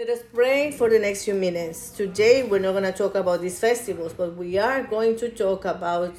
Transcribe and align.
Let 0.00 0.08
us 0.08 0.22
pray 0.32 0.70
for 0.70 0.88
the 0.88 0.98
next 0.98 1.26
few 1.26 1.34
minutes. 1.34 1.90
Today, 1.90 2.42
we're 2.42 2.58
not 2.58 2.72
going 2.72 2.84
to 2.84 2.92
talk 2.92 3.14
about 3.16 3.42
these 3.42 3.60
festivals, 3.60 4.14
but 4.14 4.34
we 4.34 4.56
are 4.56 4.82
going 4.82 5.14
to 5.18 5.28
talk 5.28 5.66
about 5.66 6.14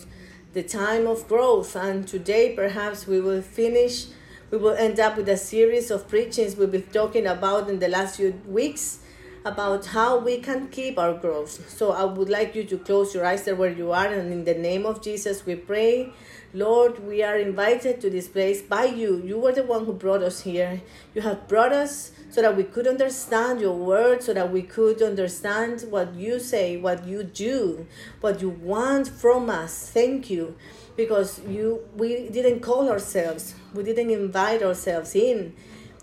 the 0.53 0.61
time 0.61 1.07
of 1.07 1.27
growth. 1.27 1.75
And 1.75 2.07
today, 2.07 2.53
perhaps, 2.55 3.07
we 3.07 3.19
will 3.19 3.41
finish, 3.41 4.05
we 4.51 4.59
will 4.59 4.75
end 4.75 4.99
up 4.99 5.17
with 5.17 5.27
a 5.29 5.35
series 5.35 5.89
of 5.89 6.07
preachings 6.07 6.55
we've 6.55 6.71
been 6.71 6.83
talking 6.93 7.25
about 7.25 7.71
in 7.71 7.79
the 7.79 7.87
last 7.87 8.17
few 8.17 8.39
weeks 8.45 8.99
about 9.45 9.87
how 9.87 10.19
we 10.19 10.37
can 10.37 10.67
keep 10.67 10.99
our 10.99 11.15
growth. 11.15 11.67
So, 11.67 11.91
I 11.91 12.05
would 12.05 12.29
like 12.29 12.53
you 12.53 12.63
to 12.65 12.77
close 12.77 13.15
your 13.15 13.25
eyes 13.25 13.45
there 13.45 13.55
where 13.55 13.71
you 13.71 13.93
are, 13.93 14.05
and 14.05 14.31
in 14.31 14.43
the 14.45 14.53
name 14.53 14.85
of 14.85 15.01
Jesus, 15.01 15.43
we 15.43 15.55
pray. 15.55 16.13
Lord, 16.53 17.07
we 17.07 17.23
are 17.23 17.37
invited 17.37 18.01
to 18.01 18.09
this 18.09 18.27
place 18.27 18.61
by 18.61 18.85
you. 18.85 19.21
You 19.23 19.39
were 19.39 19.53
the 19.53 19.63
one 19.63 19.85
who 19.85 19.93
brought 19.93 20.21
us 20.21 20.41
here. 20.41 20.81
You 21.15 21.21
have 21.21 21.47
brought 21.47 21.71
us 21.71 22.11
so 22.29 22.41
that 22.41 22.57
we 22.57 22.65
could 22.65 22.87
understand 22.87 23.61
your 23.61 23.75
word, 23.75 24.21
so 24.21 24.33
that 24.33 24.51
we 24.51 24.61
could 24.61 25.01
understand 25.01 25.85
what 25.89 26.13
you 26.13 26.39
say, 26.39 26.75
what 26.75 27.05
you 27.05 27.23
do, 27.23 27.87
what 28.19 28.41
you 28.41 28.49
want 28.49 29.07
from 29.07 29.49
us. 29.49 29.89
Thank 29.89 30.29
you. 30.29 30.55
Because 30.97 31.39
you 31.47 31.87
we 31.95 32.27
didn't 32.27 32.59
call 32.59 32.89
ourselves, 32.89 33.55
we 33.73 33.83
didn't 33.83 34.09
invite 34.09 34.61
ourselves 34.61 35.15
in. 35.15 35.55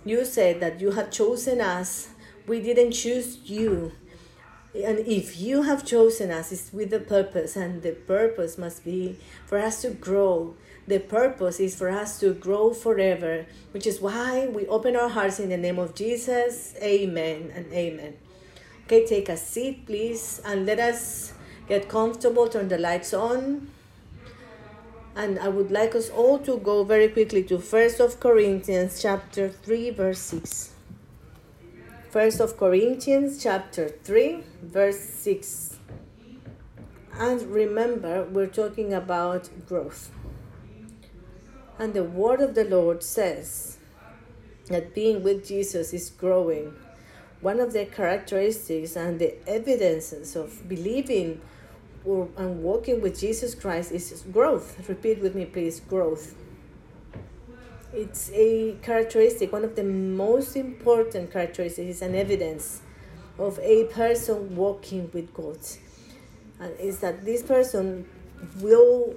You 0.05 0.25
said 0.25 0.61
that 0.61 0.81
you 0.81 0.93
had 0.93 1.13
chosen 1.13 1.61
us. 1.61 2.09
We 2.47 2.63
didn't 2.63 2.93
choose 2.93 3.39
you. 3.45 3.93
And 4.85 5.01
if 5.01 5.41
you 5.41 5.63
have 5.63 5.85
chosen 5.85 6.31
us, 6.31 6.53
it's 6.53 6.73
with 6.73 6.93
a 6.93 7.01
purpose, 7.01 7.57
and 7.57 7.83
the 7.83 7.93
purpose 7.93 8.59
must 8.59 8.85
be 8.85 9.19
for 9.47 9.59
us 9.59 9.83
to 9.83 9.91
grow 9.91 10.55
the 10.89 10.99
purpose 10.99 11.61
is 11.61 11.77
for 11.77 11.91
us 11.91 12.19
to 12.21 12.33
grow 12.33 12.73
forever, 12.73 13.45
which 13.73 13.87
is 13.87 14.01
why 14.01 14.47
we 14.47 14.67
open 14.69 14.97
our 14.97 15.11
hearts 15.11 15.39
in 15.39 15.51
the 15.51 15.59
name 15.59 15.79
of 15.79 15.95
Jesus. 15.95 16.75
Amen 16.81 17.53
and 17.55 17.71
amen. 17.75 18.17
Okay, 18.87 19.05
take 19.05 19.29
a 19.29 19.37
seat, 19.37 19.85
please, 19.85 20.41
and 20.47 20.65
let 20.65 20.79
us 20.79 21.35
get 21.69 21.91
comfortable. 21.91 22.49
Turn 22.49 22.69
the 22.69 22.79
lights 22.79 23.13
on. 23.13 23.69
And 25.15 25.39
I 25.39 25.49
would 25.49 25.71
like 25.71 25.95
us 25.95 26.09
all 26.09 26.39
to 26.39 26.57
go 26.57 26.85
very 26.85 27.09
quickly 27.09 27.43
to 27.45 27.59
First 27.59 28.01
of 28.01 28.19
Corinthians 28.19 29.03
chapter 29.03 29.51
3 29.51 29.91
verse 29.91 30.21
6. 30.21 30.78
First 32.19 32.41
of 32.41 32.57
Corinthians 32.57 33.41
chapter 33.41 33.91
3 33.91 34.43
verse 34.61 34.99
6. 34.99 35.79
And 37.15 37.43
remember, 37.43 38.25
we're 38.25 38.49
talking 38.49 38.93
about 38.93 39.49
growth. 39.69 40.11
And 41.79 41.95
the 41.95 42.03
word 42.03 42.41
of 42.41 42.57
the 42.57 42.65
Lord 42.65 43.05
says 43.05 43.79
that 44.67 44.97
being 44.97 45.23
with 45.23 45.47
Jesus 45.47 45.95
is 45.95 46.11
growing. 46.11 46.75
One 47.41 47.61
of 47.61 47.73
the 47.73 47.85
characteristics 47.87 48.97
and 48.97 49.21
the 49.21 49.37
evidences 49.49 50.35
of 50.35 50.69
believing 50.69 51.41
or, 52.05 52.29
and 52.37 52.65
walking 52.65 53.01
with 53.01 53.21
Jesus 53.21 53.55
Christ 53.55 53.93
is 53.93 54.25
growth. 54.33 54.89
Repeat 54.89 55.21
with 55.21 55.37
me, 55.37 55.45
please 55.45 55.79
growth. 55.79 56.35
It's 57.93 58.31
a 58.33 58.77
characteristic, 58.83 59.53
one 59.53 59.65
of 59.65 59.75
the 59.75 59.85
most 59.85 60.57
important 60.57 61.33
characteristics, 61.33 61.89
is 61.89 62.03
an 62.03 62.13
mm. 62.13 62.21
evidence 62.21 62.83
of 63.39 63.59
a 63.61 63.85
person 63.85 64.55
walking 64.57 65.11
with 65.13 65.33
God. 65.33 65.59
And 66.61 66.79
is 66.79 66.99
that 67.01 67.25
this 67.25 67.43
person 67.43 68.07
will 68.61 69.15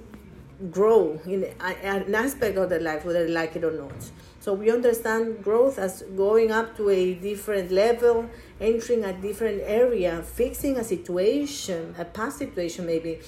grow 0.70 1.20
in 1.26 1.44
an 1.60 2.14
aspect 2.14 2.56
of 2.56 2.70
their 2.70 2.80
life, 2.80 3.04
whether 3.04 3.26
they 3.26 3.32
like 3.32 3.56
it 3.56 3.64
or 3.64 3.72
not. 3.72 4.10
So 4.40 4.54
we 4.54 4.70
understand 4.70 5.42
growth 5.42 5.78
as 5.78 6.02
going 6.16 6.50
up 6.50 6.76
to 6.76 6.88
a 6.90 7.14
different 7.14 7.70
level, 7.70 8.28
entering 8.60 9.04
a 9.04 9.12
different 9.12 9.62
area, 9.64 10.22
fixing 10.22 10.78
a 10.78 10.84
situation, 10.84 11.94
a 11.98 12.04
past 12.04 12.38
situation 12.38 12.86
maybe, 12.86 13.20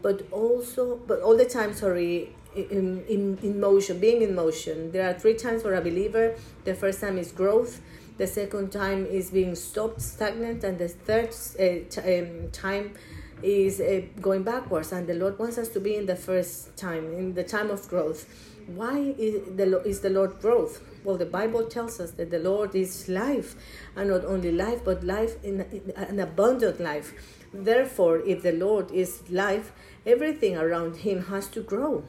but 0.00 0.26
also, 0.30 0.96
but 1.06 1.20
all 1.20 1.36
the 1.36 1.44
time, 1.44 1.74
sorry, 1.74 2.34
in, 2.54 3.04
in, 3.08 3.38
in 3.42 3.60
motion, 3.60 3.98
being 3.98 4.22
in 4.22 4.34
motion. 4.34 4.92
There 4.92 5.08
are 5.08 5.14
three 5.14 5.34
times 5.34 5.62
for 5.62 5.74
a 5.74 5.80
believer. 5.80 6.36
The 6.64 6.74
first 6.74 7.00
time 7.00 7.18
is 7.18 7.32
growth. 7.32 7.80
The 8.18 8.26
second 8.26 8.70
time 8.70 9.06
is 9.06 9.30
being 9.30 9.54
stopped, 9.54 10.02
stagnant, 10.02 10.64
and 10.64 10.78
the 10.78 10.88
third 10.88 11.30
uh, 11.30 11.88
t- 11.88 12.18
um, 12.18 12.50
time 12.50 12.94
is 13.42 13.80
uh, 13.80 14.02
going 14.20 14.42
backwards 14.44 14.92
and 14.92 15.06
the 15.06 15.14
lord 15.14 15.38
wants 15.38 15.58
us 15.58 15.68
to 15.68 15.80
be 15.80 15.96
in 15.96 16.06
the 16.06 16.14
first 16.14 16.76
time 16.76 17.12
in 17.12 17.34
the 17.34 17.42
time 17.42 17.70
of 17.70 17.88
growth 17.88 18.26
why 18.66 18.98
is 19.18 19.42
the, 19.56 19.82
is 19.82 20.00
the 20.00 20.10
lord 20.10 20.38
growth 20.40 20.80
well 21.02 21.16
the 21.16 21.26
bible 21.26 21.64
tells 21.64 21.98
us 21.98 22.12
that 22.12 22.30
the 22.30 22.38
lord 22.38 22.74
is 22.74 23.08
life 23.08 23.56
and 23.96 24.10
not 24.10 24.24
only 24.24 24.52
life 24.52 24.84
but 24.84 25.02
life 25.02 25.42
in, 25.42 25.60
in 25.72 25.92
an 25.96 26.20
abundant 26.20 26.80
life 26.80 27.12
therefore 27.52 28.18
if 28.20 28.42
the 28.42 28.52
lord 28.52 28.90
is 28.92 29.28
life 29.28 29.72
everything 30.06 30.56
around 30.56 30.98
him 30.98 31.24
has 31.24 31.48
to 31.48 31.60
grow 31.60 32.04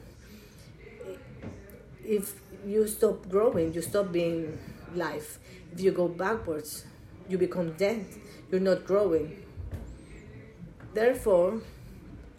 if 2.06 2.42
you 2.66 2.88
stop 2.88 3.30
growing 3.30 3.74
you 3.74 3.82
stop 3.82 4.12
being 4.12 4.58
life 4.96 5.40
if 5.72 5.82
you 5.82 5.92
go 5.92 6.08
backwards 6.08 6.86
you 7.28 7.38
become 7.38 7.72
dead 7.74 8.06
you're 8.52 8.62
not 8.62 8.86
growing 8.86 9.44
Therefore, 10.94 11.62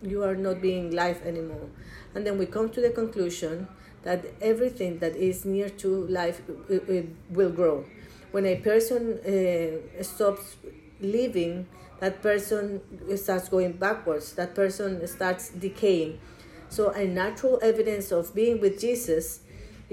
you 0.03 0.23
are 0.23 0.37
not 0.37 0.61
being 0.61 0.93
life 0.93 1.25
anymore. 1.25 1.69
And 2.15 2.27
then 2.27 2.39
we 2.39 2.47
come 2.47 2.71
to 2.71 2.81
the 2.81 2.91
conclusion 2.91 3.67
that 4.03 4.25
everything 4.41 4.99
that 4.99 5.17
is 5.17 5.45
near 5.45 5.69
to 5.69 6.07
life 6.07 6.43
uh, 6.49 6.75
uh, 6.75 7.03
will 7.31 7.51
grow. 7.51 7.85
When 8.31 8.47
a 8.47 8.57
person 8.57 9.19
uh, 9.19 10.03
stops 10.03 10.57
living, 11.01 11.67
that 12.01 12.23
person 12.23 12.81
starts 13.17 13.49
going 13.49 13.73
backwards, 13.73 14.35
that 14.35 14.55
person 14.55 15.05
starts 15.07 15.51
decaying. 15.51 16.21
So, 16.69 16.91
a 16.91 17.07
natural 17.07 17.59
evidence 17.63 18.13
of 18.13 18.35
being 18.35 18.61
with 18.61 18.81
Jesus 18.81 19.41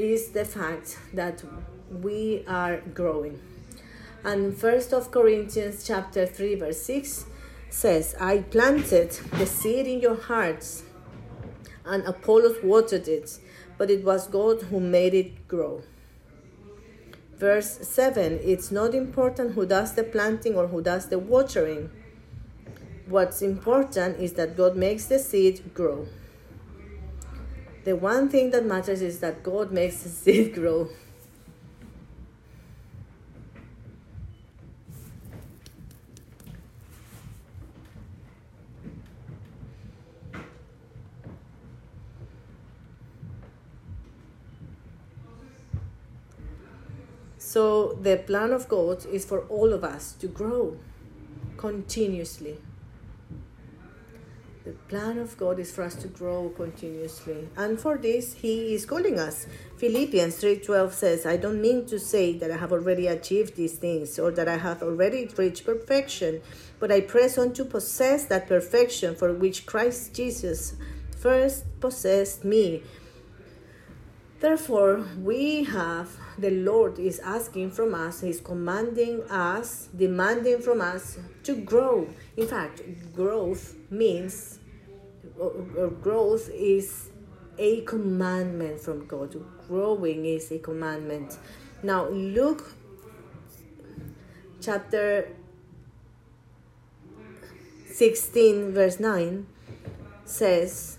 is 0.01 0.29
the 0.29 0.45
fact 0.45 0.97
that 1.13 1.43
we 1.89 2.43
are 2.47 2.77
growing. 2.93 3.39
And 4.23 4.55
first 4.55 4.93
of 4.93 5.11
Corinthians 5.11 5.83
chapter 5.85 6.25
3 6.25 6.55
verse 6.55 6.81
6 6.83 7.25
says, 7.69 8.15
I 8.19 8.39
planted 8.39 9.11
the 9.37 9.45
seed 9.45 9.87
in 9.87 10.01
your 10.01 10.15
hearts, 10.15 10.83
and 11.85 12.03
Apollos 12.05 12.57
watered 12.63 13.07
it, 13.07 13.39
but 13.77 13.89
it 13.89 14.03
was 14.03 14.27
God 14.27 14.63
who 14.63 14.79
made 14.79 15.13
it 15.13 15.47
grow. 15.47 15.83
Verse 17.37 17.79
7 17.81 18.39
It's 18.43 18.69
not 18.69 18.93
important 18.93 19.55
who 19.55 19.65
does 19.65 19.95
the 19.95 20.03
planting 20.03 20.55
or 20.55 20.67
who 20.67 20.81
does 20.81 21.07
the 21.07 21.17
watering. 21.17 21.89
What's 23.07 23.41
important 23.41 24.19
is 24.19 24.33
that 24.33 24.55
God 24.55 24.75
makes 24.75 25.05
the 25.05 25.17
seed 25.17 25.73
grow. 25.73 26.07
The 27.83 27.95
one 27.95 28.29
thing 28.29 28.51
that 28.51 28.63
matters 28.65 29.01
is 29.01 29.19
that 29.21 29.41
God 29.41 29.71
makes 29.71 30.03
the 30.03 30.09
seed 30.09 30.53
grow. 30.55 30.89
So 47.37 47.93
the 48.01 48.17
plan 48.17 48.51
of 48.53 48.69
God 48.69 49.05
is 49.07 49.25
for 49.25 49.41
all 49.49 49.73
of 49.73 49.83
us 49.83 50.13
to 50.19 50.27
grow 50.27 50.77
continuously. 51.57 52.59
The 54.63 54.73
plan 54.89 55.17
of 55.17 55.35
God 55.37 55.57
is 55.57 55.71
for 55.71 55.81
us 55.81 55.95
to 55.95 56.07
grow 56.07 56.49
continuously. 56.55 57.49
And 57.57 57.79
for 57.79 57.97
this 57.97 58.33
he 58.33 58.75
is 58.75 58.85
calling 58.85 59.17
us. 59.17 59.47
Philippians 59.77 60.35
3:12 60.35 60.93
says, 60.93 61.25
"I 61.25 61.37
don't 61.37 61.59
mean 61.59 61.87
to 61.87 61.97
say 61.97 62.37
that 62.37 62.51
I 62.51 62.57
have 62.57 62.71
already 62.71 63.07
achieved 63.07 63.55
these 63.55 63.73
things 63.73 64.19
or 64.19 64.29
that 64.29 64.47
I 64.47 64.57
have 64.57 64.83
already 64.83 65.27
reached 65.35 65.65
perfection, 65.65 66.41
but 66.79 66.91
I 66.91 67.01
press 67.01 67.39
on 67.39 67.53
to 67.53 67.65
possess 67.65 68.25
that 68.25 68.47
perfection 68.47 69.15
for 69.15 69.33
which 69.33 69.65
Christ 69.65 70.13
Jesus 70.13 70.75
first 71.17 71.63
possessed 71.79 72.45
me." 72.45 72.83
Therefore, 74.41 75.05
we 75.23 75.63
have 75.63 76.17
the 76.37 76.51
Lord 76.51 76.99
is 76.99 77.19
asking 77.19 77.71
from 77.71 77.95
us, 77.95 78.21
He's 78.21 78.41
commanding 78.41 79.23
us, 79.23 79.89
demanding 79.95 80.61
from 80.61 80.81
us 80.81 81.17
to 81.43 81.55
grow. 81.55 82.07
In 82.37 82.47
fact, 82.47 82.81
growth 83.15 83.75
means, 83.91 84.59
or 85.37 85.89
growth 86.01 86.49
is 86.49 87.09
a 87.57 87.81
commandment 87.81 88.79
from 88.79 89.05
God. 89.05 89.35
Growing 89.67 90.25
is 90.25 90.51
a 90.51 90.59
commandment. 90.59 91.37
Now, 91.83 92.07
Luke 92.07 92.71
chapter 94.61 95.27
16, 97.91 98.73
verse 98.73 98.99
9 98.99 99.45
says, 100.25 100.97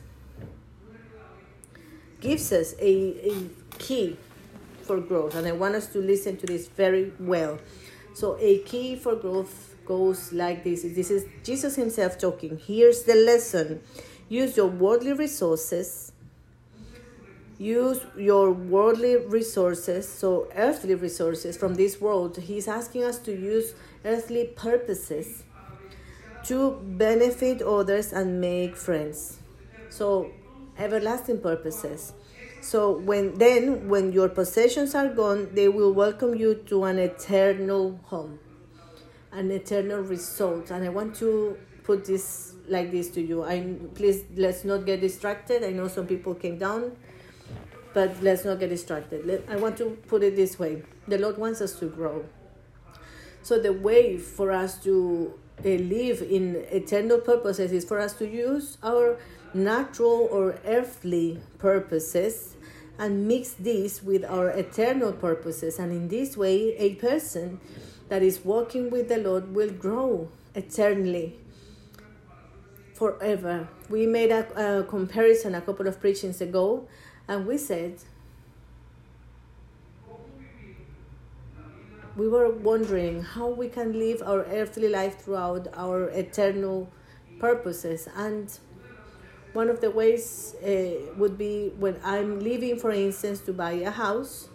gives 2.20 2.52
us 2.52 2.74
a, 2.78 3.32
a 3.32 3.48
key 3.78 4.16
for 4.82 5.00
growth. 5.00 5.34
And 5.34 5.46
I 5.46 5.52
want 5.52 5.74
us 5.74 5.86
to 5.88 5.98
listen 5.98 6.36
to 6.38 6.46
this 6.46 6.68
very 6.68 7.12
well. 7.18 7.58
So 8.14 8.36
a 8.40 8.58
key 8.60 8.96
for 8.96 9.16
growth 9.16 9.71
goes 9.84 10.32
like 10.32 10.64
this. 10.64 10.82
This 10.82 11.10
is 11.10 11.26
Jesus 11.42 11.76
himself 11.76 12.18
talking. 12.18 12.58
Here's 12.58 13.02
the 13.02 13.14
lesson. 13.14 13.80
Use 14.28 14.56
your 14.56 14.68
worldly 14.68 15.12
resources. 15.12 16.12
Use 17.58 18.00
your 18.16 18.50
worldly 18.50 19.16
resources, 19.16 20.08
so 20.08 20.48
earthly 20.56 20.94
resources 20.96 21.56
from 21.56 21.74
this 21.74 22.00
world. 22.00 22.36
He's 22.36 22.66
asking 22.66 23.04
us 23.04 23.18
to 23.20 23.30
use 23.30 23.74
earthly 24.04 24.46
purposes 24.46 25.44
to 26.44 26.72
benefit 26.82 27.62
others 27.62 28.12
and 28.12 28.40
make 28.40 28.76
friends. 28.76 29.38
So 29.90 30.32
everlasting 30.78 31.40
purposes. 31.40 32.12
So 32.60 32.98
when 32.98 33.34
then 33.38 33.88
when 33.88 34.12
your 34.12 34.28
possessions 34.28 34.94
are 34.94 35.08
gone, 35.08 35.48
they 35.52 35.68
will 35.68 35.92
welcome 35.92 36.34
you 36.34 36.54
to 36.66 36.84
an 36.84 36.98
eternal 36.98 38.00
home, 38.04 38.38
an 39.32 39.50
eternal 39.50 40.00
result. 40.00 40.70
And 40.70 40.84
I 40.84 40.88
want 40.88 41.14
to 41.16 41.56
put 41.82 42.04
this 42.04 42.54
like 42.68 42.90
this 42.90 43.10
to 43.10 43.20
you. 43.20 43.44
I 43.44 43.76
please 43.94 44.24
let's 44.36 44.64
not 44.64 44.86
get 44.86 45.00
distracted. 45.00 45.64
I 45.64 45.70
know 45.70 45.88
some 45.88 46.06
people 46.06 46.34
came 46.34 46.58
down, 46.58 46.96
but 47.94 48.22
let's 48.22 48.44
not 48.44 48.60
get 48.60 48.68
distracted. 48.68 49.26
Let, 49.26 49.44
I 49.48 49.56
want 49.56 49.76
to 49.78 49.96
put 50.06 50.22
it 50.22 50.36
this 50.36 50.58
way: 50.58 50.82
the 51.08 51.18
Lord 51.18 51.38
wants 51.38 51.60
us 51.60 51.78
to 51.80 51.86
grow. 51.86 52.24
So 53.42 53.58
the 53.58 53.72
way 53.72 54.18
for 54.18 54.52
us 54.52 54.80
to 54.84 55.34
uh, 55.64 55.68
live 55.68 56.22
in 56.22 56.64
eternal 56.70 57.18
purposes 57.18 57.72
is 57.72 57.84
for 57.84 57.98
us 57.98 58.12
to 58.14 58.28
use 58.28 58.78
our 58.82 59.18
natural 59.52 60.28
or 60.30 60.58
earthly 60.64 61.40
purposes 61.58 62.56
and 62.98 63.26
mix 63.26 63.54
these 63.54 64.02
with 64.02 64.24
our 64.24 64.48
eternal 64.50 65.12
purposes. 65.12 65.78
And 65.78 65.90
in 65.90 66.08
this 66.08 66.36
way, 66.36 66.76
a 66.76 66.94
person 66.96 67.60
that 68.12 68.22
is 68.22 68.44
walking 68.44 68.90
with 68.90 69.08
the 69.08 69.16
Lord 69.16 69.54
will 69.54 69.70
grow 69.70 70.28
eternally 70.54 71.34
forever. 72.92 73.66
We 73.88 74.04
made 74.06 74.30
a, 74.30 74.42
a 74.80 74.84
comparison 74.84 75.54
a 75.54 75.62
couple 75.62 75.86
of 75.88 75.98
preachings 75.98 76.42
ago, 76.42 76.86
and 77.26 77.46
we 77.46 77.56
said 77.56 77.94
we 82.14 82.28
were 82.28 82.50
wondering 82.50 83.22
how 83.22 83.48
we 83.48 83.68
can 83.70 83.98
live 83.98 84.20
our 84.26 84.44
earthly 84.44 84.90
life 84.90 85.18
throughout 85.22 85.68
our 85.72 86.10
eternal 86.10 86.90
purposes 87.40 88.10
and 88.14 88.58
one 89.54 89.70
of 89.70 89.80
the 89.80 89.90
ways 89.90 90.54
uh, 90.62 90.68
would 91.16 91.38
be 91.38 91.72
when 91.78 91.98
i'm 92.04 92.40
leaving 92.40 92.78
for 92.78 92.90
instance 92.90 93.40
to 93.40 93.54
buy 93.54 93.72
a 93.72 93.90
house 93.90 94.50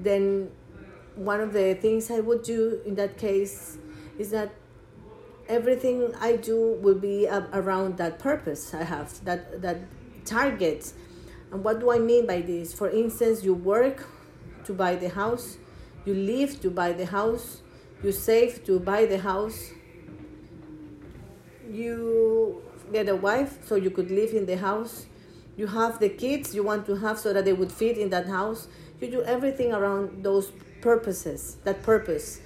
then 0.00 0.50
one 1.20 1.40
of 1.40 1.52
the 1.52 1.74
things 1.74 2.10
i 2.10 2.20
would 2.20 2.42
do 2.42 2.80
in 2.86 2.94
that 2.94 3.16
case 3.18 3.78
is 4.18 4.30
that 4.30 4.50
everything 5.48 6.12
i 6.20 6.36
do 6.36 6.78
will 6.80 6.98
be 6.98 7.26
around 7.52 7.96
that 7.96 8.18
purpose 8.18 8.74
i 8.74 8.82
have 8.82 9.22
that 9.24 9.60
that 9.60 9.78
target 10.24 10.92
and 11.52 11.64
what 11.64 11.80
do 11.80 11.90
i 11.90 11.98
mean 11.98 12.26
by 12.26 12.40
this 12.40 12.72
for 12.72 12.88
instance 12.88 13.42
you 13.42 13.54
work 13.54 14.08
to 14.64 14.72
buy 14.72 14.94
the 14.94 15.08
house 15.08 15.58
you 16.04 16.14
live 16.14 16.60
to 16.62 16.70
buy 16.70 16.92
the 16.92 17.06
house. 17.06 17.60
You 18.02 18.12
save 18.12 18.64
to 18.64 18.80
buy 18.80 19.04
the 19.04 19.18
house. 19.18 19.72
You 21.70 22.62
get 22.90 23.08
a 23.08 23.16
wife 23.16 23.58
so 23.66 23.74
you 23.74 23.90
could 23.90 24.10
live 24.10 24.32
in 24.32 24.46
the 24.46 24.56
house. 24.56 25.06
You 25.56 25.66
have 25.66 26.00
the 26.00 26.08
kids 26.08 26.54
you 26.54 26.62
want 26.62 26.86
to 26.86 26.96
have 26.96 27.18
so 27.18 27.32
that 27.32 27.44
they 27.44 27.52
would 27.52 27.70
fit 27.70 27.98
in 27.98 28.08
that 28.10 28.26
house. 28.26 28.68
You 29.00 29.10
do 29.10 29.22
everything 29.22 29.72
around 29.72 30.24
those 30.24 30.52
purposes, 30.80 31.56
that 31.64 31.82
purpose. 31.82 32.40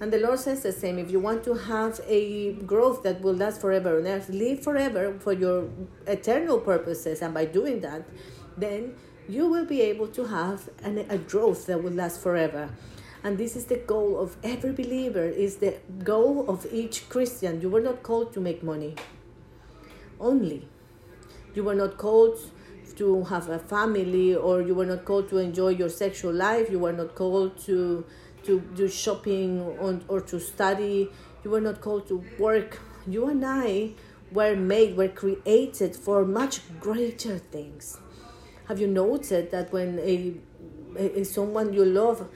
And 0.00 0.12
the 0.12 0.18
Lord 0.18 0.38
says 0.38 0.62
the 0.62 0.72
same. 0.72 0.98
If 0.98 1.10
you 1.10 1.20
want 1.20 1.44
to 1.44 1.54
have 1.54 2.00
a 2.06 2.52
growth 2.52 3.02
that 3.02 3.20
will 3.20 3.34
last 3.34 3.60
forever 3.60 3.98
on 3.98 4.06
earth, 4.06 4.30
live 4.30 4.62
forever 4.62 5.14
for 5.20 5.32
your 5.32 5.68
eternal 6.06 6.58
purposes. 6.58 7.20
And 7.20 7.34
by 7.34 7.44
doing 7.44 7.80
that, 7.80 8.04
then 8.56 8.94
you 9.28 9.46
will 9.46 9.66
be 9.66 9.80
able 9.82 10.08
to 10.08 10.24
have 10.24 10.68
an, 10.82 11.04
a 11.10 11.18
growth 11.18 11.66
that 11.66 11.82
will 11.82 11.92
last 11.92 12.20
forever 12.20 12.70
and 13.22 13.36
this 13.36 13.54
is 13.54 13.66
the 13.66 13.76
goal 13.76 14.18
of 14.18 14.36
every 14.42 14.72
believer 14.72 15.24
is 15.24 15.56
the 15.56 15.76
goal 16.02 16.48
of 16.48 16.66
each 16.72 17.08
christian 17.08 17.60
you 17.60 17.68
were 17.68 17.80
not 17.80 18.02
called 18.02 18.32
to 18.32 18.40
make 18.40 18.62
money 18.62 18.94
only 20.18 20.66
you 21.54 21.62
were 21.62 21.74
not 21.74 21.96
called 21.98 22.38
to 22.96 23.24
have 23.24 23.48
a 23.48 23.58
family 23.58 24.34
or 24.34 24.62
you 24.62 24.74
were 24.74 24.86
not 24.86 25.04
called 25.04 25.28
to 25.28 25.38
enjoy 25.38 25.68
your 25.68 25.88
sexual 25.88 26.32
life 26.32 26.70
you 26.70 26.78
were 26.78 26.92
not 26.92 27.14
called 27.14 27.58
to 27.58 28.04
to 28.44 28.60
do 28.74 28.88
shopping 28.88 29.60
on, 29.78 30.04
or 30.08 30.20
to 30.20 30.40
study 30.40 31.08
you 31.44 31.50
were 31.50 31.60
not 31.60 31.80
called 31.80 32.06
to 32.08 32.22
work. 32.38 32.80
You 33.06 33.28
and 33.28 33.44
i 33.44 33.92
were 34.30 34.54
made 34.54 34.96
were 34.96 35.08
created 35.08 35.96
for 35.96 36.24
much 36.24 36.60
greater 36.78 37.38
things. 37.38 37.98
Have 38.68 38.80
you 38.80 38.86
noted 38.86 39.50
that 39.50 39.72
when 39.72 39.98
a, 39.98 40.34
a 40.96 41.24
someone 41.24 41.72
you 41.72 41.84
love 41.84 42.28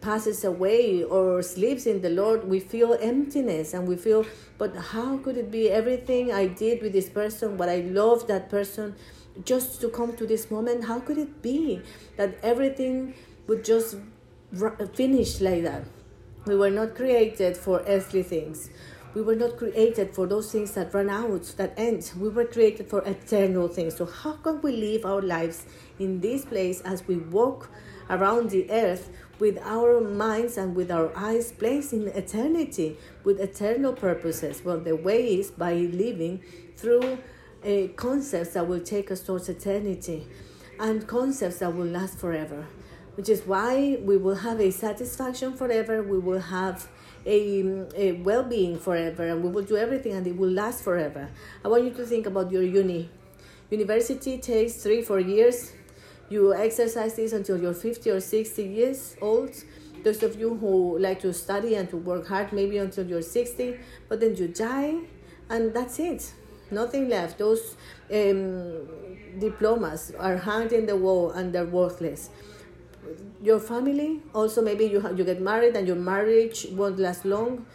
passes 0.00 0.44
away 0.44 1.02
or 1.02 1.42
sleeps 1.42 1.86
in 1.86 2.02
the 2.02 2.10
Lord, 2.10 2.44
we 2.48 2.60
feel 2.60 2.96
emptiness 3.00 3.74
and 3.74 3.88
we 3.88 3.96
feel, 3.96 4.24
but 4.56 4.76
how 4.76 5.16
could 5.18 5.36
it 5.36 5.50
be? 5.50 5.68
Everything 5.68 6.32
I 6.32 6.46
did 6.46 6.82
with 6.82 6.92
this 6.92 7.08
person, 7.08 7.58
what 7.58 7.68
I 7.68 7.78
love 7.78 8.28
that 8.28 8.48
person, 8.48 8.94
just 9.44 9.80
to 9.80 9.88
come 9.88 10.16
to 10.16 10.26
this 10.26 10.50
moment? 10.50 10.84
How 10.84 11.00
could 11.00 11.18
it 11.18 11.42
be 11.42 11.80
that 12.16 12.38
everything 12.42 13.14
would 13.46 13.64
just 13.64 13.96
uh, 14.62 14.86
finish 14.94 15.40
like 15.40 15.62
that? 15.64 15.84
We 16.44 16.56
were 16.56 16.70
not 16.70 16.94
created 16.94 17.56
for 17.56 17.82
earthly 17.86 18.22
things. 18.22 18.70
We 19.14 19.20
were 19.20 19.36
not 19.36 19.58
created 19.58 20.14
for 20.14 20.26
those 20.26 20.50
things 20.50 20.72
that 20.72 20.94
run 20.94 21.10
out, 21.10 21.42
that 21.58 21.74
end. 21.76 22.10
We 22.18 22.30
were 22.30 22.46
created 22.46 22.88
for 22.88 23.02
eternal 23.02 23.68
things. 23.68 23.96
So, 23.96 24.06
how 24.06 24.32
can 24.32 24.62
we 24.62 24.72
live 24.72 25.04
our 25.04 25.20
lives 25.20 25.66
in 25.98 26.20
this 26.20 26.44
place 26.46 26.80
as 26.80 27.06
we 27.06 27.16
walk 27.16 27.68
around 28.08 28.50
the 28.50 28.70
earth 28.70 29.10
with 29.38 29.58
our 29.58 30.00
minds 30.00 30.56
and 30.56 30.74
with 30.74 30.90
our 30.90 31.12
eyes 31.14 31.52
placed 31.52 31.92
in 31.92 32.08
eternity, 32.08 32.96
with 33.22 33.38
eternal 33.38 33.92
purposes? 33.92 34.64
Well, 34.64 34.80
the 34.80 34.96
way 34.96 35.38
is 35.38 35.50
by 35.50 35.74
living 35.74 36.42
through 36.76 37.18
uh, 37.64 37.88
concepts 37.96 38.54
that 38.54 38.66
will 38.66 38.80
take 38.80 39.10
us 39.10 39.20
towards 39.20 39.48
eternity 39.48 40.26
and 40.78 41.06
concepts 41.06 41.58
that 41.58 41.74
will 41.74 41.86
last 41.86 42.18
forever, 42.18 42.66
which 43.16 43.28
is 43.28 43.42
why 43.46 43.98
we 44.02 44.16
will 44.16 44.36
have 44.36 44.60
a 44.60 44.70
satisfaction 44.70 45.54
forever, 45.54 46.02
we 46.02 46.18
will 46.18 46.40
have 46.40 46.88
a, 47.24 47.86
a 47.94 48.12
well 48.12 48.42
being 48.42 48.78
forever, 48.78 49.28
and 49.28 49.42
we 49.42 49.50
will 49.50 49.64
do 49.64 49.76
everything 49.76 50.12
and 50.12 50.26
it 50.26 50.36
will 50.36 50.50
last 50.50 50.82
forever. 50.82 51.30
I 51.64 51.68
want 51.68 51.84
you 51.84 51.90
to 51.90 52.04
think 52.04 52.26
about 52.26 52.50
your 52.50 52.62
uni. 52.62 53.10
University 53.70 54.38
takes 54.38 54.74
three, 54.74 55.02
four 55.02 55.20
years 55.20 55.72
you 56.32 56.54
exercise 56.54 57.14
this 57.14 57.34
until 57.34 57.60
you're 57.60 57.74
50 57.74 58.08
or 58.08 58.20
60 58.20 58.64
years 58.64 59.16
old. 59.20 59.50
Those 60.02 60.22
of 60.22 60.40
you 60.40 60.56
who 60.56 60.98
like 60.98 61.20
to 61.20 61.32
study 61.34 61.74
and 61.74 61.90
to 61.90 61.98
work 61.98 62.26
hard, 62.26 62.52
maybe 62.54 62.78
until 62.78 63.06
you're 63.06 63.20
60, 63.20 63.78
but 64.08 64.18
then 64.18 64.34
you 64.36 64.48
die 64.48 64.96
and 65.50 65.74
that's 65.74 65.98
it. 65.98 66.32
Nothing 66.72 67.08
left. 67.08 67.38
Those 67.38 67.76
um, 68.10 68.88
diplomas 69.38 70.12
are 70.18 70.38
hung 70.38 70.72
in 70.72 70.86
the 70.86 70.96
wall 70.96 71.30
and 71.30 71.54
they're 71.54 71.64
worthless. 71.64 72.30
Your 73.42 73.60
family, 73.60 74.20
also 74.34 74.62
maybe 74.62 74.84
you, 74.86 75.00
you 75.16 75.24
get 75.24 75.40
married 75.40 75.76
and 75.76 75.86
your 75.86 75.96
marriage 75.96 76.66
won't 76.70 76.98
last 76.98 77.24
long 77.24 77.66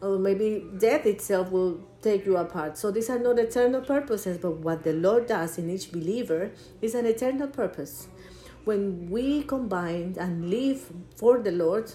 or 0.00 0.18
maybe 0.18 0.64
death 0.78 1.06
itself 1.06 1.50
will 1.50 1.80
take 2.02 2.26
you 2.26 2.36
apart. 2.36 2.76
So 2.76 2.90
these 2.90 3.08
are 3.08 3.18
not 3.18 3.38
eternal 3.38 3.80
purposes, 3.80 4.38
but 4.38 4.58
what 4.58 4.84
the 4.84 4.92
Lord 4.92 5.26
does 5.26 5.56
in 5.58 5.70
each 5.70 5.90
believer 5.90 6.50
is 6.82 6.94
an 6.94 7.06
eternal 7.06 7.48
purpose. 7.48 8.08
When 8.64 9.10
we 9.10 9.42
combine 9.42 10.16
and 10.18 10.50
live 10.50 10.92
for 11.16 11.38
the 11.38 11.52
Lord, 11.52 11.92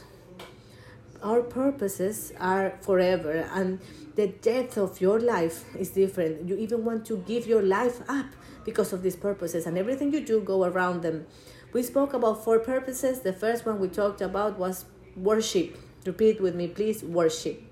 our 1.21 1.41
purposes 1.41 2.33
are 2.39 2.77
forever 2.81 3.47
and 3.53 3.79
the 4.19 4.27
depth 4.27 4.77
of 4.77 4.99
your 4.99 5.17
life 5.17 5.63
is 5.77 5.91
different. 5.91 6.47
You 6.49 6.57
even 6.57 6.83
want 6.83 7.05
to 7.05 7.17
give 7.25 7.47
your 7.47 7.63
life 7.63 8.01
up 8.09 8.25
because 8.65 8.91
of 8.91 9.01
these 9.01 9.15
purposes 9.15 9.65
and 9.65 9.77
everything 9.77 10.11
you 10.11 10.19
do 10.25 10.41
go 10.41 10.65
around 10.65 11.03
them. 11.03 11.25
We 11.71 11.83
spoke 11.83 12.13
about 12.13 12.43
four 12.43 12.59
purposes. 12.59 13.21
The 13.21 13.31
first 13.31 13.65
one 13.65 13.79
we 13.79 13.87
talked 13.87 14.19
about 14.19 14.59
was 14.59 14.83
worship. 15.15 15.77
Repeat 16.05 16.41
with 16.41 16.53
me, 16.53 16.67
please 16.67 17.01
worship 17.01 17.63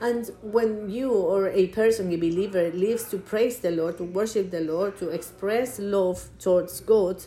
and 0.00 0.30
when 0.40 0.88
you 0.88 1.12
or 1.12 1.48
a 1.50 1.66
person, 1.68 2.10
a 2.10 2.16
believer, 2.16 2.70
lives 2.70 3.04
to 3.10 3.18
praise 3.18 3.58
the 3.58 3.70
Lord, 3.70 3.98
to 3.98 4.04
worship 4.04 4.50
the 4.50 4.60
Lord, 4.60 4.96
to 4.98 5.10
express 5.10 5.78
love 5.78 6.30
towards 6.38 6.80
God, 6.80 7.22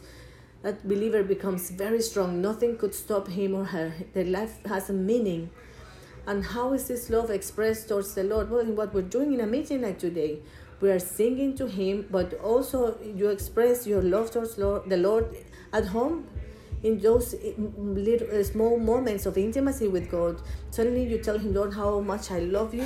that 0.64 0.88
believer 0.88 1.24
becomes 1.24 1.70
very 1.70 2.02
strong. 2.02 2.42
Nothing 2.42 2.78
could 2.78 2.96
stop 2.96 3.28
him 3.28 3.54
or 3.54 3.66
her. 3.66 3.94
Their 4.14 4.26
life 4.26 4.66
has 4.66 4.90
a 4.90 4.94
meaning. 4.94 5.52
And 6.26 6.44
how 6.44 6.74
is 6.74 6.88
this 6.88 7.10
love 7.10 7.30
expressed 7.30 7.90
towards 7.90 8.14
the 8.16 8.24
Lord? 8.24 8.50
Well, 8.50 8.62
in 8.62 8.76
what 8.76 8.94
we're 8.94 9.02
doing 9.02 9.34
in 9.34 9.42
a 9.42 9.48
meeting 9.48 9.82
like 9.82 10.00
today, 10.00 10.40
we 10.80 10.90
are 10.90 11.00
singing 11.00 11.56
to 11.58 11.68
Him, 11.68 12.08
but 12.10 12.34
also 12.36 12.98
you 13.04 13.30
express 13.30 13.86
your 13.86 14.02
love 14.02 14.32
towards 14.32 14.58
Lord, 14.58 14.90
the 14.90 14.98
Lord 14.98 15.36
at 15.72 15.86
home 15.88 16.28
in 16.84 17.00
those 17.00 17.34
little 17.78 18.28
uh, 18.40 18.44
small 18.44 18.78
moments 18.78 19.26
of 19.26 19.38
intimacy 19.38 19.88
with 19.88 20.12
God, 20.12 20.42
suddenly 20.70 21.08
you 21.08 21.18
tell 21.18 21.40
Him, 21.40 21.54
Lord, 21.54 21.74
how 21.74 22.02
much 22.02 22.30
I 22.30 22.40
love 22.40 22.74
you. 22.74 22.86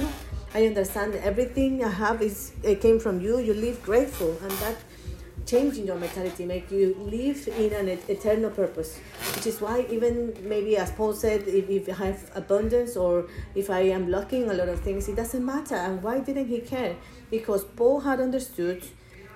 I 0.53 0.65
understand 0.67 1.15
everything 1.15 1.83
I 1.83 1.89
have 1.89 2.21
is 2.21 2.53
it 2.63 2.79
came 2.79 2.99
from 2.99 3.19
you. 3.19 3.39
You 3.39 3.53
live 3.55 3.81
grateful, 3.83 4.37
and 4.41 4.51
that 4.51 4.77
change 5.47 5.77
in 5.77 5.87
your 5.87 5.95
mentality 5.95 6.45
make 6.45 6.69
you 6.69 6.95
live 6.99 7.47
in 7.57 7.73
an 7.73 7.87
eternal 8.09 8.49
purpose 8.49 8.99
which 9.35 9.47
is 9.47 9.61
why 9.61 9.85
even 9.89 10.35
maybe 10.43 10.77
as 10.77 10.91
paul 10.91 11.13
said 11.13 11.41
if, 11.47 11.69
if 11.69 11.89
i 11.89 12.05
have 12.05 12.31
abundance 12.35 12.97
or 12.97 13.25
if 13.55 13.69
i 13.69 13.79
am 13.79 14.11
lacking 14.11 14.49
a 14.49 14.53
lot 14.53 14.69
of 14.69 14.79
things 14.81 15.07
it 15.07 15.15
doesn't 15.15 15.45
matter. 15.45 15.75
And 15.75 16.01
why 16.03 16.19
didn't 16.19 16.47
he 16.47 16.59
care? 16.59 16.95
Because 17.29 17.63
paul 17.63 18.01
had 18.01 18.19
understood 18.19 18.83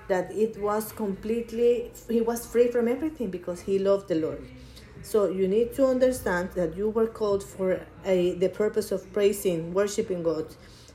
that 0.08 0.30
it 0.32 0.60
was 0.60 0.92
completely 0.92 1.90
he 2.08 2.20
was 2.20 2.46
free 2.46 2.68
from 2.68 2.88
everything 2.88 3.30
because 3.30 3.60
he 3.62 3.78
loved 3.78 4.08
the 4.08 4.16
lord. 4.16 4.44
So 5.02 5.28
you 5.28 5.48
need 5.48 5.74
to 5.74 5.86
understand 5.86 6.50
that 6.52 6.76
you 6.76 6.88
were 6.90 7.06
called 7.06 7.42
for 7.42 7.80
a 8.04 8.34
the 8.34 8.48
purpose 8.48 8.92
of 8.92 9.12
praising 9.12 9.72
worshiping 9.74 10.22
god 10.22 10.46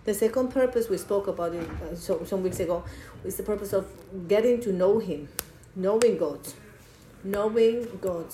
the 0.07 0.13
second 0.13 0.47
purpose 0.47 0.87
we 0.87 0.97
spoke 0.97 1.27
about 1.27 1.53
it 1.53 1.69
uh, 1.69 1.93
so, 1.93 2.23
some 2.23 2.41
weeks 2.41 2.61
ago 2.61 2.81
is 3.25 3.35
the 3.35 3.43
purpose 3.43 3.73
of 3.73 3.85
getting 4.29 4.61
to 4.61 4.71
know 4.71 4.99
Him, 4.99 5.27
knowing 5.75 6.17
God, 6.17 6.39
knowing 7.25 7.85
God. 7.99 8.27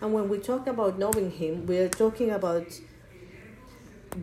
And 0.00 0.12
when 0.12 0.28
we 0.28 0.38
talk 0.38 0.68
about 0.68 1.00
knowing 1.00 1.32
Him, 1.32 1.66
we 1.66 1.78
are 1.78 1.88
talking 1.88 2.30
about 2.30 2.68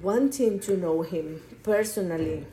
wanting 0.02 0.62
to 0.62 0.78
know 0.78 1.02
Him 1.02 1.42
personally. 1.62 2.46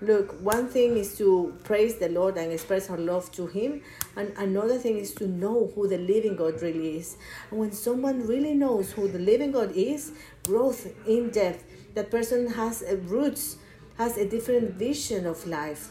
Look, 0.00 0.40
one 0.40 0.68
thing 0.68 0.96
is 0.96 1.18
to 1.18 1.54
praise 1.64 1.96
the 1.96 2.08
Lord 2.08 2.38
and 2.38 2.52
express 2.52 2.88
our 2.88 2.96
love 2.96 3.30
to 3.32 3.46
Him, 3.46 3.82
and 4.16 4.32
another 4.38 4.78
thing 4.78 4.96
is 4.96 5.12
to 5.16 5.28
know 5.28 5.70
who 5.74 5.86
the 5.86 5.98
living 5.98 6.36
God 6.36 6.62
really 6.62 6.96
is. 6.96 7.18
And 7.50 7.60
when 7.60 7.72
someone 7.72 8.26
really 8.26 8.54
knows 8.54 8.92
who 8.92 9.06
the 9.06 9.18
living 9.18 9.52
God 9.52 9.72
is, 9.72 10.12
growth 10.44 10.86
in 11.06 11.28
depth, 11.28 11.62
that 11.92 12.10
person 12.10 12.52
has 12.52 12.82
roots 13.04 13.56
has 13.98 14.16
a 14.16 14.28
different 14.28 14.74
vision 14.74 15.26
of 15.26 15.46
life, 15.46 15.90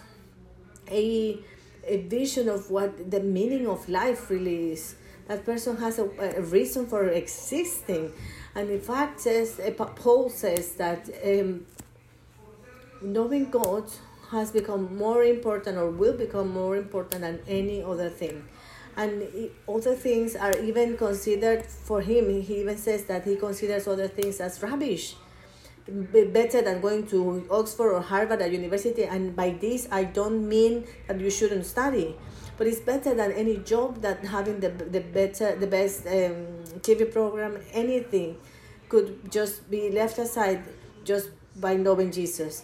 a, 0.90 1.40
a 1.86 1.98
vision 2.04 2.50
of 2.50 2.70
what 2.70 3.10
the 3.10 3.20
meaning 3.20 3.68
of 3.68 3.88
life 3.90 4.30
really 4.30 4.74
is. 4.74 4.96
That 5.28 5.44
person 5.44 5.78
has 5.78 5.98
a, 5.98 6.06
a 6.38 6.42
reason 6.42 6.86
for 6.86 7.08
existing. 7.08 8.14
And 8.54 8.70
in 8.70 8.80
fact, 8.80 9.22
says, 9.22 9.60
Paul 9.96 10.30
says 10.30 10.74
that 10.74 11.10
um, 11.26 11.66
knowing 13.02 13.50
God 13.50 13.86
has 14.30 14.52
become 14.52 14.96
more 14.96 15.24
important 15.24 15.78
or 15.78 15.90
will 15.90 16.14
become 16.18 16.50
more 16.50 16.78
important 16.78 17.22
than 17.22 17.40
any 17.48 17.82
other 17.82 18.10
thing. 18.10 18.48
And 18.98 19.28
other 19.68 19.96
things 19.96 20.36
are 20.36 20.58
even 20.60 20.96
considered 20.96 21.66
for 21.66 22.02
him. 22.02 22.30
He 22.42 22.62
even 22.62 22.78
says 22.78 23.06
that 23.06 23.26
he 23.26 23.36
considers 23.36 23.88
other 23.88 24.08
things 24.08 24.40
as 24.40 24.62
rubbish 24.62 25.16
better 25.88 26.62
than 26.62 26.82
going 26.82 27.06
to 27.08 27.46
Oxford 27.52 27.94
or 27.94 28.02
Harvard 28.02 28.42
at 28.42 28.52
university. 28.52 29.04
And 29.04 29.36
by 29.36 29.52
this, 29.52 29.88
I 29.92 30.06
don't 30.06 30.48
mean 30.48 30.86
that 31.08 31.20
you 31.20 31.30
shouldn't 31.30 31.66
study, 31.66 32.16
but 32.58 32.68
it's 32.68 32.80
better 32.80 33.14
than 33.14 33.32
any 33.32 33.58
job 33.58 34.02
that 34.02 34.26
having 34.26 34.60
the 34.60 34.70
the 34.70 35.02
better 35.02 35.56
the 35.56 35.68
best 35.68 36.08
um, 36.08 36.64
TV 36.82 37.12
program, 37.12 37.60
anything 37.72 38.38
could 38.90 39.32
just 39.32 39.70
be 39.70 39.92
left 39.92 40.18
aside 40.18 40.64
just 41.04 41.30
by 41.58 41.76
knowing 41.76 42.12
Jesus. 42.12 42.64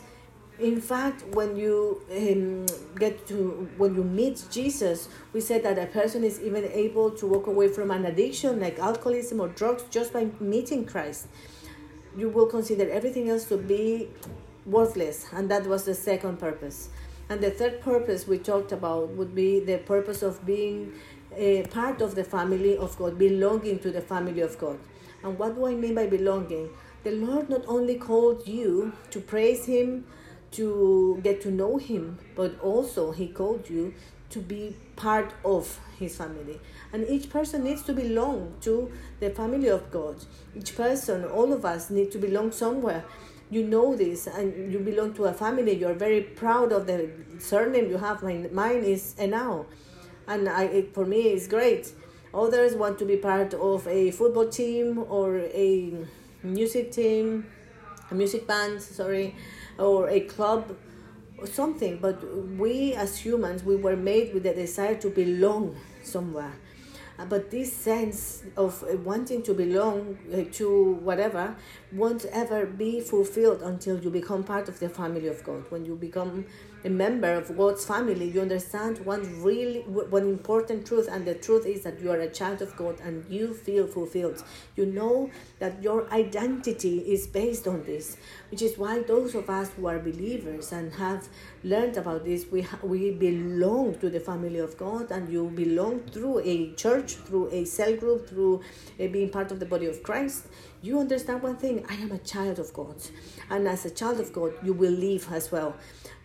In 0.60 0.80
fact, 0.80 1.24
when 1.34 1.56
you 1.56 2.02
um, 2.12 2.66
get 3.00 3.28
to 3.28 3.68
when 3.78 3.96
you 3.96 4.04
meet 4.04 4.46
Jesus, 4.52 5.10
we 5.34 5.42
said 5.42 5.64
that 5.64 5.78
a 5.78 5.88
person 5.88 6.24
is 6.24 6.40
even 6.42 6.66
able 6.66 7.12
to 7.12 7.26
walk 7.26 7.48
away 7.48 7.68
from 7.68 7.90
an 7.92 8.06
addiction 8.06 8.60
like 8.60 8.80
alcoholism 8.80 9.40
or 9.40 9.48
drugs 9.50 9.84
just 9.90 10.14
by 10.14 10.28
meeting 10.40 10.86
Christ 10.86 11.28
you 12.16 12.30
will 12.30 12.46
consider 12.46 12.90
everything 12.90 13.30
else 13.30 13.46
to 13.46 13.58
be 13.58 14.10
worthless 14.66 15.26
and 15.34 15.50
that 15.50 15.66
was 15.66 15.86
the 15.86 15.94
second 15.94 16.40
purpose. 16.40 16.90
And 17.30 17.42
the 17.42 17.52
third 17.52 17.82
purpose 17.82 18.28
we 18.28 18.38
talked 18.38 18.72
about 18.72 19.10
would 19.10 19.34
be 19.34 19.60
the 19.60 19.78
purpose 19.78 20.22
of 20.22 20.46
being 20.46 20.94
a 21.36 21.64
part 21.68 22.02
of 22.02 22.16
the 22.16 22.26
family 22.26 22.78
of 22.78 22.98
god 22.98 23.18
belonging 23.18 23.80
to 23.80 23.92
the 23.92 24.02
family 24.02 24.42
of 24.42 24.58
god. 24.58 24.80
And 25.24 25.38
what 25.40 25.56
do 25.56 25.66
i 25.66 25.74
mean 25.74 25.96
by 25.96 26.08
belonging? 26.08 26.70
The 27.04 27.12
lord 27.12 27.50
not 27.50 27.64
only 27.68 27.96
called 27.96 28.48
you 28.48 28.94
to 29.12 29.20
praise 29.20 29.66
him 29.66 30.06
to 30.52 31.20
get 31.24 31.42
to 31.42 31.52
know 31.52 31.78
him 31.78 32.20
but 32.36 32.60
also 32.60 33.12
he 33.12 33.28
called 33.28 33.70
you 33.70 33.94
to 34.32 34.40
be 34.40 34.76
part 34.96 35.34
of 35.46 35.80
his 36.00 36.16
family. 36.18 36.60
And 36.92 37.08
each 37.08 37.30
person 37.30 37.64
needs 37.64 37.84
to 37.84 37.94
belong 37.94 38.56
to 38.62 38.92
the 39.20 39.30
family 39.30 39.68
of 39.68 39.92
God. 39.92 40.18
Each 40.56 40.76
person, 40.76 41.26
all 41.26 41.54
of 41.54 41.64
us, 41.66 41.90
need 41.90 42.12
to 42.12 42.18
belong 42.18 42.52
somewhere. 42.52 43.04
You 43.50 43.64
know 43.64 43.96
this, 43.96 44.28
and 44.28 44.72
you 44.72 44.80
belong 44.80 45.14
to 45.16 45.26
a 45.26 45.34
family. 45.34 45.74
You 45.76 45.88
are 45.90 45.94
very 45.94 46.22
proud 46.22 46.72
of 46.72 46.88
the 46.88 47.10
surname 47.40 47.90
you 47.90 47.98
have. 47.98 48.24
Mine 48.24 48.84
is 48.84 49.16
Henao, 49.20 49.66
and 50.28 50.48
I, 50.48 50.64
it, 50.64 50.94
for 50.94 51.06
me, 51.06 51.24
it's 51.30 51.48
great. 51.48 51.92
Others 52.34 52.76
want 52.76 52.98
to 53.00 53.06
be 53.06 53.18
part 53.18 53.54
of 53.54 53.86
a 53.88 54.12
football 54.12 54.48
team 54.48 55.04
or 55.10 55.40
a 55.40 55.94
music 56.44 56.94
team, 56.94 57.46
a 58.10 58.16
music 58.16 58.48
band, 58.48 58.82
sorry, 58.82 59.36
or 59.78 60.10
a 60.10 60.22
club 60.22 60.78
something 61.46 61.98
but 61.98 62.22
we 62.58 62.94
as 62.94 63.18
humans 63.18 63.64
we 63.64 63.76
were 63.76 63.96
made 63.96 64.34
with 64.34 64.44
the 64.44 64.54
desire 64.54 64.96
to 64.96 65.10
belong 65.10 65.76
somewhere. 66.04 66.54
Uh, 67.20 67.26
but 67.26 67.52
this 67.52 67.72
sense 67.72 68.44
of 68.58 68.84
uh, 68.84 68.98
wanting 68.98 69.44
to 69.44 69.54
belong 69.54 70.18
uh, 70.34 70.44
to 70.52 70.94
whatever 71.04 71.56
won't 71.92 72.26
ever 72.26 72.66
be 72.66 73.00
fulfilled 73.02 73.62
until 73.62 74.00
you 74.00 74.10
become 74.10 74.44
part 74.44 74.68
of 74.70 74.80
the 74.80 74.90
family 74.90 75.28
of 75.28 75.44
god. 75.44 75.64
When 75.70 75.86
you 75.86 75.96
become 75.96 76.46
a 76.84 76.90
member 76.90 77.34
of 77.34 77.56
God's 77.56 77.86
family, 77.86 78.30
you 78.30 78.42
understand 78.42 79.06
one 79.06 79.42
really 79.42 79.82
one 79.82 80.24
important 80.24 80.88
truth, 80.88 81.08
and 81.12 81.26
the 81.26 81.36
truth 81.36 81.66
is 81.66 81.84
that 81.84 82.00
you 82.00 82.12
are 82.12 82.20
a 82.20 82.30
child 82.30 82.62
of 82.62 82.76
God 82.76 83.00
and 83.02 83.26
you 83.30 83.54
feel 83.54 83.88
fulfilled. 83.88 84.44
You 84.76 84.86
know 84.86 85.30
that 85.60 85.82
your 85.82 86.12
identity 86.12 87.00
is 87.00 87.28
based 87.28 87.68
on 87.68 87.84
this, 87.84 88.18
which 88.50 88.62
is 88.62 88.78
why 88.78 89.04
those 89.04 89.36
of 89.36 89.50
us 89.50 89.70
who 89.72 89.88
are 89.88 90.00
believers 90.00 90.72
and 90.72 90.92
have 90.94 91.28
learned 91.64 91.98
about 91.98 92.26
this, 92.26 92.46
we 92.52 92.68
we 92.82 93.12
belong 93.12 93.96
to 94.00 94.10
the 94.10 94.20
family 94.20 94.60
of 94.60 94.78
God, 94.78 95.12
and 95.12 95.32
you 95.32 95.50
belong 95.50 96.00
through 96.12 96.40
a 96.40 96.74
church, 96.74 97.14
through 97.14 97.50
a 97.52 97.66
cell 97.66 97.96
group, 97.96 98.28
through 98.28 98.62
a 99.00 99.08
being 99.08 99.30
part 99.30 99.52
of 99.52 99.60
the 99.60 99.66
body 99.66 99.86
of 99.86 100.02
Christ 100.04 100.48
you 100.84 101.00
understand 101.00 101.44
one 101.44 101.58
thing 101.58 101.86
I 101.88 101.94
am 101.94 102.12
a 102.12 102.18
child 102.18 102.58
of 102.58 102.74
God. 102.74 102.96
And 103.50 103.68
as 103.68 103.86
a 103.86 103.92
child 103.92 104.20
of 104.20 104.34
God, 104.34 104.54
you 104.64 104.74
will 104.74 104.92
live 104.92 105.28
as 105.32 105.52
well. 105.52 105.76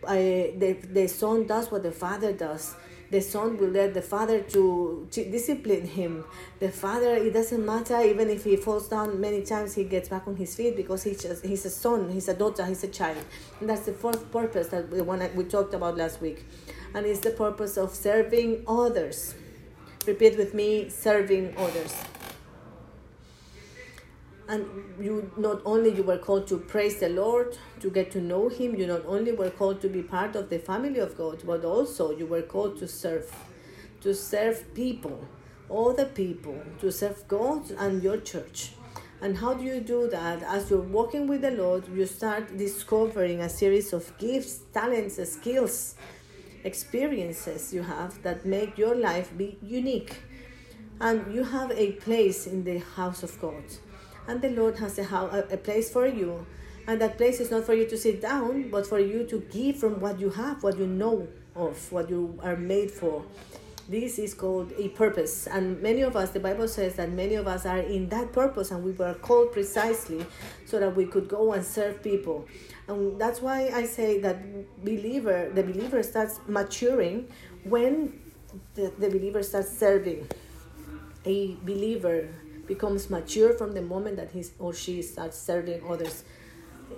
I, 0.07 0.53
the, 0.57 0.73
the 0.73 1.07
son 1.07 1.45
does 1.45 1.71
what 1.71 1.83
the 1.83 1.91
father 1.91 2.33
does. 2.33 2.75
The 3.09 3.21
son 3.21 3.57
will 3.57 3.69
let 3.69 3.93
the 3.93 4.01
father 4.01 4.41
to, 4.41 5.07
to, 5.11 5.31
discipline 5.31 5.87
him. 5.87 6.25
The 6.59 6.69
father 6.69 7.15
it 7.15 7.31
doesn't 7.31 7.65
matter 7.65 8.01
even 8.01 8.29
if 8.29 8.43
he 8.43 8.57
falls 8.57 8.89
down 8.89 9.21
many 9.21 9.43
times 9.43 9.75
he 9.75 9.85
gets 9.85 10.09
back 10.09 10.27
on 10.27 10.35
his 10.35 10.53
feet 10.55 10.75
because 10.75 11.03
he's 11.03 11.21
just, 11.21 11.45
he's 11.45 11.63
a 11.65 11.69
son 11.69 12.09
he's 12.09 12.27
a 12.27 12.33
daughter 12.33 12.65
he's 12.65 12.83
a 12.83 12.89
child. 12.89 13.23
And 13.61 13.69
that's 13.69 13.85
the 13.85 13.93
fourth 13.93 14.29
purpose 14.29 14.67
that 14.67 14.89
we, 14.89 15.01
one 15.01 15.23
we 15.35 15.45
talked 15.45 15.73
about 15.73 15.95
last 15.95 16.19
week. 16.19 16.45
And 16.93 17.05
it's 17.05 17.21
the 17.21 17.31
purpose 17.31 17.77
of 17.77 17.95
serving 17.95 18.65
others. 18.67 19.35
Repeat 20.05 20.37
with 20.37 20.53
me 20.53 20.89
serving 20.89 21.55
others 21.57 21.95
and 24.49 24.65
you 24.99 25.29
not 25.37 25.61
only 25.65 25.93
you 25.93 26.03
were 26.03 26.17
called 26.17 26.47
to 26.47 26.57
praise 26.57 26.99
the 26.99 27.09
lord 27.09 27.57
to 27.79 27.89
get 27.89 28.11
to 28.11 28.21
know 28.21 28.47
him 28.47 28.75
you 28.75 28.87
not 28.87 29.05
only 29.05 29.31
were 29.31 29.49
called 29.49 29.81
to 29.81 29.89
be 29.89 30.01
part 30.01 30.35
of 30.35 30.49
the 30.49 30.59
family 30.59 30.99
of 30.99 31.17
god 31.17 31.41
but 31.45 31.65
also 31.65 32.11
you 32.11 32.25
were 32.25 32.41
called 32.41 32.77
to 32.77 32.87
serve 32.87 33.29
to 34.01 34.13
serve 34.13 34.73
people 34.73 35.27
all 35.69 35.93
the 35.93 36.05
people 36.05 36.61
to 36.79 36.91
serve 36.91 37.27
god 37.27 37.69
and 37.71 38.01
your 38.01 38.17
church. 38.17 38.71
And 39.19 39.35
how 39.37 39.55
do 39.55 39.63
you 39.63 39.81
do 39.81 40.07
that? 40.09 40.43
As 40.43 40.69
you're 40.69 40.79
walking 40.79 41.27
with 41.27 41.41
the 41.41 41.51
lord 41.51 41.87
you 41.93 42.05
start 42.05 42.55
discovering 42.57 43.41
a 43.41 43.49
series 43.49 43.91
of 43.93 44.17
gifts 44.17 44.59
talents 44.73 45.19
skills 45.29 45.95
experiences 46.63 47.73
you 47.73 47.81
have 47.81 48.21
that 48.23 48.45
make 48.45 48.77
your 48.77 48.95
life 48.95 49.35
be 49.37 49.57
unique. 49.61 50.21
And 50.99 51.33
you 51.33 51.43
have 51.43 51.71
a 51.71 51.91
place 51.93 52.47
in 52.47 52.63
the 52.63 52.79
house 52.79 53.23
of 53.23 53.39
god 53.41 53.63
and 54.27 54.41
the 54.41 54.49
Lord 54.49 54.77
has 54.79 54.99
a, 54.99 55.47
a 55.51 55.57
place 55.57 55.91
for 55.91 56.05
you. 56.05 56.45
And 56.87 57.01
that 57.01 57.17
place 57.17 57.41
is 57.41 57.51
not 57.51 57.65
for 57.65 57.73
you 57.73 57.85
to 57.87 57.97
sit 57.97 58.21
down, 58.21 58.69
but 58.69 58.87
for 58.87 58.99
you 58.99 59.25
to 59.25 59.39
give 59.51 59.77
from 59.77 59.99
what 59.99 60.19
you 60.19 60.29
have, 60.29 60.63
what 60.63 60.77
you 60.77 60.87
know 60.87 61.27
of, 61.55 61.91
what 61.91 62.09
you 62.09 62.39
are 62.41 62.55
made 62.55 62.91
for. 62.91 63.25
This 63.89 64.19
is 64.19 64.33
called 64.33 64.73
a 64.77 64.89
purpose. 64.89 65.47
And 65.47 65.81
many 65.81 66.01
of 66.01 66.15
us, 66.15 66.31
the 66.31 66.39
Bible 66.39 66.67
says 66.67 66.95
that 66.95 67.11
many 67.11 67.35
of 67.35 67.47
us 67.47 67.65
are 67.65 67.79
in 67.79 68.09
that 68.09 68.31
purpose, 68.33 68.71
and 68.71 68.83
we 68.83 68.91
were 68.91 69.13
called 69.15 69.53
precisely 69.53 70.25
so 70.65 70.79
that 70.79 70.95
we 70.95 71.05
could 71.05 71.27
go 71.27 71.53
and 71.53 71.63
serve 71.63 72.03
people. 72.03 72.47
And 72.87 73.19
that's 73.19 73.41
why 73.41 73.69
I 73.73 73.85
say 73.85 74.19
that 74.21 74.83
believer, 74.83 75.49
the 75.53 75.63
believer 75.63 76.03
starts 76.03 76.39
maturing 76.47 77.29
when 77.63 78.21
the, 78.75 78.93
the 78.97 79.09
believer 79.09 79.43
starts 79.43 79.77
serving. 79.77 80.27
A 81.25 81.55
believer 81.63 82.29
becomes 82.67 83.09
mature 83.09 83.53
from 83.53 83.73
the 83.73 83.81
moment 83.81 84.17
that 84.17 84.31
he 84.31 84.45
or 84.59 84.73
she 84.73 85.01
starts 85.01 85.37
serving 85.39 85.81
others. 85.89 86.23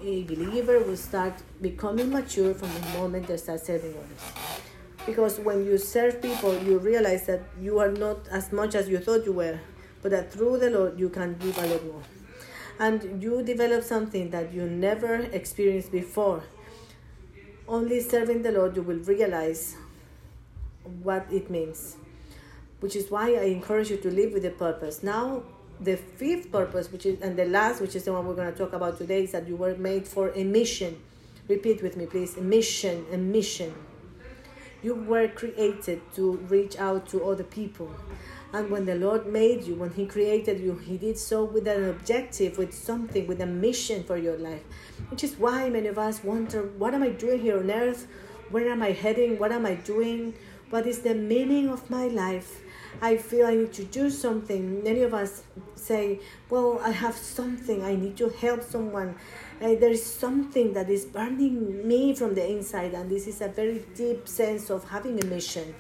A 0.04 0.24
believer 0.24 0.80
will 0.80 0.98
start 0.98 1.34
becoming 1.62 2.12
mature 2.12 2.54
from 2.54 2.70
the 2.74 3.00
moment 3.00 3.28
they 3.28 3.38
start 3.38 3.66
serving 3.66 3.92
others. 3.92 4.60
Because 5.06 5.40
when 5.40 5.66
you 5.66 5.78
serve 5.78 6.22
people, 6.22 6.58
you 6.62 6.78
realize 6.78 7.26
that 7.26 7.42
you 7.60 7.80
are 7.80 7.92
not 7.92 8.28
as 8.30 8.52
much 8.52 8.76
as 8.76 8.88
you 8.88 9.00
thought 9.00 9.26
you 9.26 9.34
were, 9.34 9.60
but 10.02 10.12
that 10.12 10.32
through 10.32 10.58
the 10.60 10.70
Lord 10.70 11.00
you 11.00 11.10
can 11.10 11.36
give 11.38 11.58
a 11.58 11.66
lot 11.66 11.86
more. 11.86 12.04
And 12.80 13.22
you 13.22 13.44
develop 13.44 13.84
something 13.84 14.30
that 14.30 14.54
you 14.54 14.64
never 14.64 15.16
experienced 15.16 15.92
before. 15.92 16.44
Only 17.68 18.00
serving 18.00 18.44
the 18.44 18.52
Lord 18.52 18.76
you 18.76 18.84
will 18.84 19.00
realize 19.00 19.76
what 21.04 21.26
it 21.32 21.50
means. 21.50 21.98
Which 22.80 22.96
is 22.96 23.12
why 23.12 23.34
I 23.34 23.44
encourage 23.46 23.90
you 23.90 23.98
to 23.98 24.10
live 24.10 24.32
with 24.34 24.46
a 24.46 24.52
purpose. 24.52 25.04
Now, 25.04 25.44
the 25.80 25.96
fifth 25.96 26.52
purpose, 26.52 26.92
which 26.92 27.06
is 27.06 27.22
and 27.22 27.38
the 27.38 27.46
last, 27.46 27.82
which 27.82 27.96
is 27.96 28.04
the 28.04 28.14
one 28.14 28.26
we're 28.28 28.36
going 28.36 28.52
to 28.52 28.58
talk 28.58 28.74
about 28.74 28.98
today, 28.98 29.24
is 29.24 29.32
that 29.32 29.48
you 29.48 29.56
were 29.56 29.76
made 29.76 30.08
for 30.08 30.30
a 30.36 30.44
mission. 30.44 31.00
Repeat 31.48 31.82
with 31.82 31.98
me, 31.98 32.06
please. 32.06 32.38
A 32.38 32.42
mission, 32.42 33.06
a 33.12 33.18
mission. 33.18 33.74
You 34.82 34.96
were 34.96 35.28
created 35.28 36.02
to 36.16 36.38
reach 36.50 36.78
out 36.78 37.08
to 37.10 37.24
other 37.26 37.44
people. 37.44 37.94
And 38.52 38.70
when 38.70 38.86
the 38.86 38.96
Lord 38.96 39.28
made 39.28 39.64
you, 39.64 39.76
when 39.76 39.92
He 39.92 40.06
created 40.06 40.60
you, 40.60 40.76
He 40.76 40.98
did 40.98 41.18
so 41.18 41.44
with 41.44 41.68
an 41.68 41.90
objective, 41.90 42.58
with 42.58 42.74
something, 42.74 43.28
with 43.28 43.42
a 43.42 43.46
mission 43.46 44.04
for 44.04 44.18
your 44.18 44.38
life. 44.38 44.64
Which 45.10 45.24
is 45.24 45.38
why 45.38 45.70
many 45.70 45.88
of 45.88 45.98
us 45.98 46.24
wonder 46.24 46.64
what 46.78 46.94
am 46.94 47.04
I 47.04 47.10
doing 47.10 47.42
here 47.42 47.60
on 47.60 47.70
earth? 47.72 48.08
Where 48.50 48.70
am 48.70 48.82
I 48.82 48.92
heading? 48.92 49.38
What 49.38 49.52
am 49.52 49.66
I 49.66 49.76
doing? 49.76 50.34
What 50.70 50.88
is 50.88 51.00
the 51.00 51.14
meaning 51.14 51.70
of 51.70 51.90
my 51.90 52.08
life? 52.08 52.62
I 53.02 53.16
feel 53.16 53.46
I 53.46 53.56
need 53.56 53.74
to 53.74 53.86
do 53.86 54.10
something. 54.10 54.84
Many 54.84 55.04
of 55.04 55.14
us 55.14 55.44
say, 55.76 56.20
Well, 56.50 56.82
I 56.84 56.92
have 56.92 57.16
something, 57.16 57.84
I 57.84 57.96
need 57.96 58.18
to 58.18 58.30
help 58.30 58.62
someone. 58.64 59.16
Uh, 59.62 59.76
there 59.76 59.90
is 59.90 60.06
something 60.06 60.74
that 60.74 60.90
is 60.90 61.06
burning 61.06 61.88
me 61.88 62.14
from 62.14 62.36
the 62.36 62.46
inside, 62.50 62.94
and 62.94 63.10
this 63.10 63.28
is 63.28 63.42
a 63.42 63.48
very 63.48 63.86
deep 63.96 64.28
sense 64.28 64.70
of 64.70 64.90
having 64.90 65.22
a 65.24 65.26
mission. 65.26 65.76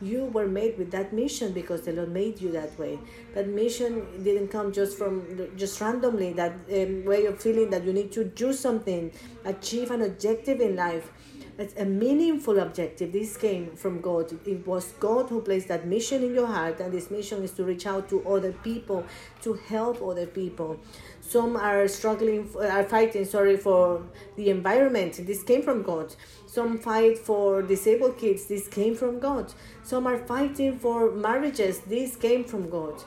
You 0.00 0.26
were 0.26 0.46
made 0.46 0.76
with 0.78 0.90
that 0.90 1.12
mission 1.12 1.52
because 1.52 1.82
the 1.82 1.92
Lord 1.92 2.12
made 2.12 2.40
you 2.40 2.50
that 2.52 2.76
way. 2.78 2.98
That 3.34 3.48
mission 3.48 4.22
didn't 4.22 4.48
come 4.48 4.72
just 4.72 4.98
from 4.98 5.50
just 5.56 5.80
randomly. 5.80 6.32
That 6.32 6.52
um, 6.72 7.04
way 7.04 7.26
of 7.26 7.40
feeling 7.40 7.70
that 7.70 7.84
you 7.84 7.92
need 7.92 8.12
to 8.12 8.24
do 8.24 8.52
something, 8.52 9.12
achieve 9.44 9.90
an 9.90 10.02
objective 10.02 10.60
in 10.60 10.76
life 10.76 11.10
it's 11.58 11.74
a 11.76 11.84
meaningful 11.84 12.58
objective. 12.58 13.12
This 13.12 13.36
came 13.36 13.76
from 13.76 14.00
God. 14.00 14.32
It 14.46 14.66
was 14.66 14.92
God 14.98 15.28
who 15.28 15.40
placed 15.40 15.68
that 15.68 15.86
mission 15.86 16.22
in 16.22 16.34
your 16.34 16.46
heart, 16.46 16.80
and 16.80 16.92
this 16.92 17.10
mission 17.10 17.42
is 17.42 17.52
to 17.52 17.64
reach 17.64 17.86
out 17.86 18.08
to 18.08 18.26
other 18.26 18.52
people, 18.52 19.04
to 19.42 19.54
help 19.54 20.02
other 20.02 20.26
people. 20.26 20.80
Some 21.20 21.56
are 21.56 21.86
struggling, 21.88 22.50
are 22.60 22.84
fighting, 22.84 23.24
sorry, 23.24 23.56
for 23.56 24.02
the 24.36 24.50
environment. 24.50 25.20
This 25.26 25.42
came 25.42 25.62
from 25.62 25.82
God. 25.82 26.14
Some 26.46 26.78
fight 26.78 27.18
for 27.18 27.62
disabled 27.62 28.18
kids. 28.18 28.46
This 28.46 28.68
came 28.68 28.94
from 28.94 29.18
God. 29.18 29.52
Some 29.82 30.06
are 30.06 30.18
fighting 30.18 30.78
for 30.78 31.10
marriages. 31.12 31.80
This 31.80 32.16
came 32.16 32.44
from 32.44 32.68
God 32.68 33.02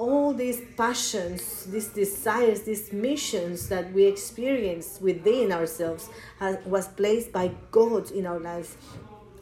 all 0.00 0.32
these 0.32 0.62
passions, 0.78 1.66
these 1.66 1.88
desires, 1.88 2.62
these 2.62 2.90
missions 2.90 3.68
that 3.68 3.92
we 3.92 4.06
experience 4.06 4.98
within 4.98 5.52
ourselves 5.52 6.08
has, 6.38 6.56
was 6.64 6.88
placed 6.88 7.30
by 7.32 7.50
God 7.70 8.10
in 8.10 8.24
our 8.26 8.40
lives. 8.40 8.76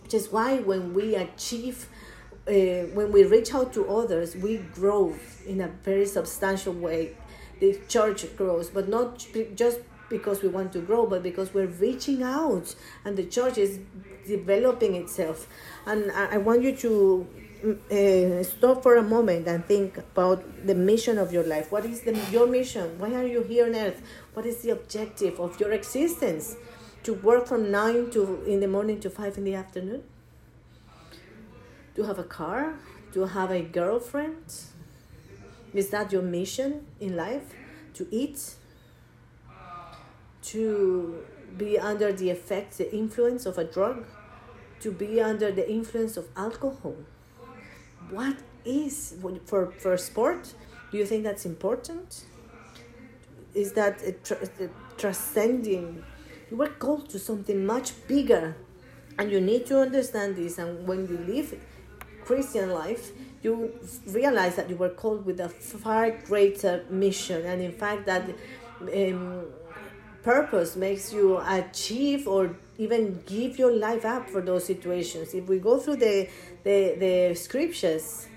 Which 0.02 0.14
is 0.14 0.32
why 0.32 0.58
when 0.58 0.94
we 0.94 1.14
achieve, 1.14 1.88
uh, 2.48 2.90
when 2.96 3.12
we 3.12 3.22
reach 3.22 3.54
out 3.54 3.72
to 3.74 3.88
others, 3.88 4.34
we 4.34 4.56
grow 4.56 5.14
in 5.46 5.60
a 5.60 5.68
very 5.68 6.06
substantial 6.06 6.72
way. 6.72 7.16
The 7.60 7.78
church 7.86 8.26
grows, 8.36 8.68
but 8.68 8.88
not 8.88 9.24
just 9.54 9.78
because 10.08 10.42
we 10.42 10.48
want 10.48 10.72
to 10.72 10.80
grow, 10.80 11.06
but 11.06 11.22
because 11.22 11.54
we're 11.54 11.66
reaching 11.66 12.24
out 12.24 12.74
and 13.04 13.16
the 13.16 13.24
church 13.24 13.58
is 13.58 13.78
developing 14.26 14.96
itself. 14.96 15.46
And 15.86 16.10
I, 16.10 16.34
I 16.34 16.38
want 16.38 16.62
you 16.62 16.74
to 16.76 17.28
uh, 17.64 18.42
stop 18.42 18.82
for 18.82 18.96
a 18.96 19.02
moment 19.02 19.48
and 19.48 19.64
think 19.64 19.98
about 19.98 20.66
the 20.66 20.74
mission 20.74 21.18
of 21.18 21.32
your 21.32 21.44
life. 21.44 21.72
What 21.72 21.84
is 21.84 22.02
the, 22.02 22.14
your 22.30 22.46
mission? 22.46 22.98
Why 22.98 23.14
are 23.14 23.26
you 23.26 23.42
here 23.42 23.66
on 23.66 23.74
earth? 23.74 24.02
What 24.34 24.46
is 24.46 24.62
the 24.62 24.70
objective 24.70 25.40
of 25.40 25.58
your 25.58 25.72
existence? 25.72 26.56
To 27.04 27.14
work 27.14 27.46
from 27.46 27.70
nine 27.70 28.10
to 28.10 28.44
in 28.44 28.60
the 28.60 28.68
morning 28.68 29.00
to 29.00 29.10
five 29.10 29.36
in 29.38 29.44
the 29.44 29.54
afternoon? 29.54 30.02
To 31.96 32.04
have 32.04 32.18
a 32.18 32.24
car? 32.24 32.74
To 33.14 33.26
have 33.26 33.50
a 33.50 33.62
girlfriend? 33.62 34.54
Is 35.74 35.90
that 35.90 36.12
your 36.12 36.22
mission 36.22 36.86
in 37.00 37.16
life? 37.16 37.54
To 37.94 38.06
eat? 38.10 38.54
To 40.42 41.24
be 41.56 41.78
under 41.78 42.12
the 42.12 42.30
effect, 42.30 42.78
the 42.78 42.94
influence 42.94 43.46
of 43.46 43.58
a 43.58 43.64
drug? 43.64 44.04
To 44.80 44.92
be 44.92 45.20
under 45.20 45.50
the 45.50 45.68
influence 45.68 46.16
of 46.16 46.28
alcohol? 46.36 46.96
What 48.10 48.36
is 48.64 49.14
for 49.46 49.72
for 49.72 49.96
sport 49.96 50.54
do 50.90 50.96
you 50.96 51.04
think 51.04 51.24
that's 51.24 51.44
important? 51.44 52.24
Is 53.54 53.72
that 53.72 54.00
transcending? 54.96 56.02
You 56.50 56.56
were 56.56 56.68
called 56.68 57.10
to 57.10 57.18
something 57.18 57.66
much 57.66 57.92
bigger 58.08 58.56
and 59.18 59.30
you 59.30 59.40
need 59.40 59.66
to 59.66 59.80
understand 59.80 60.36
this 60.36 60.58
and 60.58 60.86
when 60.86 61.06
you 61.08 61.18
live 61.18 61.60
christian 62.24 62.70
life 62.70 63.10
you 63.42 63.72
realize 64.06 64.54
that 64.54 64.68
you 64.70 64.76
were 64.76 64.90
called 64.90 65.24
with 65.26 65.40
a 65.40 65.48
far 65.48 66.10
greater 66.10 66.84
mission 66.90 67.44
and 67.46 67.60
in 67.60 67.72
fact 67.72 68.06
that 68.06 68.22
um, 68.82 69.44
purpose 70.22 70.76
makes 70.76 71.12
you 71.12 71.38
achieve 71.38 72.26
or 72.26 72.56
even 72.76 73.22
give 73.26 73.58
your 73.58 73.72
life 73.72 74.04
up 74.04 74.28
for 74.28 74.40
those 74.40 74.64
situations. 74.64 75.34
If 75.34 75.48
we 75.48 75.58
go 75.58 75.78
through 75.78 75.96
the 75.96 76.28
the, 76.64 76.96
the 76.98 77.34
scriptures 77.34 78.28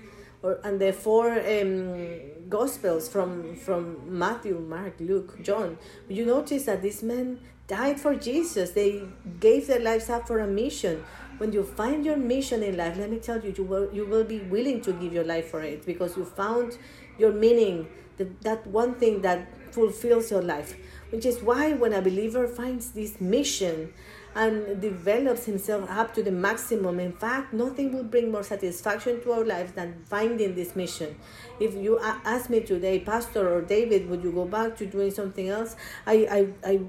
or 0.42 0.58
and 0.64 0.80
the 0.80 0.92
four 0.92 1.30
um, 1.32 2.48
gospels 2.48 3.08
from 3.08 3.56
from 3.56 4.18
Matthew, 4.18 4.58
Mark, 4.58 4.94
Luke, 5.00 5.42
John, 5.42 5.78
you 6.08 6.26
notice 6.26 6.64
that 6.64 6.82
these 6.82 7.02
men 7.02 7.40
died 7.68 8.00
for 8.00 8.14
Jesus. 8.14 8.72
They 8.72 9.02
gave 9.40 9.66
their 9.66 9.80
lives 9.80 10.10
up 10.10 10.26
for 10.26 10.40
a 10.40 10.46
mission. 10.46 11.04
When 11.38 11.52
you 11.52 11.62
find 11.62 12.04
your 12.04 12.16
mission 12.16 12.62
in 12.62 12.76
life, 12.76 12.96
let 12.98 13.10
me 13.10 13.18
tell 13.18 13.40
you, 13.40 13.54
you 13.56 13.64
will 13.64 13.88
you 13.92 14.04
will 14.06 14.24
be 14.24 14.40
willing 14.40 14.80
to 14.82 14.92
give 14.92 15.12
your 15.12 15.24
life 15.24 15.50
for 15.50 15.62
it 15.62 15.86
because 15.86 16.16
you 16.16 16.24
found 16.24 16.78
your 17.18 17.32
meaning, 17.32 17.88
the, 18.16 18.28
that 18.42 18.66
one 18.66 18.94
thing 18.94 19.22
that 19.22 19.46
fulfills 19.72 20.30
your 20.30 20.42
life 20.42 20.76
which 21.12 21.26
is 21.26 21.42
why 21.42 21.72
when 21.72 21.92
a 21.92 22.00
believer 22.00 22.48
finds 22.48 22.92
this 22.92 23.20
mission 23.20 23.92
and 24.34 24.80
develops 24.80 25.44
himself 25.44 25.88
up 25.90 26.14
to 26.14 26.22
the 26.22 26.32
maximum, 26.32 26.98
in 26.98 27.12
fact, 27.12 27.52
nothing 27.52 27.92
will 27.92 28.04
bring 28.04 28.32
more 28.32 28.42
satisfaction 28.42 29.20
to 29.22 29.32
our 29.32 29.44
lives 29.44 29.72
than 29.72 30.02
finding 30.06 30.54
this 30.54 30.74
mission. 30.74 31.14
If 31.60 31.74
you 31.74 31.98
ask 32.00 32.48
me 32.48 32.60
today, 32.60 32.98
Pastor 33.00 33.46
or 33.46 33.60
David, 33.60 34.08
would 34.08 34.24
you 34.24 34.32
go 34.32 34.46
back 34.46 34.74
to 34.78 34.86
doing 34.86 35.10
something 35.10 35.50
else? 35.50 35.76
I, 36.06 36.48
I, 36.64 36.70
I 36.70 36.80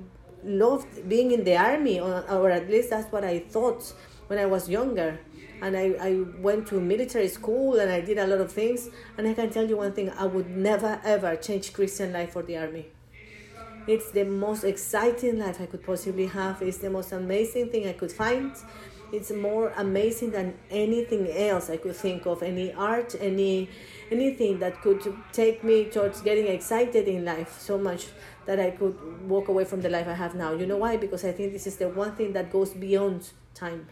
loved 0.43 1.09
being 1.09 1.31
in 1.31 1.43
the 1.43 1.57
army, 1.57 1.99
or, 1.99 2.23
or 2.31 2.49
at 2.49 2.69
least 2.69 2.91
that's 2.91 3.11
what 3.11 3.25
I 3.25 3.39
thought 3.39 3.93
when 4.27 4.39
I 4.39 4.45
was 4.45 4.69
younger 4.69 5.19
and 5.61 5.77
I, 5.77 5.95
I 5.99 6.25
went 6.39 6.67
to 6.67 6.79
military 6.81 7.29
school 7.29 7.79
and 7.79 7.89
I 7.89 8.01
did 8.01 8.17
a 8.17 8.27
lot 8.27 8.41
of 8.41 8.51
things. 8.51 8.89
And 9.17 9.25
I 9.25 9.33
can 9.33 9.49
tell 9.49 9.67
you 9.67 9.77
one 9.77 9.93
thing 9.93 10.09
I 10.09 10.25
would 10.25 10.49
never 10.49 10.99
ever 11.05 11.37
change 11.37 11.71
Christian 11.71 12.11
life 12.11 12.33
for 12.33 12.43
the 12.43 12.57
army. 12.57 12.87
It's 13.85 14.11
the 14.11 14.23
most 14.23 14.63
exciting 14.63 15.39
life 15.39 15.59
I 15.59 15.65
could 15.65 15.83
possibly 15.83 16.27
have. 16.27 16.61
It's 16.61 16.77
the 16.77 16.89
most 16.89 17.11
amazing 17.11 17.69
thing 17.69 17.87
I 17.87 17.93
could 17.93 18.11
find. 18.11 18.51
It's 19.11 19.31
more 19.31 19.73
amazing 19.77 20.31
than 20.31 20.55
anything 20.71 21.29
else 21.29 21.69
I 21.69 21.77
could 21.77 21.95
think 21.95 22.25
of. 22.25 22.41
Any 22.41 22.73
art, 22.73 23.15
any 23.19 23.69
anything 24.09 24.59
that 24.59 24.81
could 24.81 25.01
take 25.31 25.63
me 25.63 25.85
towards 25.85 26.21
getting 26.21 26.47
excited 26.47 27.07
in 27.07 27.25
life 27.25 27.59
so 27.59 27.77
much 27.77 28.07
that 28.45 28.59
I 28.59 28.71
could 28.71 28.95
walk 29.29 29.49
away 29.49 29.65
from 29.65 29.81
the 29.81 29.89
life 29.89 30.07
I 30.07 30.13
have 30.13 30.33
now. 30.33 30.53
You 30.53 30.65
know 30.65 30.77
why? 30.77 30.97
Because 30.97 31.23
I 31.25 31.31
think 31.31 31.53
this 31.53 31.67
is 31.67 31.77
the 31.77 31.89
one 31.89 32.15
thing 32.15 32.33
that 32.33 32.51
goes 32.51 32.73
beyond 32.73 33.29
time. 33.53 33.87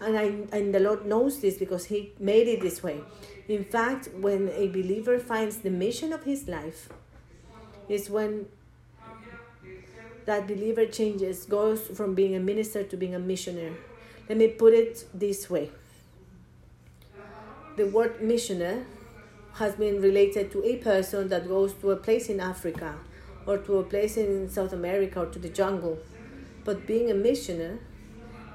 And 0.00 0.18
I 0.18 0.24
and 0.52 0.74
the 0.74 0.80
Lord 0.80 1.06
knows 1.06 1.40
this 1.40 1.56
because 1.56 1.86
He 1.86 2.12
made 2.18 2.48
it 2.48 2.60
this 2.60 2.82
way. 2.82 3.00
In 3.48 3.64
fact, 3.64 4.08
when 4.14 4.48
a 4.50 4.68
believer 4.68 5.18
finds 5.18 5.58
the 5.58 5.70
mission 5.70 6.12
of 6.12 6.22
his 6.22 6.46
life, 6.46 6.88
is 7.88 8.08
when 8.08 8.46
that 10.26 10.46
believer 10.46 10.86
changes, 10.86 11.46
goes 11.46 11.80
from 11.88 12.14
being 12.14 12.34
a 12.34 12.40
minister 12.40 12.84
to 12.84 12.96
being 12.96 13.14
a 13.14 13.18
missionary. 13.18 13.76
Let 14.28 14.38
me 14.38 14.48
put 14.48 14.74
it 14.74 15.06
this 15.12 15.50
way 15.50 15.70
the 17.80 17.86
word 17.86 18.20
missionary 18.20 18.84
has 19.54 19.74
been 19.74 20.00
related 20.02 20.50
to 20.52 20.62
a 20.64 20.76
person 20.76 21.28
that 21.28 21.48
goes 21.48 21.72
to 21.74 21.90
a 21.92 21.96
place 21.96 22.28
in 22.28 22.38
Africa 22.40 22.94
or 23.46 23.56
to 23.58 23.78
a 23.78 23.84
place 23.84 24.16
in 24.16 24.48
South 24.50 24.72
America 24.72 25.20
or 25.20 25.26
to 25.26 25.38
the 25.38 25.48
jungle. 25.48 25.98
But 26.64 26.86
being 26.86 27.10
a 27.10 27.14
missionary 27.14 27.78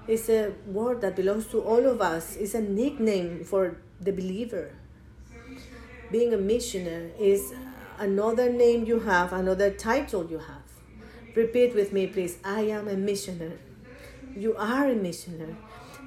is 0.08 0.30
a 0.30 0.54
word 0.68 1.02
that 1.02 1.16
belongs 1.16 1.48
to 1.48 1.62
all 1.62 1.86
of 1.88 2.02
us, 2.02 2.36
it's 2.36 2.54
a 2.54 2.62
nickname 2.62 3.44
for 3.44 3.78
the 4.00 4.12
believer. 4.12 4.76
Being 6.12 6.34
a 6.34 6.38
missionary 6.38 7.12
is 7.20 7.54
another 7.98 8.52
name 8.52 8.86
you 8.86 9.00
have, 9.00 9.34
another 9.34 9.72
title 9.72 10.28
you 10.30 10.38
have. 10.38 10.65
Repeat 11.36 11.76
with 11.76 11.92
me, 11.92 12.08
please. 12.08 12.38
I 12.46 12.62
am 12.62 12.88
a 12.88 12.96
missionary. 12.96 13.60
You 14.36 14.56
are 14.56 14.90
a 14.90 14.96
missionary. 14.96 15.56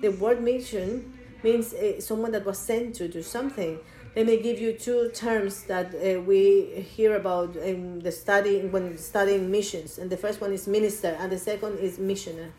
The 0.00 0.08
word 0.08 0.42
mission 0.42 1.18
means 1.42 1.74
uh, 1.74 2.00
someone 2.00 2.32
that 2.32 2.46
was 2.46 2.58
sent 2.58 2.94
to 2.96 3.08
do 3.08 3.22
something. 3.22 3.78
Let 4.16 4.26
me 4.26 4.38
give 4.40 4.58
you 4.58 4.72
two 4.72 5.10
terms 5.14 5.64
that 5.64 5.94
uh, 5.94 6.20
we 6.22 6.82
hear 6.96 7.14
about 7.14 7.56
in 7.56 8.00
the 8.00 8.10
study 8.10 8.60
when 8.66 8.96
studying 8.96 9.50
missions. 9.50 9.98
And 9.98 10.08
the 10.08 10.16
first 10.16 10.40
one 10.40 10.52
is 10.52 10.66
minister, 10.66 11.16
and 11.20 11.30
the 11.30 11.38
second 11.38 11.78
is 11.78 11.98
missionary. 11.98 12.52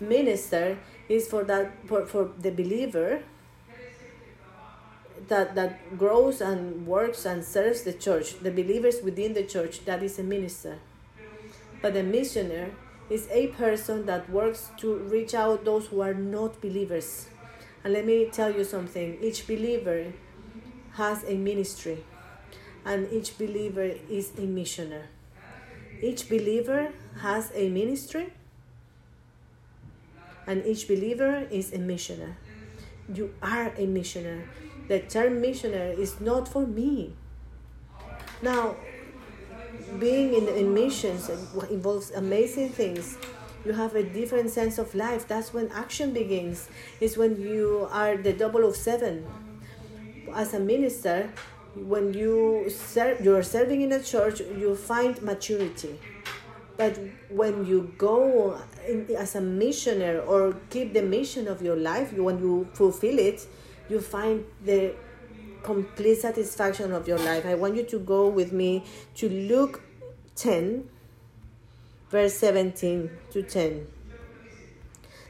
Minister 0.00 0.78
is 1.08 1.28
for 1.28 1.44
that 1.44 1.86
for, 1.86 2.06
for 2.06 2.30
the 2.38 2.50
believer 2.50 3.22
that 5.28 5.54
that 5.54 5.98
grows 5.98 6.40
and 6.40 6.86
works 6.86 7.26
and 7.26 7.44
serves 7.44 7.82
the 7.82 7.92
church, 7.92 8.40
the 8.40 8.50
believers 8.50 9.02
within 9.02 9.34
the 9.34 9.44
church. 9.44 9.84
That 9.84 10.02
is 10.02 10.18
a 10.18 10.22
minister. 10.22 10.78
But 11.82 11.96
a 11.96 12.02
missionary 12.02 12.72
is 13.08 13.26
a 13.30 13.48
person 13.48 14.06
that 14.06 14.30
works 14.30 14.70
to 14.78 14.94
reach 14.94 15.34
out 15.34 15.64
those 15.64 15.86
who 15.86 16.00
are 16.00 16.14
not 16.14 16.60
believers. 16.60 17.28
And 17.82 17.92
let 17.92 18.04
me 18.04 18.28
tell 18.30 18.54
you 18.54 18.64
something 18.64 19.18
each 19.22 19.46
believer 19.46 20.12
has 20.94 21.24
a 21.24 21.34
ministry, 21.34 22.04
and 22.84 23.10
each 23.10 23.38
believer 23.38 23.94
is 24.08 24.32
a 24.38 24.42
missioner. 24.42 25.08
Each 26.02 26.28
believer 26.28 26.92
has 27.20 27.50
a 27.54 27.68
ministry, 27.68 28.32
and 30.46 30.64
each 30.66 30.86
believer 30.86 31.46
is 31.50 31.72
a 31.72 31.78
missioner. 31.78 32.36
You 33.12 33.34
are 33.42 33.72
a 33.76 33.86
missioner. 33.86 34.44
The 34.88 35.00
term 35.00 35.40
missioner 35.40 35.90
is 35.90 36.20
not 36.20 36.48
for 36.48 36.66
me. 36.66 37.14
Now, 38.42 38.76
being 39.98 40.34
in, 40.34 40.48
in 40.48 40.74
missions 40.74 41.30
involves 41.70 42.10
amazing 42.12 42.70
things 42.70 43.16
you 43.64 43.72
have 43.72 43.94
a 43.94 44.02
different 44.02 44.50
sense 44.50 44.78
of 44.78 44.94
life. 44.94 45.28
That's 45.28 45.52
when 45.52 45.70
action 45.72 46.12
begins. 46.12 46.68
Is 47.00 47.16
when 47.16 47.40
you 47.40 47.88
are 47.92 48.16
the 48.16 48.32
double 48.32 48.66
of 48.66 48.76
seven. 48.76 49.26
As 50.34 50.54
a 50.54 50.60
minister 50.60 51.30
when 51.76 52.12
you 52.14 52.66
serve 52.68 53.20
you're 53.20 53.42
serving 53.42 53.82
in 53.82 53.92
a 53.92 54.02
church 54.02 54.40
you 54.40 54.74
find 54.76 55.20
maturity. 55.22 55.98
But 56.76 56.98
when 57.28 57.66
you 57.66 57.92
go 57.98 58.58
in, 58.88 59.06
as 59.16 59.34
a 59.34 59.40
missionary 59.40 60.18
or 60.18 60.56
keep 60.70 60.94
the 60.94 61.02
mission 61.02 61.46
of 61.46 61.62
your 61.62 61.76
life 61.76 62.12
when 62.12 62.38
you 62.38 62.66
fulfill 62.72 63.18
it 63.18 63.46
you 63.88 64.00
find 64.00 64.44
the 64.64 64.94
complete 65.62 66.20
satisfaction 66.20 66.92
of 66.92 67.06
your 67.06 67.18
life. 67.18 67.46
I 67.46 67.54
want 67.54 67.76
you 67.76 67.84
to 67.84 67.98
go 67.98 68.28
with 68.28 68.52
me 68.52 68.84
to 69.16 69.28
Luke 69.28 69.82
10, 70.36 70.88
verse 72.10 72.34
17 72.34 73.10
to 73.30 73.42
10. 73.42 73.86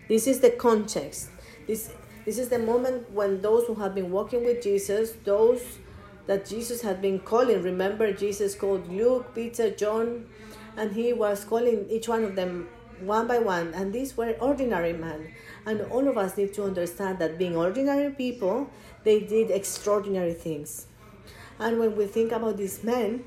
This 0.08 0.26
is 0.26 0.40
the 0.40 0.50
context. 0.50 1.28
This, 1.66 1.92
this 2.24 2.38
is 2.38 2.48
the 2.48 2.58
moment 2.58 3.10
when 3.12 3.40
those 3.40 3.66
who 3.66 3.74
have 3.76 3.94
been 3.94 4.10
walking 4.10 4.44
with 4.44 4.62
Jesus, 4.62 5.12
those 5.24 5.78
that 6.26 6.46
Jesus 6.46 6.82
had 6.82 7.00
been 7.00 7.20
calling, 7.20 7.62
remember, 7.62 8.12
Jesus 8.12 8.54
called 8.54 8.88
Luke, 8.88 9.34
Peter, 9.34 9.70
John, 9.70 10.26
and 10.76 10.92
he 10.92 11.12
was 11.12 11.44
calling 11.44 11.86
each 11.90 12.08
one 12.08 12.24
of 12.24 12.36
them 12.36 12.68
one 13.00 13.26
by 13.26 13.38
one, 13.38 13.72
and 13.74 13.92
these 13.92 14.16
were 14.16 14.36
ordinary 14.40 14.92
men. 14.92 15.32
And 15.66 15.82
all 15.82 16.08
of 16.08 16.16
us 16.16 16.36
need 16.36 16.54
to 16.54 16.64
understand 16.64 17.18
that 17.18 17.38
being 17.38 17.56
ordinary 17.56 18.10
people, 18.10 18.70
they 19.04 19.20
did 19.20 19.50
extraordinary 19.50 20.34
things. 20.34 20.86
And 21.58 21.78
when 21.78 21.96
we 21.96 22.06
think 22.06 22.32
about 22.32 22.56
these 22.56 22.82
men, 22.82 23.24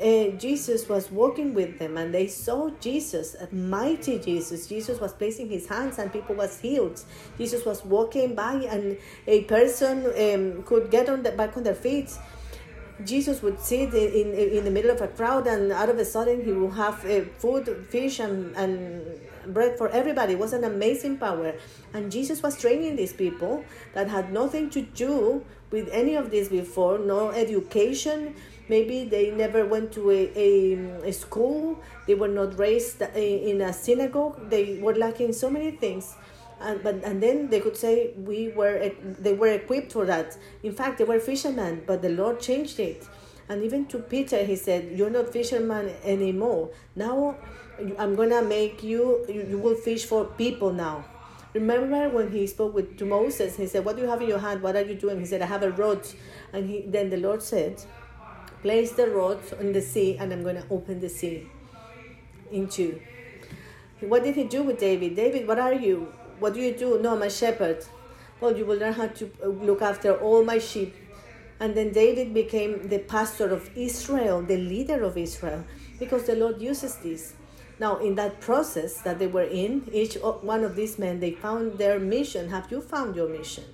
uh, 0.00 0.28
Jesus 0.38 0.88
was 0.88 1.10
walking 1.10 1.54
with 1.54 1.78
them 1.78 1.96
and 1.96 2.14
they 2.14 2.26
saw 2.26 2.70
Jesus, 2.80 3.34
a 3.34 3.52
mighty 3.54 4.18
Jesus. 4.18 4.66
Jesus 4.66 5.00
was 5.00 5.12
placing 5.12 5.48
his 5.48 5.66
hands 5.68 5.98
and 5.98 6.12
people 6.12 6.34
was 6.34 6.58
healed. 6.60 7.02
Jesus 7.38 7.64
was 7.64 7.84
walking 7.84 8.34
by 8.34 8.54
and 8.54 8.96
a 9.26 9.44
person 9.44 10.06
um, 10.06 10.62
could 10.64 10.90
get 10.90 11.08
on 11.08 11.22
the, 11.22 11.32
back 11.32 11.56
on 11.56 11.62
their 11.62 11.74
feet 11.74 12.10
Jesus 13.04 13.42
would 13.42 13.58
sit 13.60 13.92
in, 13.94 14.32
in, 14.32 14.58
in 14.58 14.64
the 14.64 14.70
middle 14.70 14.90
of 14.90 15.00
a 15.00 15.08
crowd 15.08 15.46
and 15.46 15.72
out 15.72 15.88
of 15.88 15.98
a 15.98 16.04
sudden 16.04 16.44
he 16.44 16.52
would 16.52 16.74
have 16.74 17.04
uh, 17.04 17.22
food, 17.38 17.86
fish, 17.88 18.20
and, 18.20 18.54
and 18.56 19.20
bread 19.46 19.78
for 19.78 19.88
everybody. 19.88 20.34
It 20.34 20.38
was 20.38 20.52
an 20.52 20.64
amazing 20.64 21.18
power. 21.18 21.54
And 21.92 22.10
Jesus 22.10 22.42
was 22.42 22.60
training 22.60 22.96
these 22.96 23.12
people 23.12 23.64
that 23.94 24.08
had 24.08 24.32
nothing 24.32 24.70
to 24.70 24.82
do 24.82 25.44
with 25.70 25.88
any 25.90 26.14
of 26.14 26.30
this 26.30 26.48
before, 26.48 26.98
no 26.98 27.30
education. 27.30 28.36
Maybe 28.68 29.04
they 29.04 29.30
never 29.32 29.66
went 29.66 29.92
to 29.92 30.10
a, 30.10 30.30
a, 30.36 31.08
a 31.08 31.12
school, 31.12 31.80
they 32.06 32.14
were 32.14 32.28
not 32.28 32.58
raised 32.58 33.02
in 33.02 33.60
a 33.60 33.72
synagogue, 33.72 34.50
they 34.50 34.78
were 34.80 34.94
lacking 34.94 35.32
so 35.32 35.50
many 35.50 35.72
things. 35.72 36.14
And 36.60 36.82
but 36.82 37.02
and 37.02 37.20
then 37.20 37.48
they 37.50 37.58
could 37.58 37.76
say 37.76 38.12
we 38.16 38.48
were 38.48 38.92
they 39.18 39.34
were 39.34 39.48
equipped 39.48 39.92
for 39.92 40.06
that. 40.06 40.38
In 40.62 40.72
fact 40.72 40.98
they 40.98 41.04
were 41.04 41.18
fishermen 41.18 41.82
but 41.86 42.02
the 42.02 42.10
lord 42.10 42.38
changed 42.40 42.78
it. 42.78 43.08
And 43.48 43.64
even 43.64 43.86
to 43.86 43.98
peter 43.98 44.44
he 44.44 44.54
said 44.54 44.96
you're 44.96 45.10
not 45.10 45.32
fisherman 45.32 45.90
anymore. 46.04 46.70
Now 46.94 47.36
i'm 47.98 48.14
gonna 48.14 48.42
make 48.42 48.82
you 48.82 49.24
you 49.28 49.58
will 49.58 49.74
fish 49.74 50.04
for 50.04 50.24
people 50.24 50.72
now 50.72 51.04
remember 51.54 52.08
when 52.08 52.30
he 52.30 52.46
spoke 52.46 52.74
with 52.74 52.96
to 52.98 53.04
moses 53.04 53.56
he 53.56 53.66
said 53.66 53.84
what 53.84 53.96
do 53.96 54.02
you 54.02 54.08
have 54.08 54.22
in 54.22 54.28
your 54.28 54.38
hand 54.38 54.62
what 54.62 54.74
are 54.76 54.82
you 54.82 54.94
doing 54.94 55.18
he 55.18 55.26
said 55.26 55.42
i 55.42 55.46
have 55.46 55.62
a 55.62 55.70
rod 55.72 56.00
and 56.52 56.68
he 56.68 56.82
then 56.82 57.10
the 57.10 57.16
lord 57.16 57.42
said 57.42 57.82
place 58.62 58.92
the 58.92 59.06
rod 59.08 59.38
on 59.58 59.72
the 59.72 59.80
sea 59.80 60.16
and 60.18 60.32
i'm 60.32 60.42
gonna 60.42 60.64
open 60.70 61.00
the 61.00 61.08
sea 61.08 61.46
in 62.50 62.68
two 62.68 63.00
what 64.00 64.22
did 64.24 64.34
he 64.34 64.44
do 64.44 64.62
with 64.62 64.78
david 64.78 65.14
david 65.14 65.46
what 65.46 65.58
are 65.58 65.74
you 65.74 66.12
what 66.42 66.54
do 66.54 66.60
you 66.60 66.74
do? 66.74 66.98
No, 67.00 67.14
I'm 67.14 67.22
a 67.22 67.30
shepherd. 67.30 67.84
Well, 68.40 68.58
you 68.58 68.66
will 68.66 68.76
learn 68.76 68.94
how 68.94 69.06
to 69.06 69.30
uh, 69.44 69.46
look 69.46 69.80
after 69.80 70.14
all 70.14 70.44
my 70.44 70.58
sheep. 70.58 70.92
And 71.60 71.76
then 71.76 71.92
David 71.92 72.34
became 72.34 72.88
the 72.88 72.98
pastor 72.98 73.50
of 73.50 73.70
Israel, 73.76 74.42
the 74.42 74.56
leader 74.56 75.04
of 75.04 75.16
Israel, 75.16 75.64
because 76.00 76.24
the 76.24 76.34
Lord 76.34 76.60
uses 76.60 76.96
this. 76.96 77.34
Now, 77.78 77.98
in 77.98 78.14
that 78.16 78.40
process 78.40 79.00
that 79.02 79.18
they 79.18 79.26
were 79.26 79.42
in, 79.42 79.88
each 79.92 80.14
one 80.14 80.64
of 80.64 80.76
these 80.76 80.98
men, 80.98 81.20
they 81.20 81.32
found 81.32 81.78
their 81.78 81.98
mission. 81.98 82.50
Have 82.50 82.70
you 82.70 82.80
found 82.80 83.16
your 83.16 83.28
mission? 83.28 83.64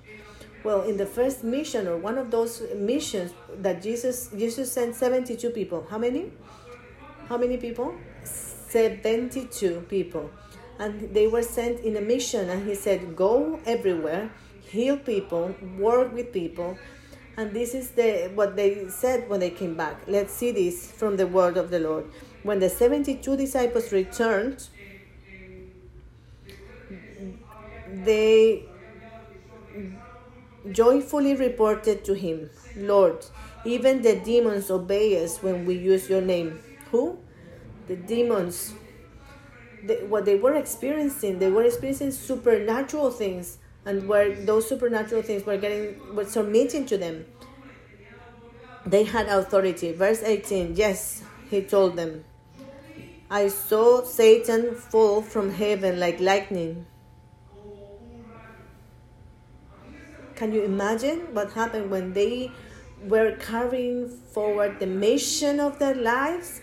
Well, 0.63 0.81
in 0.81 0.97
the 0.97 1.05
first 1.05 1.43
mission 1.43 1.87
or 1.87 1.97
one 1.97 2.17
of 2.17 2.31
those 2.31 2.63
missions 2.75 3.33
that 3.61 3.81
Jesus 3.81 4.29
Jesus 4.35 4.71
sent 4.71 4.95
72 4.95 5.49
people. 5.51 5.87
How 5.89 5.97
many? 5.97 6.31
How 7.27 7.37
many 7.37 7.57
people? 7.57 7.95
72 8.23 9.85
people 9.89 10.29
and 10.79 11.13
they 11.13 11.27
were 11.27 11.43
sent 11.43 11.81
in 11.81 11.97
a 11.97 12.01
mission 12.01 12.49
and 12.49 12.67
he 12.67 12.73
said 12.73 13.15
go 13.15 13.59
everywhere 13.65 14.31
heal 14.61 14.97
people 14.97 15.53
work 15.77 16.13
with 16.13 16.31
people 16.31 16.77
and 17.37 17.51
this 17.53 17.73
is 17.73 17.91
the 17.91 18.31
what 18.33 18.55
they 18.55 18.87
said 18.89 19.29
when 19.29 19.39
they 19.39 19.49
came 19.49 19.75
back 19.75 19.97
let's 20.07 20.33
see 20.33 20.51
this 20.51 20.91
from 20.91 21.17
the 21.17 21.27
word 21.27 21.57
of 21.57 21.69
the 21.69 21.79
lord 21.79 22.05
when 22.43 22.59
the 22.59 22.69
72 22.69 23.37
disciples 23.37 23.91
returned 23.91 24.67
they 28.05 28.63
joyfully 30.71 31.35
reported 31.35 32.03
to 32.05 32.13
him 32.13 32.49
lord 32.75 33.25
even 33.65 34.01
the 34.01 34.15
demons 34.19 34.69
obey 34.69 35.23
us 35.23 35.41
when 35.41 35.65
we 35.65 35.75
use 35.75 36.09
your 36.09 36.21
name 36.21 36.59
who 36.91 37.17
the 37.87 37.95
demons 37.95 38.73
what 40.07 40.25
they 40.25 40.35
were 40.35 40.55
experiencing, 40.55 41.39
they 41.39 41.49
were 41.49 41.63
experiencing 41.63 42.11
supernatural 42.11 43.11
things, 43.11 43.57
and 43.85 44.07
where 44.07 44.35
those 44.35 44.67
supernatural 44.67 45.21
things 45.21 45.45
were 45.45 45.57
getting 45.57 46.15
were 46.15 46.25
submitting 46.25 46.85
to 46.87 46.97
them. 46.97 47.25
They 48.85 49.03
had 49.03 49.27
authority. 49.27 49.93
Verse 49.93 50.21
18, 50.23 50.75
yes, 50.75 51.23
he 51.49 51.61
told 51.61 51.95
them. 51.95 52.25
I 53.31 53.47
saw 53.47 54.03
Satan 54.03 54.73
fall 54.73 55.21
from 55.21 55.51
heaven 55.51 55.99
like 55.99 56.19
lightning. 56.19 56.87
Can 60.35 60.51
you 60.51 60.63
imagine 60.63 61.35
what 61.35 61.51
happened 61.51 61.91
when 61.91 62.13
they 62.13 62.51
were 63.03 63.35
carrying 63.35 64.09
forward 64.09 64.79
the 64.79 64.87
mission 64.87 65.59
of 65.59 65.77
their 65.77 65.93
lives? 65.93 66.61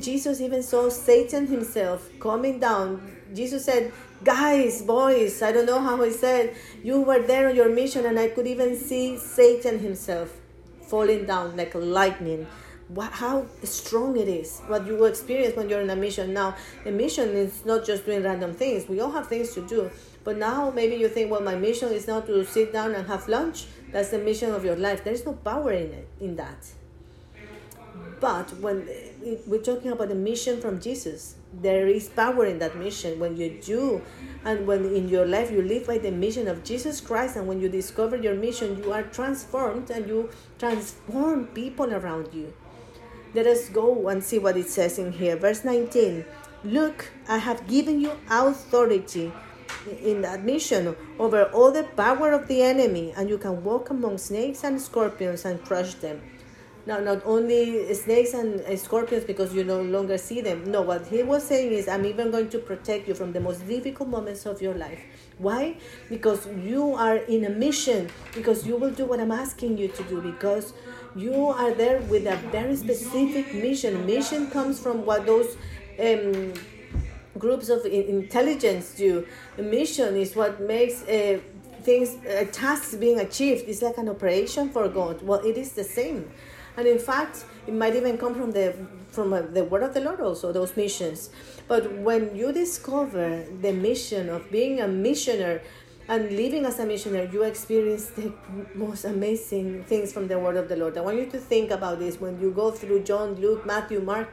Jesus 0.00 0.40
even 0.40 0.62
saw 0.62 0.88
Satan 0.88 1.48
himself 1.48 2.08
coming 2.18 2.60
down. 2.60 3.02
Jesus 3.34 3.66
said, 3.66 3.92
Guys, 4.24 4.80
boys, 4.80 5.42
I 5.42 5.52
don't 5.52 5.66
know 5.66 5.80
how 5.80 6.02
he 6.02 6.12
said, 6.12 6.56
you 6.82 7.02
were 7.02 7.20
there 7.20 7.50
on 7.50 7.54
your 7.56 7.68
mission, 7.68 8.06
and 8.06 8.18
I 8.18 8.28
could 8.28 8.46
even 8.46 8.74
see 8.74 9.18
Satan 9.18 9.78
himself 9.78 10.32
falling 10.88 11.26
down 11.26 11.58
like 11.58 11.74
lightning. 11.74 12.46
What, 12.88 13.10
how 13.12 13.46
strong 13.64 14.16
it 14.16 14.28
is, 14.28 14.60
what 14.68 14.86
you 14.86 14.94
will 14.94 15.06
experience 15.06 15.56
when 15.56 15.68
you're 15.68 15.80
in 15.80 15.90
a 15.90 15.96
mission. 15.96 16.32
Now, 16.32 16.54
a 16.84 16.90
mission 16.90 17.30
is 17.30 17.64
not 17.64 17.84
just 17.84 18.06
doing 18.06 18.22
random 18.22 18.54
things, 18.54 18.88
we 18.88 19.00
all 19.00 19.10
have 19.10 19.26
things 19.26 19.52
to 19.54 19.66
do. 19.66 19.90
But 20.22 20.38
now 20.38 20.70
maybe 20.70 20.96
you 20.96 21.08
think, 21.08 21.30
well, 21.30 21.40
my 21.40 21.54
mission 21.54 21.92
is 21.92 22.06
not 22.06 22.26
to 22.26 22.44
sit 22.44 22.72
down 22.72 22.94
and 22.94 23.06
have 23.06 23.28
lunch. 23.28 23.66
That's 23.92 24.10
the 24.10 24.18
mission 24.18 24.52
of 24.52 24.64
your 24.64 24.76
life. 24.76 25.04
There 25.04 25.12
is 25.12 25.24
no 25.24 25.32
power 25.32 25.72
in 25.72 25.92
it, 25.92 26.08
in 26.20 26.36
that 26.36 26.58
But 28.20 28.58
when 28.60 28.88
we're 29.46 29.62
talking 29.62 29.92
about 29.92 30.08
the 30.08 30.14
mission 30.14 30.60
from 30.60 30.80
Jesus, 30.80 31.36
there 31.52 31.86
is 31.86 32.08
power 32.08 32.46
in 32.46 32.58
that 32.58 32.76
mission 32.76 33.18
when 33.18 33.36
you 33.36 33.58
do 33.62 34.02
and 34.44 34.66
when 34.66 34.84
in 34.84 35.08
your 35.08 35.26
life 35.26 35.50
you 35.50 35.62
live 35.62 35.86
by 35.86 35.98
the 35.98 36.10
mission 36.10 36.48
of 36.48 36.64
Jesus 36.64 37.00
Christ 37.00 37.36
and 37.36 37.46
when 37.46 37.60
you 37.60 37.68
discover 37.68 38.16
your 38.16 38.34
mission 38.34 38.78
you 38.78 38.92
are 38.92 39.02
transformed 39.02 39.90
and 39.90 40.06
you 40.06 40.30
transform 40.58 41.46
people 41.48 41.94
around 41.94 42.28
you 42.32 42.52
let 43.36 43.46
us 43.46 43.68
go 43.68 44.08
and 44.08 44.24
see 44.24 44.38
what 44.38 44.56
it 44.56 44.68
says 44.68 44.98
in 44.98 45.12
here 45.12 45.36
verse 45.36 45.62
19 45.64 46.24
look 46.64 47.10
i 47.28 47.36
have 47.36 47.66
given 47.66 48.00
you 48.00 48.12
authority 48.30 49.30
in 50.02 50.22
that 50.22 50.42
mission 50.42 50.96
over 51.18 51.44
all 51.58 51.70
the 51.70 51.84
power 52.04 52.32
of 52.32 52.48
the 52.48 52.62
enemy 52.62 53.12
and 53.16 53.28
you 53.28 53.38
can 53.38 53.62
walk 53.62 53.90
among 53.90 54.16
snakes 54.16 54.64
and 54.64 54.80
scorpions 54.80 55.44
and 55.44 55.62
crush 55.64 55.94
them 56.06 56.20
now, 56.86 57.00
not 57.00 57.22
only 57.26 57.92
snakes 57.94 58.32
and 58.32 58.60
uh, 58.60 58.76
scorpions 58.76 59.24
because 59.24 59.52
you 59.52 59.64
no 59.64 59.82
longer 59.82 60.16
see 60.16 60.40
them. 60.40 60.70
No, 60.70 60.82
what 60.82 61.04
he 61.08 61.24
was 61.24 61.42
saying 61.42 61.72
is, 61.72 61.88
I'm 61.88 62.06
even 62.06 62.30
going 62.30 62.48
to 62.50 62.60
protect 62.60 63.08
you 63.08 63.14
from 63.14 63.32
the 63.32 63.40
most 63.40 63.66
difficult 63.66 64.08
moments 64.08 64.46
of 64.46 64.62
your 64.62 64.74
life. 64.74 65.00
Why? 65.38 65.78
Because 66.08 66.46
you 66.46 66.94
are 66.94 67.16
in 67.16 67.44
a 67.44 67.50
mission, 67.50 68.08
because 68.34 68.64
you 68.64 68.76
will 68.76 68.92
do 68.92 69.04
what 69.04 69.18
I'm 69.18 69.32
asking 69.32 69.78
you 69.78 69.88
to 69.88 70.02
do, 70.04 70.22
because 70.22 70.74
you 71.16 71.46
are 71.46 71.72
there 71.72 72.00
with 72.02 72.26
a 72.26 72.36
very 72.50 72.76
specific 72.76 73.54
mission. 73.54 74.04
Mission 74.06 74.50
comes 74.50 74.78
from 74.78 75.06
what 75.06 75.26
those 75.26 75.56
um, 75.98 76.52
groups 77.38 77.68
of 77.68 77.84
intelligence 77.86 78.94
do. 78.94 79.26
A 79.58 79.62
mission 79.62 80.16
is 80.16 80.36
what 80.36 80.60
makes 80.60 81.02
uh, 81.04 81.40
things, 81.82 82.16
uh, 82.26 82.44
tasks 82.52 82.94
being 82.94 83.20
achieved. 83.20 83.64
It's 83.66 83.82
like 83.82 83.96
an 83.98 84.08
operation 84.08 84.70
for 84.70 84.88
God. 84.88 85.22
Well, 85.22 85.40
it 85.40 85.56
is 85.56 85.72
the 85.72 85.84
same 85.84 86.30
and 86.76 86.86
in 86.86 86.98
fact 86.98 87.44
it 87.66 87.74
might 87.74 87.96
even 87.96 88.18
come 88.18 88.34
from 88.34 88.52
the 88.52 88.74
from 89.10 89.32
uh, 89.32 89.40
the 89.40 89.64
word 89.64 89.82
of 89.82 89.94
the 89.94 90.00
lord 90.00 90.20
also 90.20 90.52
those 90.52 90.76
missions 90.76 91.30
but 91.68 91.90
when 91.98 92.34
you 92.36 92.52
discover 92.52 93.44
the 93.62 93.72
mission 93.72 94.28
of 94.28 94.50
being 94.50 94.80
a 94.80 94.88
missioner 94.88 95.60
and 96.08 96.30
living 96.36 96.64
as 96.64 96.78
a 96.78 96.86
missionary, 96.86 97.28
you 97.32 97.42
experience 97.42 98.06
the 98.10 98.32
most 98.74 99.04
amazing 99.04 99.82
things 99.84 100.12
from 100.12 100.28
the 100.28 100.38
word 100.38 100.56
of 100.56 100.68
the 100.68 100.76
Lord. 100.76 100.96
I 100.96 101.00
want 101.00 101.18
you 101.18 101.26
to 101.26 101.38
think 101.38 101.70
about 101.70 101.98
this. 101.98 102.20
When 102.20 102.40
you 102.40 102.52
go 102.52 102.70
through 102.70 103.02
John, 103.02 103.34
Luke, 103.34 103.66
Matthew, 103.66 104.00
Mark, 104.00 104.32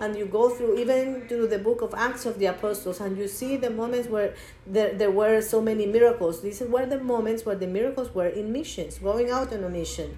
and 0.00 0.16
you 0.16 0.26
go 0.26 0.48
through 0.48 0.78
even 0.78 1.26
through 1.28 1.48
the 1.48 1.58
book 1.58 1.82
of 1.82 1.92
Acts 1.94 2.24
of 2.24 2.38
the 2.38 2.46
Apostles, 2.46 3.00
and 3.00 3.16
you 3.16 3.26
see 3.26 3.56
the 3.56 3.70
moments 3.70 4.08
where 4.08 4.34
there, 4.66 4.92
there 4.94 5.10
were 5.10 5.40
so 5.40 5.60
many 5.60 5.86
miracles. 5.86 6.40
These 6.40 6.60
were 6.60 6.86
the 6.86 7.00
moments 7.00 7.44
where 7.44 7.56
the 7.56 7.66
miracles 7.66 8.14
were 8.14 8.28
in 8.28 8.52
missions, 8.52 8.98
going 8.98 9.30
out 9.30 9.52
on 9.52 9.64
a 9.64 9.68
mission. 9.68 10.16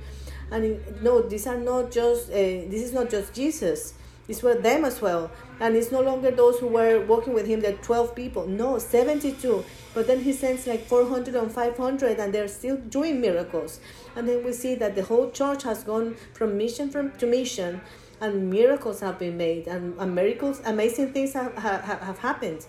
And 0.51 1.03
no 1.03 1.23
these 1.23 1.47
are 1.47 1.57
not 1.57 1.91
just 1.91 2.29
uh, 2.29 2.35
this 2.35 2.83
is 2.83 2.93
not 2.93 3.11
just 3.11 3.33
jesus. 3.33 3.95
It's 4.29 4.41
for 4.41 4.55
them 4.55 4.85
as 4.85 5.01
well. 5.03 5.31
And 5.61 5.77
it's 5.77 5.93
no 5.93 6.01
longer 6.01 6.31
those 6.31 6.59
who 6.59 6.69
were 6.69 7.05
working 7.05 7.35
with 7.35 7.47
him 7.47 7.61
the 7.61 7.73
12 7.73 8.15
people. 8.15 8.47
No 8.47 8.79
72 8.79 9.65
but 9.95 10.07
then 10.07 10.21
he 10.21 10.33
sends 10.33 10.67
like 10.67 10.87
400 10.87 11.35
and 11.35 11.53
500 11.53 12.19
and 12.19 12.35
they're 12.35 12.49
still 12.49 12.77
doing 12.77 13.21
miracles 13.21 13.81
and 14.17 14.29
then 14.29 14.45
we 14.45 14.53
see 14.53 14.75
that 14.75 14.95
the 14.95 15.05
whole 15.05 15.31
church 15.31 15.63
has 15.63 15.85
gone 15.85 16.17
from 16.35 16.59
mission 16.59 16.91
from, 16.91 17.13
to 17.13 17.27
mission 17.27 17.81
and 18.21 18.51
miracles 18.51 19.01
have 19.01 19.19
been 19.19 19.37
made 19.37 19.67
and, 19.67 19.99
and 19.99 20.15
miracles 20.15 20.61
amazing 20.65 21.13
things 21.13 21.33
have, 21.33 21.57
have, 21.57 21.83
have 21.83 22.19
happened 22.19 22.67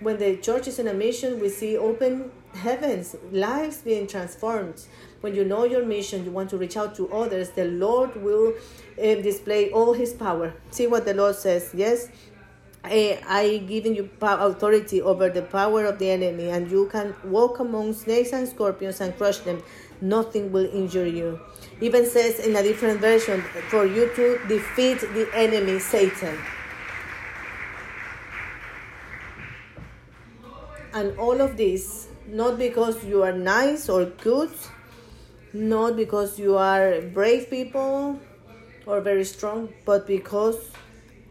when 0.00 0.18
the 0.18 0.36
church 0.36 0.68
is 0.68 0.78
in 0.78 0.88
a 0.88 0.94
mission 0.94 1.40
we 1.40 1.48
see 1.48 1.76
open 1.76 2.30
heavens 2.54 3.16
lives 3.32 3.78
being 3.78 4.06
transformed 4.06 4.86
when 5.20 5.34
you 5.34 5.44
know 5.44 5.64
your 5.64 5.84
mission, 5.84 6.24
you 6.24 6.30
want 6.30 6.50
to 6.50 6.56
reach 6.56 6.76
out 6.76 6.94
to 6.96 7.12
others, 7.12 7.50
the 7.50 7.64
Lord 7.64 8.14
will 8.22 8.54
uh, 8.96 9.02
display 9.16 9.70
all 9.70 9.92
His 9.92 10.12
power. 10.12 10.54
See 10.70 10.86
what 10.86 11.04
the 11.04 11.14
Lord 11.14 11.34
says. 11.34 11.72
Yes, 11.74 12.08
I, 12.84 13.64
given 13.68 13.94
you 13.94 14.08
authority 14.22 15.02
over 15.02 15.28
the 15.28 15.42
power 15.42 15.84
of 15.84 15.98
the 15.98 16.10
enemy, 16.10 16.48
and 16.48 16.70
you 16.70 16.88
can 16.88 17.14
walk 17.24 17.58
among 17.58 17.92
snakes 17.92 18.32
and 18.32 18.48
scorpions 18.48 19.00
and 19.00 19.16
crush 19.16 19.38
them. 19.38 19.62
Nothing 20.00 20.52
will 20.52 20.66
injure 20.72 21.06
you. 21.06 21.40
Even 21.80 22.06
says 22.06 22.38
in 22.38 22.54
a 22.56 22.62
different 22.62 23.00
version, 23.00 23.42
for 23.68 23.84
you 23.84 24.10
to 24.14 24.38
defeat 24.46 25.00
the 25.00 25.28
enemy, 25.34 25.80
Satan. 25.80 26.38
And 30.94 31.18
all 31.18 31.40
of 31.40 31.56
this, 31.56 32.08
not 32.26 32.58
because 32.58 33.04
you 33.04 33.22
are 33.22 33.32
nice 33.32 33.88
or 33.88 34.04
good, 34.06 34.50
not 35.52 35.96
because 35.96 36.38
you 36.38 36.56
are 36.56 37.00
brave 37.00 37.50
people 37.50 38.18
or 38.86 39.00
very 39.00 39.24
strong, 39.24 39.68
but 39.84 40.06
because 40.06 40.70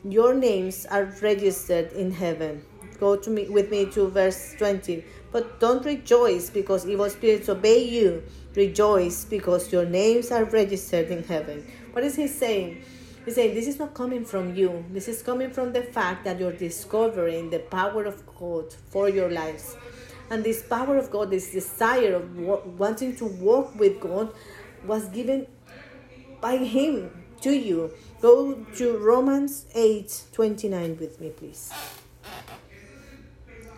your 0.03 0.33
names 0.33 0.85
are 0.85 1.05
registered 1.21 1.91
in 1.93 2.11
heaven. 2.11 2.63
Go 2.99 3.15
to 3.15 3.29
me 3.29 3.47
with 3.49 3.69
me 3.69 3.85
to 3.91 4.07
verse 4.09 4.55
20. 4.57 5.03
But 5.31 5.59
don't 5.59 5.85
rejoice 5.85 6.49
because 6.49 6.87
evil 6.87 7.09
spirits 7.09 7.49
obey 7.49 7.83
you. 7.83 8.23
Rejoice 8.55 9.25
because 9.25 9.71
your 9.71 9.85
names 9.85 10.31
are 10.31 10.45
registered 10.45 11.09
in 11.09 11.23
heaven. 11.23 11.65
What 11.91 12.03
is 12.03 12.15
he 12.15 12.27
saying? 12.27 12.83
He's 13.25 13.35
saying 13.35 13.53
this 13.53 13.67
is 13.67 13.77
not 13.77 13.93
coming 13.93 14.23
from 14.23 14.55
you. 14.55 14.85
This 14.91 15.07
is 15.07 15.21
coming 15.21 15.51
from 15.51 15.73
the 15.73 15.83
fact 15.83 16.23
that 16.23 16.39
you're 16.39 16.53
discovering 16.53 17.49
the 17.49 17.59
power 17.59 18.05
of 18.05 18.25
God 18.25 18.73
for 18.89 19.09
your 19.09 19.29
lives 19.29 19.75
and 20.29 20.43
this 20.43 20.63
power 20.63 20.97
of 20.97 21.09
God, 21.09 21.29
this 21.29 21.51
desire 21.51 22.15
of 22.15 22.37
wanting 22.79 23.15
to 23.17 23.25
walk 23.25 23.77
with 23.79 23.99
God, 23.99 24.33
was 24.85 25.07
given 25.09 25.47
by 26.41 26.57
Him 26.57 27.11
to 27.41 27.51
you. 27.51 27.93
Go 28.21 28.55
to 28.77 28.97
Romans 28.97 29.65
8 29.75 30.23
29 30.33 30.97
with 30.99 31.21
me, 31.21 31.29
please. 31.29 31.71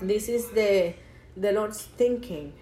This 0.02 0.30
is 0.30 0.50
the, 0.52 0.94
the 1.36 1.52
Lord's 1.52 1.82
thinking. 1.82 2.54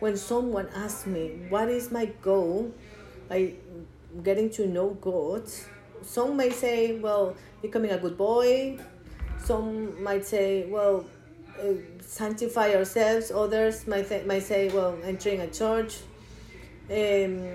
When 0.00 0.16
someone 0.16 0.68
asks 0.74 1.06
me, 1.06 1.46
What 1.50 1.68
is 1.68 1.90
my 1.90 2.06
goal 2.22 2.72
by 3.28 3.52
getting 4.22 4.48
to 4.50 4.66
know 4.66 4.90
God? 5.00 5.44
Some 6.02 6.36
may 6.36 6.50
say, 6.50 6.98
Well, 6.98 7.36
becoming 7.60 7.90
a 7.90 7.98
good 7.98 8.16
boy. 8.16 8.78
Some 9.44 10.02
might 10.02 10.24
say, 10.24 10.64
Well, 10.70 11.04
uh, 11.60 11.74
sanctify 12.00 12.74
ourselves. 12.74 13.30
Others 13.30 13.86
might, 13.86 14.08
th- 14.08 14.24
might 14.24 14.42
say, 14.42 14.68
well, 14.68 14.96
entering 15.04 15.40
a 15.40 15.48
church. 15.48 15.98
Um, 16.90 17.46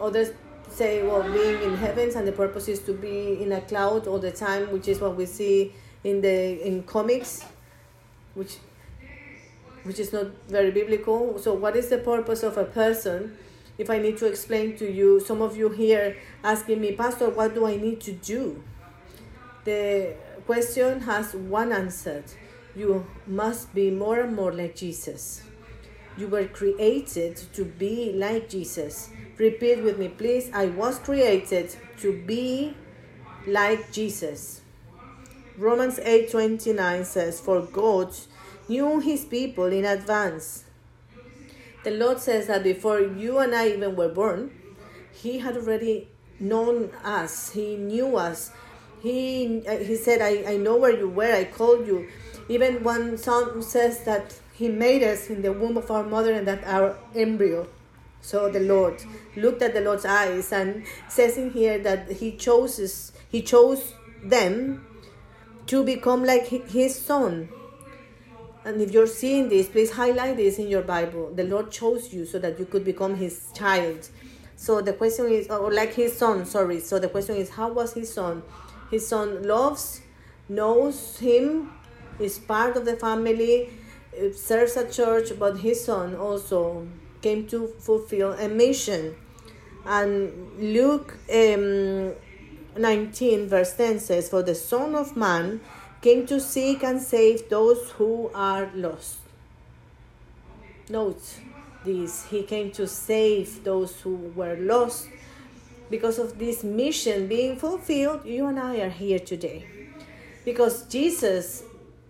others 0.00 0.30
say, 0.76 1.02
well, 1.02 1.22
being 1.22 1.62
in 1.62 1.76
heavens, 1.76 2.14
and 2.14 2.26
the 2.28 2.32
purpose 2.32 2.68
is 2.68 2.80
to 2.80 2.92
be 2.92 3.42
in 3.42 3.52
a 3.52 3.60
cloud 3.62 4.06
all 4.06 4.18
the 4.18 4.30
time, 4.30 4.70
which 4.72 4.88
is 4.88 5.00
what 5.00 5.16
we 5.16 5.26
see 5.26 5.72
in 6.04 6.20
the 6.20 6.66
in 6.66 6.82
comics, 6.82 7.44
which 8.34 8.58
which 9.84 9.98
is 9.98 10.12
not 10.12 10.26
very 10.48 10.70
biblical. 10.70 11.38
So, 11.38 11.54
what 11.54 11.76
is 11.76 11.88
the 11.88 11.98
purpose 11.98 12.42
of 12.42 12.56
a 12.58 12.64
person? 12.64 13.36
If 13.78 13.90
I 13.90 13.98
need 13.98 14.16
to 14.18 14.26
explain 14.26 14.76
to 14.78 14.90
you, 14.90 15.20
some 15.20 15.42
of 15.42 15.56
you 15.56 15.68
here 15.68 16.16
asking 16.42 16.80
me, 16.80 16.92
Pastor, 16.92 17.28
what 17.28 17.54
do 17.54 17.66
I 17.66 17.76
need 17.76 18.00
to 18.02 18.12
do? 18.12 18.62
The 19.64 20.14
question 20.46 21.00
has 21.02 21.34
one 21.34 21.72
answer 21.72 22.24
you 22.74 23.06
must 23.26 23.74
be 23.74 23.90
more 23.90 24.20
and 24.20 24.36
more 24.36 24.52
like 24.52 24.76
Jesus. 24.76 25.42
You 26.16 26.28
were 26.28 26.46
created 26.46 27.36
to 27.52 27.64
be 27.64 28.12
like 28.12 28.48
Jesus. 28.48 29.10
Repeat 29.38 29.82
with 29.82 29.98
me, 29.98 30.08
please. 30.08 30.50
I 30.52 30.66
was 30.66 30.98
created 30.98 31.74
to 31.98 32.22
be 32.24 32.74
like 33.46 33.92
Jesus. 33.92 34.62
Romans 35.58 35.98
8:29 36.02 37.04
says, 37.04 37.40
"For 37.40 37.62
God 37.62 38.14
knew 38.68 39.00
his 39.00 39.24
people 39.24 39.66
in 39.66 39.84
advance." 39.84 40.64
The 41.84 41.92
Lord 41.92 42.18
says 42.20 42.48
that 42.48 42.64
before 42.64 43.00
you 43.00 43.38
and 43.38 43.54
I 43.54 43.68
even 43.68 43.94
were 43.94 44.08
born, 44.08 44.50
he 45.12 45.38
had 45.38 45.56
already 45.56 46.08
known 46.40 46.90
us. 47.04 47.52
He 47.52 47.76
knew 47.76 48.16
us. 48.16 48.50
He 49.00 49.62
uh, 49.66 49.76
he 49.78 49.96
said, 49.96 50.20
I, 50.20 50.54
I 50.54 50.56
know 50.56 50.76
where 50.76 50.96
you 50.96 51.08
were. 51.08 51.32
I 51.32 51.44
called 51.44 51.86
you. 51.86 52.08
Even 52.48 52.82
one 52.82 53.16
psalm 53.16 53.62
says 53.62 54.04
that 54.04 54.38
He 54.56 54.68
made 54.68 55.02
us 55.02 55.28
in 55.28 55.42
the 55.42 55.52
womb 55.52 55.76
of 55.76 55.90
our 55.90 56.02
mother 56.02 56.32
and 56.32 56.48
that 56.48 56.64
our 56.64 56.96
embryo. 57.14 57.68
So 58.22 58.50
the 58.50 58.60
Lord 58.60 59.02
looked 59.36 59.60
at 59.60 59.74
the 59.74 59.82
Lord's 59.82 60.06
eyes 60.06 60.50
and 60.50 60.84
says 61.08 61.36
in 61.36 61.50
here 61.50 61.78
that 61.80 62.10
He 62.10 62.32
chose 62.32 63.12
He 63.28 63.42
chose 63.42 63.94
them 64.24 64.86
to 65.66 65.84
become 65.84 66.24
like 66.24 66.46
His 66.46 66.98
Son. 66.98 67.50
And 68.64 68.80
if 68.80 68.92
you're 68.92 69.06
seeing 69.06 69.48
this, 69.48 69.68
please 69.68 69.92
highlight 69.92 70.38
this 70.38 70.58
in 70.58 70.68
your 70.68 70.82
Bible. 70.82 71.32
The 71.34 71.44
Lord 71.44 71.70
chose 71.70 72.12
you 72.12 72.24
so 72.24 72.38
that 72.38 72.58
you 72.58 72.64
could 72.64 72.84
become 72.84 73.14
His 73.14 73.52
child. 73.54 74.08
So 74.56 74.80
the 74.80 74.94
question 74.94 75.26
is, 75.26 75.48
or 75.48 75.70
like 75.72 75.92
His 75.92 76.16
Son, 76.16 76.46
sorry. 76.46 76.80
So 76.80 76.98
the 76.98 77.08
question 77.08 77.36
is, 77.36 77.50
how 77.50 77.72
was 77.72 77.92
His 77.92 78.12
Son? 78.12 78.42
His 78.90 79.06
Son 79.06 79.42
loves, 79.42 80.00
knows 80.48 81.18
Him, 81.18 81.72
is 82.18 82.38
part 82.38 82.76
of 82.76 82.86
the 82.86 82.96
family, 82.96 83.70
serves 84.34 84.76
a 84.76 84.90
church, 84.90 85.30
but 85.38 85.58
his 85.58 85.84
son 85.84 86.16
also 86.16 86.86
came 87.22 87.46
to 87.48 87.68
fulfill 87.78 88.32
a 88.32 88.48
mission. 88.48 89.14
And 89.84 90.32
Luke 90.58 91.16
um, 91.32 92.12
19, 92.76 93.48
verse 93.48 93.74
10 93.74 94.00
says, 94.00 94.28
For 94.28 94.42
the 94.42 94.54
Son 94.54 94.94
of 94.94 95.16
Man 95.16 95.60
came 96.02 96.26
to 96.26 96.40
seek 96.40 96.82
and 96.82 97.00
save 97.00 97.48
those 97.48 97.90
who 97.92 98.30
are 98.34 98.70
lost. 98.74 99.18
Note 100.88 101.22
this 101.84 102.26
He 102.26 102.42
came 102.42 102.70
to 102.72 102.86
save 102.86 103.64
those 103.64 104.00
who 104.00 104.16
were 104.34 104.56
lost. 104.56 105.08
Because 105.88 106.18
of 106.18 106.38
this 106.38 106.64
mission 106.64 107.28
being 107.28 107.56
fulfilled, 107.56 108.24
you 108.24 108.46
and 108.46 108.58
I 108.58 108.80
are 108.80 108.90
here 108.90 109.20
today. 109.20 109.66
Because 110.44 110.84
Jesus 110.86 111.62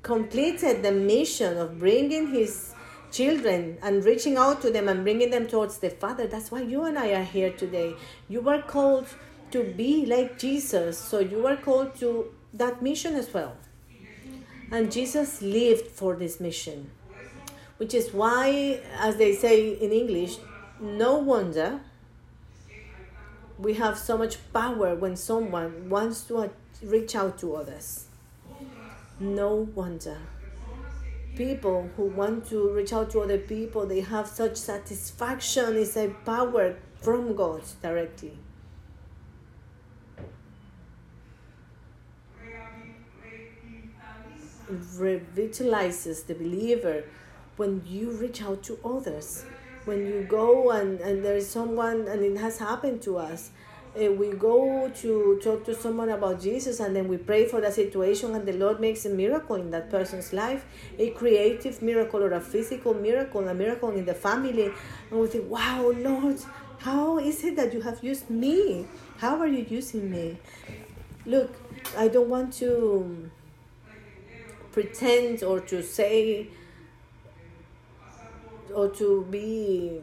completed 0.06 0.84
the 0.84 0.92
mission 0.92 1.58
of 1.58 1.80
bringing 1.80 2.28
His 2.28 2.72
children 3.10 3.76
and 3.82 4.04
reaching 4.04 4.36
out 4.36 4.62
to 4.62 4.70
them 4.70 4.88
and 4.88 5.02
bringing 5.02 5.30
them 5.30 5.48
towards 5.48 5.78
the 5.78 5.90
Father. 5.90 6.28
That's 6.28 6.52
why 6.52 6.60
you 6.62 6.84
and 6.84 6.96
I 6.96 7.08
are 7.14 7.24
here 7.24 7.50
today. 7.50 7.94
You 8.28 8.40
were 8.40 8.62
called 8.62 9.08
to 9.50 9.64
be 9.64 10.06
like 10.06 10.38
Jesus, 10.38 10.96
so 10.96 11.18
you 11.18 11.42
were 11.42 11.56
called 11.56 11.96
to 11.96 12.32
that 12.54 12.82
mission 12.82 13.16
as 13.16 13.34
well. 13.34 13.56
And 14.70 14.92
Jesus 14.92 15.42
lived 15.42 15.88
for 15.88 16.14
this 16.14 16.38
mission, 16.38 16.90
which 17.78 17.92
is 17.92 18.12
why, 18.12 18.80
as 19.00 19.16
they 19.16 19.34
say 19.34 19.72
in 19.72 19.90
English, 19.90 20.38
no 20.80 21.16
wonder 21.18 21.80
we 23.58 23.74
have 23.74 23.98
so 23.98 24.16
much 24.16 24.36
power 24.52 24.94
when 24.94 25.16
someone 25.16 25.88
wants 25.88 26.22
to 26.24 26.50
reach 26.82 27.16
out 27.16 27.38
to 27.38 27.56
others. 27.56 28.05
No 29.18 29.68
wonder 29.74 30.18
people 31.36 31.90
who 31.96 32.04
want 32.04 32.46
to 32.48 32.70
reach 32.70 32.92
out 32.92 33.10
to 33.10 33.20
other 33.20 33.38
people, 33.38 33.86
they 33.86 34.00
have 34.00 34.26
such 34.26 34.56
satisfaction, 34.56 35.76
it's 35.76 35.96
a 35.96 36.08
power 36.24 36.76
from 37.00 37.36
God 37.36 37.62
directly. 37.82 38.38
revitalizes 44.96 46.26
the 46.26 46.34
believer 46.34 47.04
when 47.56 47.80
you 47.86 48.10
reach 48.10 48.42
out 48.42 48.64
to 48.64 48.76
others 48.84 49.44
when 49.84 50.04
you 50.04 50.26
go 50.28 50.72
and, 50.72 51.00
and 51.00 51.24
there 51.24 51.36
is 51.36 51.48
someone 51.48 52.08
and 52.08 52.24
it 52.24 52.36
has 52.36 52.58
happened 52.58 53.00
to 53.00 53.16
us 53.16 53.52
Uh, 53.96 54.12
we 54.12 54.30
go 54.32 54.90
to 54.90 55.40
talk 55.42 55.64
to 55.64 55.74
someone 55.74 56.10
about 56.10 56.38
Jesus 56.38 56.80
and 56.80 56.94
then 56.94 57.08
we 57.08 57.16
pray 57.16 57.46
for 57.46 57.62
that 57.62 57.72
situation 57.72 58.34
and 58.34 58.44
the 58.46 58.52
Lord 58.52 58.78
makes 58.78 59.06
a 59.06 59.08
miracle 59.08 59.56
in 59.56 59.70
that 59.70 59.90
person's 59.90 60.34
life, 60.34 60.66
a 60.98 61.10
creative 61.10 61.80
miracle 61.80 62.22
or 62.22 62.32
a 62.32 62.40
physical 62.40 62.92
miracle, 62.92 63.48
a 63.48 63.54
miracle 63.54 63.90
in 63.90 64.04
the 64.04 64.12
family. 64.12 64.70
And 65.10 65.20
we 65.20 65.26
think, 65.28 65.50
wow, 65.50 65.92
Lord, 65.96 66.38
how 66.80 67.18
is 67.18 67.42
it 67.42 67.56
that 67.56 67.72
you 67.72 67.80
have 67.80 68.04
used 68.04 68.28
me? 68.28 68.86
How 69.16 69.40
are 69.40 69.46
you 69.46 69.64
using 69.66 70.10
me? 70.10 70.38
Look, 71.24 71.56
I 71.96 72.08
don't 72.08 72.28
want 72.28 72.52
to 72.54 73.30
pretend 74.72 75.42
or 75.42 75.60
to 75.60 75.82
say 75.82 76.48
or 78.74 78.90
to 78.90 79.26
be 79.30 80.00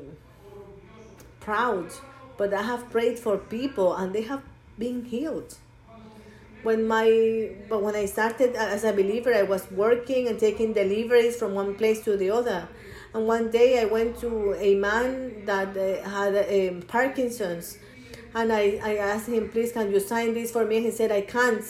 proud 1.40 1.92
but 2.38 2.54
I 2.54 2.64
have 2.64 2.90
prayed 2.90 3.20
for 3.20 3.38
people 3.38 3.96
and 3.96 4.14
they 4.14 4.24
have 4.24 4.44
been 4.78 5.06
healed. 5.06 5.58
When 6.64 6.88
my 6.88 7.52
but 7.68 7.82
when 7.84 7.96
I 7.96 8.06
started 8.06 8.56
as 8.56 8.84
a 8.86 8.94
believer, 8.94 9.34
I 9.34 9.44
was 9.44 9.70
working 9.72 10.28
and 10.30 10.40
taking 10.40 10.74
deliveries 10.74 11.36
from 11.36 11.54
one 11.54 11.76
place 11.76 12.04
to 12.06 12.16
the 12.16 12.30
other. 12.30 12.70
And 13.14 13.28
one 13.28 13.52
day 13.52 13.82
I 13.82 13.86
went 13.86 14.20
to 14.22 14.56
a 14.56 14.74
man 14.76 15.46
that 15.46 15.78
uh, 15.78 16.10
had 16.10 16.34
um, 16.36 16.82
Parkinson's, 16.84 17.78
and 18.34 18.52
I, 18.52 18.80
I 18.82 18.96
asked 18.98 19.28
him, 19.28 19.50
please, 19.50 19.72
can 19.72 19.92
you 19.92 20.00
sign 20.00 20.34
this 20.34 20.52
for 20.52 20.66
me? 20.66 20.82
He 20.82 20.90
said, 20.90 21.12
I 21.12 21.22
can't 21.22 21.64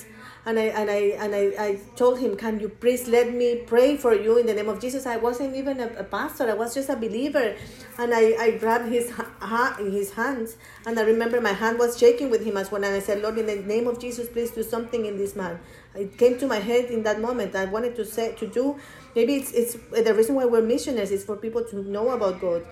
and 0.45 0.60
I 0.60 0.63
and 0.63 0.89
I 0.91 1.01
and 1.23 1.34
I, 1.34 1.43
I 1.58 1.79
told 1.95 2.19
him, 2.19 2.36
Can 2.36 2.60
you 2.60 2.67
please 2.67 3.08
let 3.08 3.34
me 3.34 3.63
pray 3.65 3.95
for 3.95 4.13
you 4.13 4.38
in 4.38 4.45
the 4.45 4.53
name 4.53 4.67
of 4.67 4.82
Jesus? 4.82 5.06
I 5.06 5.17
wasn't 5.17 5.56
even 5.56 5.79
a, 5.79 5.88
a 5.97 6.03
pastor, 6.03 6.49
I 6.49 6.53
was 6.53 6.73
just 6.73 6.89
a 6.89 6.95
believer. 6.95 7.56
And 7.97 8.13
I, 8.13 8.36
I 8.39 8.51
grabbed 8.58 8.91
his 8.91 9.12
ha, 9.12 9.77
his 9.79 10.12
hands 10.13 10.58
and 10.86 10.99
I 10.99 11.03
remember 11.03 11.39
my 11.39 11.53
hand 11.53 11.77
was 11.77 11.97
shaking 11.97 12.29
with 12.32 12.43
him 12.43 12.58
as 12.58 12.71
well. 12.71 12.84
And 12.84 12.95
I 12.95 12.99
said, 12.99 13.21
Lord, 13.21 13.38
in 13.38 13.45
the 13.45 13.56
name 13.56 13.88
of 13.88 13.99
Jesus, 13.99 14.27
please 14.27 14.49
do 14.49 14.63
something 14.63 15.06
in 15.06 15.15
this 15.15 15.36
man. 15.36 15.60
It 15.93 16.17
came 16.17 16.39
to 16.39 16.47
my 16.47 16.58
head 16.58 16.86
in 16.86 17.03
that 17.03 17.21
moment. 17.21 17.56
I 17.56 17.65
wanted 17.65 17.95
to 17.97 18.06
say 18.06 18.34
to 18.34 18.47
do 18.47 18.79
maybe 19.15 19.36
it's 19.36 19.51
it's 19.51 19.77
the 19.91 20.13
reason 20.13 20.36
why 20.36 20.45
we're 20.45 20.62
missionaries 20.62 21.12
is 21.12 21.23
for 21.23 21.38
people 21.38 21.63
to 21.65 21.84
know 21.89 22.10
about 22.10 22.41
God. 22.41 22.65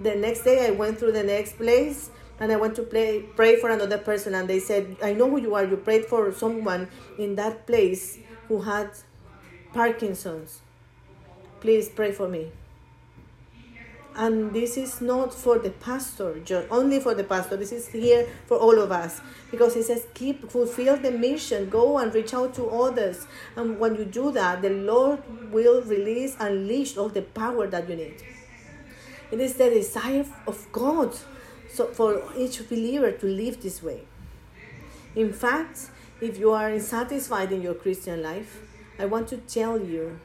The 0.00 0.16
next 0.16 0.42
day 0.42 0.66
I 0.66 0.70
went 0.70 0.98
through 0.98 1.12
the 1.12 1.22
next 1.22 1.56
place 1.56 2.10
and 2.40 2.50
I 2.50 2.56
went 2.56 2.74
to 2.76 2.82
play, 2.82 3.22
pray 3.36 3.60
for 3.60 3.70
another 3.70 3.98
person, 3.98 4.34
and 4.34 4.48
they 4.48 4.58
said, 4.58 4.96
I 5.02 5.12
know 5.12 5.30
who 5.30 5.40
you 5.40 5.54
are. 5.54 5.64
You 5.64 5.76
prayed 5.76 6.06
for 6.06 6.32
someone 6.32 6.88
in 7.18 7.36
that 7.36 7.66
place 7.66 8.18
who 8.48 8.62
had 8.62 8.90
Parkinson's. 9.72 10.60
Please 11.60 11.88
pray 11.88 12.12
for 12.12 12.28
me. 12.28 12.50
And 14.14 14.52
this 14.52 14.76
is 14.76 15.00
not 15.00 15.32
for 15.32 15.58
the 15.58 15.70
pastor, 15.70 16.38
just 16.40 16.68
only 16.70 17.00
for 17.00 17.14
the 17.14 17.24
pastor. 17.24 17.56
This 17.56 17.72
is 17.72 17.88
here 17.88 18.28
for 18.46 18.58
all 18.58 18.78
of 18.78 18.92
us. 18.92 19.22
Because 19.50 19.74
he 19.74 19.82
says, 19.82 20.06
keep, 20.12 20.50
fulfill 20.50 20.98
the 20.98 21.10
mission, 21.10 21.70
go 21.70 21.98
and 21.98 22.14
reach 22.14 22.34
out 22.34 22.54
to 22.54 22.66
others. 22.68 23.26
And 23.56 23.78
when 23.78 23.94
you 23.94 24.04
do 24.04 24.30
that, 24.32 24.60
the 24.60 24.70
Lord 24.70 25.22
will 25.50 25.80
release, 25.82 26.36
unleash 26.38 26.98
all 26.98 27.08
the 27.08 27.22
power 27.22 27.66
that 27.68 27.88
you 27.88 27.96
need. 27.96 28.22
It 29.30 29.40
is 29.40 29.54
the 29.54 29.70
desire 29.70 30.26
of 30.46 30.70
God 30.72 31.16
so 31.72 31.86
for 31.86 32.22
each 32.36 32.68
believer 32.68 33.12
to 33.12 33.26
live 33.26 33.62
this 33.62 33.82
way. 33.82 34.02
In 35.14 35.32
fact, 35.32 35.90
if 36.20 36.38
you 36.38 36.52
are 36.52 36.68
unsatisfied 36.68 37.50
in 37.52 37.62
your 37.62 37.74
Christian 37.74 38.22
life, 38.22 38.60
I 38.98 39.06
want 39.06 39.28
to 39.28 39.38
tell 39.38 39.80
you 39.80 40.20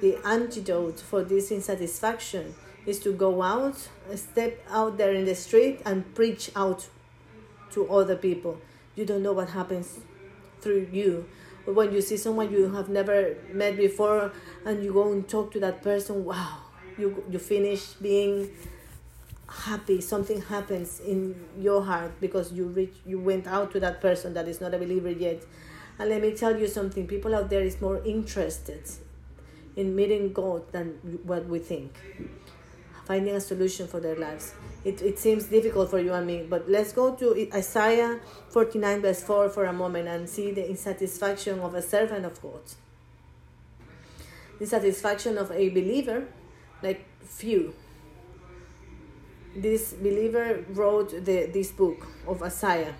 the 0.00 0.16
antidote 0.24 1.00
for 1.00 1.22
this 1.22 1.50
insatisfaction 1.50 2.54
is 2.86 2.98
to 3.00 3.12
go 3.12 3.42
out, 3.42 3.88
step 4.14 4.64
out 4.70 4.96
there 4.96 5.12
in 5.12 5.24
the 5.24 5.34
street, 5.34 5.80
and 5.84 6.14
preach 6.14 6.50
out 6.54 6.88
to 7.72 7.88
other 7.88 8.16
people. 8.16 8.58
You 8.94 9.04
don't 9.04 9.22
know 9.22 9.32
what 9.32 9.50
happens 9.50 10.00
through 10.60 10.88
you. 10.92 11.26
When 11.64 11.92
you 11.92 12.00
see 12.00 12.16
someone 12.16 12.52
you 12.52 12.72
have 12.72 12.88
never 12.88 13.36
met 13.52 13.76
before 13.76 14.32
and 14.64 14.84
you 14.84 14.92
go 14.92 15.12
and 15.12 15.28
talk 15.28 15.50
to 15.52 15.60
that 15.60 15.82
person, 15.82 16.24
wow, 16.24 16.58
you, 16.96 17.24
you 17.28 17.38
finish 17.38 17.94
being 17.94 18.50
happy 19.48 20.00
something 20.00 20.42
happens 20.42 21.00
in 21.00 21.46
your 21.58 21.82
heart 21.84 22.12
because 22.20 22.52
you 22.52 22.64
reach 22.64 22.94
you 23.04 23.18
went 23.18 23.46
out 23.46 23.70
to 23.72 23.80
that 23.80 24.00
person 24.00 24.34
that 24.34 24.48
is 24.48 24.60
not 24.60 24.74
a 24.74 24.78
believer 24.78 25.10
yet. 25.10 25.42
And 25.98 26.10
let 26.10 26.20
me 26.20 26.32
tell 26.34 26.58
you 26.58 26.66
something 26.66 27.06
people 27.06 27.34
out 27.34 27.48
there 27.48 27.62
is 27.62 27.80
more 27.80 28.02
interested 28.04 28.82
in 29.76 29.94
meeting 29.94 30.32
god 30.32 30.70
than 30.72 31.20
what 31.24 31.46
we 31.46 31.58
think. 31.58 31.94
Finding 33.04 33.36
a 33.36 33.40
solution 33.40 33.86
for 33.86 34.00
their 34.00 34.16
lives. 34.16 34.52
It, 34.84 35.00
it 35.00 35.18
seems 35.18 35.44
difficult 35.44 35.90
for 35.90 36.00
you 36.00 36.12
and 36.12 36.26
me 36.26 36.44
but 36.48 36.68
let's 36.68 36.92
go 36.92 37.14
to 37.14 37.48
isaiah 37.54 38.20
49 38.50 39.02
verse 39.02 39.22
4 39.22 39.48
for 39.50 39.64
a 39.64 39.72
moment 39.72 40.08
and 40.08 40.28
see 40.28 40.50
the 40.50 40.68
insatisfaction 40.68 41.60
of 41.60 41.74
a 41.74 41.82
servant 41.82 42.24
of 42.24 42.40
god. 42.42 42.62
The 44.58 44.66
satisfaction 44.66 45.38
of 45.38 45.50
a 45.52 45.68
believer 45.68 46.26
like 46.82 47.04
few 47.22 47.74
this 49.56 49.92
believer 49.94 50.64
wrote 50.70 51.10
the, 51.24 51.46
this 51.52 51.72
book 51.72 52.06
of 52.26 52.42
Isaiah. 52.42 52.94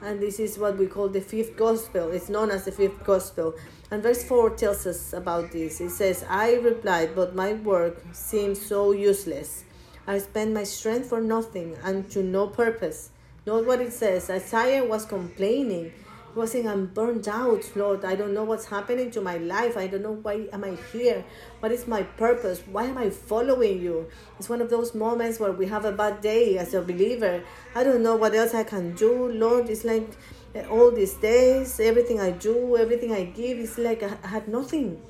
And 0.00 0.20
this 0.20 0.38
is 0.38 0.58
what 0.58 0.78
we 0.78 0.86
call 0.86 1.08
the 1.08 1.20
fifth 1.20 1.56
gospel. 1.56 2.12
It's 2.12 2.28
known 2.28 2.50
as 2.50 2.64
the 2.64 2.72
fifth 2.72 3.04
gospel. 3.04 3.54
And 3.90 4.02
verse 4.02 4.22
4 4.24 4.50
tells 4.50 4.86
us 4.86 5.12
about 5.12 5.50
this. 5.50 5.80
It 5.80 5.90
says, 5.90 6.24
I 6.28 6.54
replied, 6.54 7.14
but 7.14 7.34
my 7.34 7.54
work 7.54 8.02
seems 8.12 8.64
so 8.64 8.92
useless. 8.92 9.64
I 10.06 10.18
spend 10.18 10.54
my 10.54 10.64
strength 10.64 11.08
for 11.08 11.20
nothing 11.20 11.76
and 11.82 12.10
to 12.12 12.22
no 12.22 12.46
purpose. 12.46 13.10
Note 13.46 13.66
what 13.66 13.80
it 13.80 13.92
says. 13.92 14.30
Isaiah 14.30 14.84
was 14.84 15.04
complaining 15.04 15.92
was 16.38 16.52
saying, 16.52 16.68
I'm 16.68 16.86
burned 16.86 17.28
out, 17.28 17.70
Lord. 17.76 18.04
I 18.04 18.14
don't 18.14 18.32
know 18.32 18.44
what's 18.44 18.66
happening 18.66 19.10
to 19.10 19.20
my 19.20 19.36
life. 19.38 19.76
I 19.76 19.86
don't 19.88 20.02
know 20.02 20.18
why 20.22 20.48
am 20.52 20.64
I 20.64 20.76
here. 20.92 21.24
What 21.60 21.72
is 21.72 21.86
my 21.86 22.02
purpose? 22.02 22.62
Why 22.70 22.84
am 22.84 22.96
I 22.96 23.10
following 23.10 23.82
you? 23.82 24.08
It's 24.38 24.48
one 24.48 24.60
of 24.60 24.70
those 24.70 24.94
moments 24.94 25.40
where 25.40 25.52
we 25.52 25.66
have 25.66 25.84
a 25.84 25.92
bad 25.92 26.20
day 26.20 26.56
as 26.56 26.74
a 26.74 26.80
believer. 26.80 27.42
I 27.74 27.84
don't 27.84 28.02
know 28.02 28.16
what 28.16 28.34
else 28.34 28.54
I 28.54 28.64
can 28.64 28.94
do, 28.94 29.28
Lord. 29.28 29.68
It's 29.68 29.84
like 29.84 30.08
eh, 30.54 30.64
all 30.66 30.90
these 30.90 31.14
days, 31.14 31.80
everything 31.80 32.20
I 32.20 32.30
do, 32.30 32.76
everything 32.76 33.12
I 33.12 33.24
give, 33.24 33.58
it's 33.58 33.76
like 33.76 34.02
I 34.02 34.26
had 34.26 34.48
nothing 34.48 35.02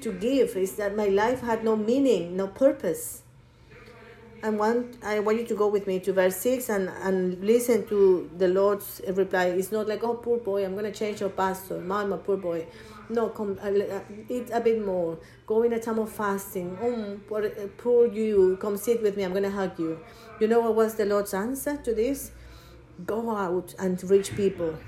to 0.00 0.12
give. 0.12 0.56
It's 0.56 0.72
that 0.72 0.96
my 0.96 1.06
life 1.06 1.40
had 1.42 1.62
no 1.62 1.76
meaning, 1.76 2.36
no 2.36 2.48
purpose. 2.48 3.19
I 4.42 4.50
want 4.50 4.96
I 5.02 5.20
want 5.20 5.38
you 5.38 5.46
to 5.46 5.54
go 5.54 5.68
with 5.68 5.86
me 5.86 6.00
to 6.00 6.12
verse 6.12 6.36
six 6.36 6.68
and 6.68 6.88
and 7.02 7.42
listen 7.44 7.86
to 7.88 8.30
the 8.36 8.48
Lord's 8.48 9.00
reply. 9.06 9.46
It's 9.46 9.70
not 9.70 9.86
like 9.86 10.02
oh 10.02 10.14
poor 10.14 10.38
boy, 10.38 10.64
I'm 10.64 10.74
gonna 10.74 10.92
change 10.92 11.20
your 11.20 11.30
pastor, 11.30 11.78
mama 11.78 12.16
poor 12.16 12.36
boy. 12.36 12.66
No, 13.08 13.28
come 13.28 13.58
uh, 13.62 13.66
uh, 13.66 14.00
eat 14.28 14.50
a 14.52 14.60
bit 14.60 14.84
more. 14.84 15.18
Go 15.46 15.62
in 15.64 15.72
a 15.72 15.80
time 15.80 15.98
of 15.98 16.10
fasting. 16.12 16.78
Oh, 16.80 17.18
poor, 17.28 17.44
uh, 17.44 17.66
poor 17.76 18.06
you, 18.06 18.56
come 18.60 18.76
sit 18.76 19.02
with 19.02 19.16
me. 19.16 19.24
I'm 19.24 19.32
gonna 19.34 19.50
hug 19.50 19.78
you. 19.78 19.98
You 20.38 20.48
know 20.48 20.60
what 20.60 20.76
was 20.76 20.94
the 20.94 21.04
Lord's 21.04 21.34
answer 21.34 21.76
to 21.76 21.92
this? 21.92 22.30
Go 23.04 23.36
out 23.36 23.74
and 23.78 24.02
reach 24.04 24.36
people 24.36 24.78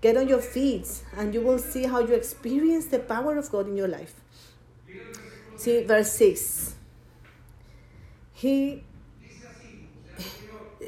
get 0.00 0.16
on 0.16 0.28
your 0.28 0.40
feet 0.40 1.02
and 1.16 1.34
you 1.34 1.40
will 1.40 1.58
see 1.58 1.84
how 1.84 2.00
you 2.00 2.14
experience 2.14 2.86
the 2.86 2.98
power 2.98 3.36
of 3.36 3.50
God 3.50 3.68
in 3.68 3.76
your 3.76 3.88
life. 3.88 4.14
See, 5.56 5.82
verse 5.84 6.12
6. 6.12 6.74
He, 8.32 8.84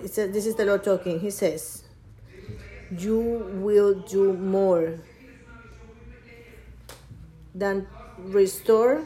says, 0.07 0.33
this 0.33 0.47
is 0.47 0.55
the 0.55 0.65
Lord 0.65 0.85
talking. 0.85 1.21
He 1.21 1.31
says, 1.31 1.85
You 2.91 3.19
will 3.19 3.95
do 3.95 4.33
more 4.35 4.99
than 7.55 7.87
restore. 8.19 9.05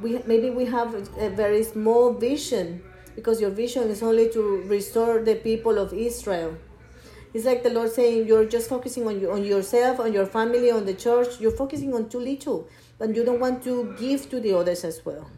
We, 0.00 0.22
maybe 0.26 0.50
we 0.50 0.66
have 0.66 0.94
a 1.18 1.30
very 1.30 1.64
small 1.64 2.12
vision 2.12 2.82
because 3.16 3.40
your 3.40 3.50
vision 3.50 3.90
is 3.90 4.02
only 4.02 4.30
to 4.30 4.62
restore 4.66 5.20
the 5.20 5.34
people 5.34 5.76
of 5.78 5.92
Israel. 5.92 6.56
It's 7.34 7.44
like 7.44 7.62
the 7.62 7.70
Lord 7.70 7.90
saying, 7.90 8.26
You're 8.26 8.46
just 8.46 8.68
focusing 8.68 9.06
on, 9.06 9.20
you, 9.20 9.30
on 9.30 9.44
yourself, 9.44 10.00
on 10.00 10.12
your 10.12 10.26
family, 10.26 10.70
on 10.70 10.86
the 10.86 10.94
church. 10.94 11.40
You're 11.40 11.56
focusing 11.56 11.92
on 11.94 12.08
too 12.08 12.20
little, 12.20 12.68
but 12.98 13.14
you 13.14 13.24
don't 13.24 13.40
want 13.40 13.62
to 13.64 13.94
give 13.98 14.30
to 14.30 14.40
the 14.40 14.56
others 14.56 14.84
as 14.84 15.04
well. 15.04 15.28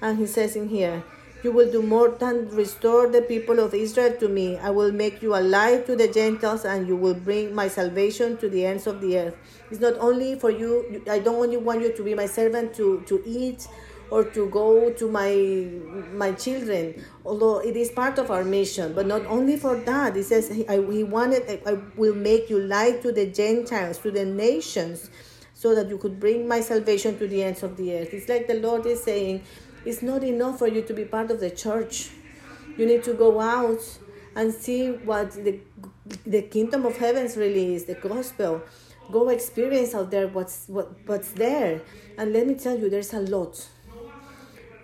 And 0.00 0.18
He 0.18 0.26
says 0.26 0.56
in 0.56 0.68
here, 0.68 1.04
You 1.42 1.50
will 1.50 1.70
do 1.70 1.82
more 1.82 2.08
than 2.08 2.48
restore 2.50 3.08
the 3.08 3.22
people 3.22 3.58
of 3.58 3.74
Israel 3.74 4.14
to 4.20 4.28
me. 4.28 4.58
I 4.58 4.70
will 4.70 4.92
make 4.92 5.22
you 5.22 5.34
a 5.34 5.42
alive 5.42 5.86
to 5.86 5.96
the 5.96 6.08
Gentiles, 6.08 6.64
and 6.64 6.86
you 6.86 6.96
will 6.96 7.14
bring 7.14 7.54
my 7.54 7.68
salvation 7.68 8.36
to 8.38 8.48
the 8.48 8.64
ends 8.64 8.86
of 8.86 9.00
the 9.00 9.18
earth. 9.18 9.36
It's 9.70 9.80
not 9.80 9.98
only 9.98 10.38
for 10.38 10.50
you, 10.50 11.02
I 11.10 11.18
don't 11.18 11.42
only 11.42 11.56
want 11.56 11.82
you 11.82 11.92
to 11.92 12.02
be 12.02 12.14
my 12.14 12.26
servant 12.26 12.74
to, 12.74 13.02
to 13.06 13.22
eat 13.26 13.66
or 14.10 14.24
to 14.24 14.48
go 14.50 14.92
to 14.92 15.08
my 15.08 15.32
my 16.12 16.32
children 16.32 17.02
although 17.24 17.60
it 17.60 17.76
is 17.82 17.90
part 17.90 18.18
of 18.18 18.30
our 18.30 18.44
mission 18.44 18.92
but 18.92 19.06
not 19.06 19.24
only 19.24 19.56
for 19.56 19.76
that 19.76 20.14
he 20.14 20.22
says 20.22 20.50
he, 20.50 20.68
I, 20.68 20.76
he 20.92 21.02
wanted 21.02 21.48
I 21.66 21.78
will 21.96 22.14
make 22.14 22.50
you 22.50 22.58
light 22.60 23.00
to 23.02 23.12
the 23.12 23.26
gentiles 23.26 23.96
to 24.04 24.10
the 24.10 24.26
nations 24.26 25.08
so 25.54 25.74
that 25.74 25.88
you 25.88 25.96
could 25.96 26.20
bring 26.20 26.46
my 26.46 26.60
salvation 26.60 27.18
to 27.20 27.26
the 27.26 27.42
ends 27.42 27.62
of 27.62 27.78
the 27.78 27.94
earth 27.96 28.12
it's 28.12 28.28
like 28.28 28.46
the 28.48 28.60
lord 28.60 28.84
is 28.84 29.02
saying 29.02 29.44
it's 29.84 30.02
not 30.02 30.22
enough 30.22 30.58
for 30.58 30.68
you 30.68 30.82
to 30.82 30.94
be 30.94 31.04
part 31.04 31.30
of 31.30 31.40
the 31.40 31.50
church 31.50 32.10
you 32.76 32.86
need 32.86 33.02
to 33.02 33.14
go 33.14 33.40
out 33.40 33.80
and 34.34 34.52
see 34.52 34.90
what 34.90 35.32
the 35.32 35.58
the 36.26 36.42
kingdom 36.42 36.86
of 36.86 36.96
heavens 36.96 37.36
really 37.36 37.74
is 37.74 37.84
the 37.84 37.94
gospel 37.94 38.62
go 39.10 39.28
experience 39.28 39.94
out 39.94 40.10
there 40.10 40.28
what's 40.28 40.66
what, 40.68 40.90
what's 41.06 41.32
there 41.32 41.80
and 42.18 42.32
let 42.32 42.46
me 42.46 42.54
tell 42.54 42.78
you 42.78 42.88
there's 42.88 43.12
a 43.12 43.20
lot 43.20 43.68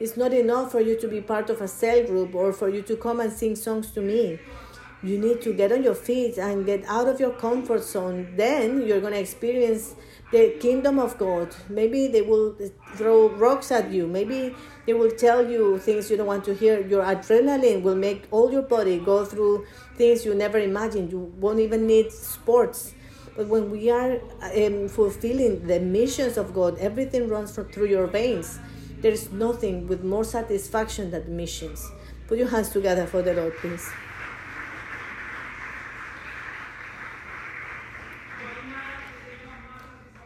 it's 0.00 0.16
not 0.16 0.32
enough 0.32 0.70
for 0.70 0.80
you 0.80 0.96
to 1.00 1.08
be 1.08 1.20
part 1.20 1.50
of 1.50 1.60
a 1.60 1.66
cell 1.66 2.04
group 2.04 2.34
or 2.34 2.52
for 2.52 2.68
you 2.68 2.82
to 2.82 2.96
come 2.96 3.18
and 3.18 3.32
sing 3.32 3.56
songs 3.56 3.90
to 3.92 4.00
me. 4.00 4.38
You 5.02 5.18
need 5.18 5.42
to 5.42 5.52
get 5.52 5.72
on 5.72 5.82
your 5.82 5.94
feet 5.94 6.38
and 6.38 6.64
get 6.64 6.84
out 6.86 7.08
of 7.08 7.18
your 7.18 7.32
comfort 7.32 7.82
zone. 7.82 8.34
Then 8.36 8.86
you're 8.86 9.00
going 9.00 9.12
to 9.12 9.18
experience 9.18 9.94
the 10.30 10.56
kingdom 10.60 11.00
of 11.00 11.18
God. 11.18 11.54
Maybe 11.68 12.06
they 12.08 12.22
will 12.22 12.56
throw 12.94 13.28
rocks 13.30 13.72
at 13.72 13.90
you. 13.90 14.06
Maybe 14.06 14.54
they 14.88 14.94
will 14.94 15.10
tell 15.10 15.46
you 15.46 15.78
things 15.78 16.10
you 16.10 16.16
don't 16.16 16.26
want 16.26 16.46
to 16.46 16.54
hear. 16.54 16.80
Your 16.80 17.04
adrenaline 17.04 17.82
will 17.82 17.94
make 17.94 18.26
all 18.30 18.50
your 18.50 18.62
body 18.62 18.98
go 18.98 19.22
through 19.22 19.66
things 19.96 20.24
you 20.24 20.34
never 20.34 20.56
imagined. 20.56 21.12
You 21.12 21.30
won't 21.38 21.60
even 21.60 21.86
need 21.86 22.10
sports. 22.10 22.94
But 23.36 23.48
when 23.48 23.70
we 23.70 23.90
are 23.90 24.18
um, 24.40 24.88
fulfilling 24.88 25.66
the 25.66 25.78
missions 25.78 26.38
of 26.38 26.54
God, 26.54 26.78
everything 26.78 27.28
runs 27.28 27.52
through 27.52 27.88
your 27.88 28.06
veins. 28.06 28.58
There 29.02 29.12
is 29.12 29.30
nothing 29.30 29.88
with 29.88 30.04
more 30.04 30.24
satisfaction 30.24 31.10
than 31.10 31.36
missions. 31.36 31.86
Put 32.26 32.38
your 32.38 32.48
hands 32.48 32.70
together 32.70 33.06
for 33.06 33.20
the 33.20 33.34
Lord, 33.34 33.54
please. 33.58 33.90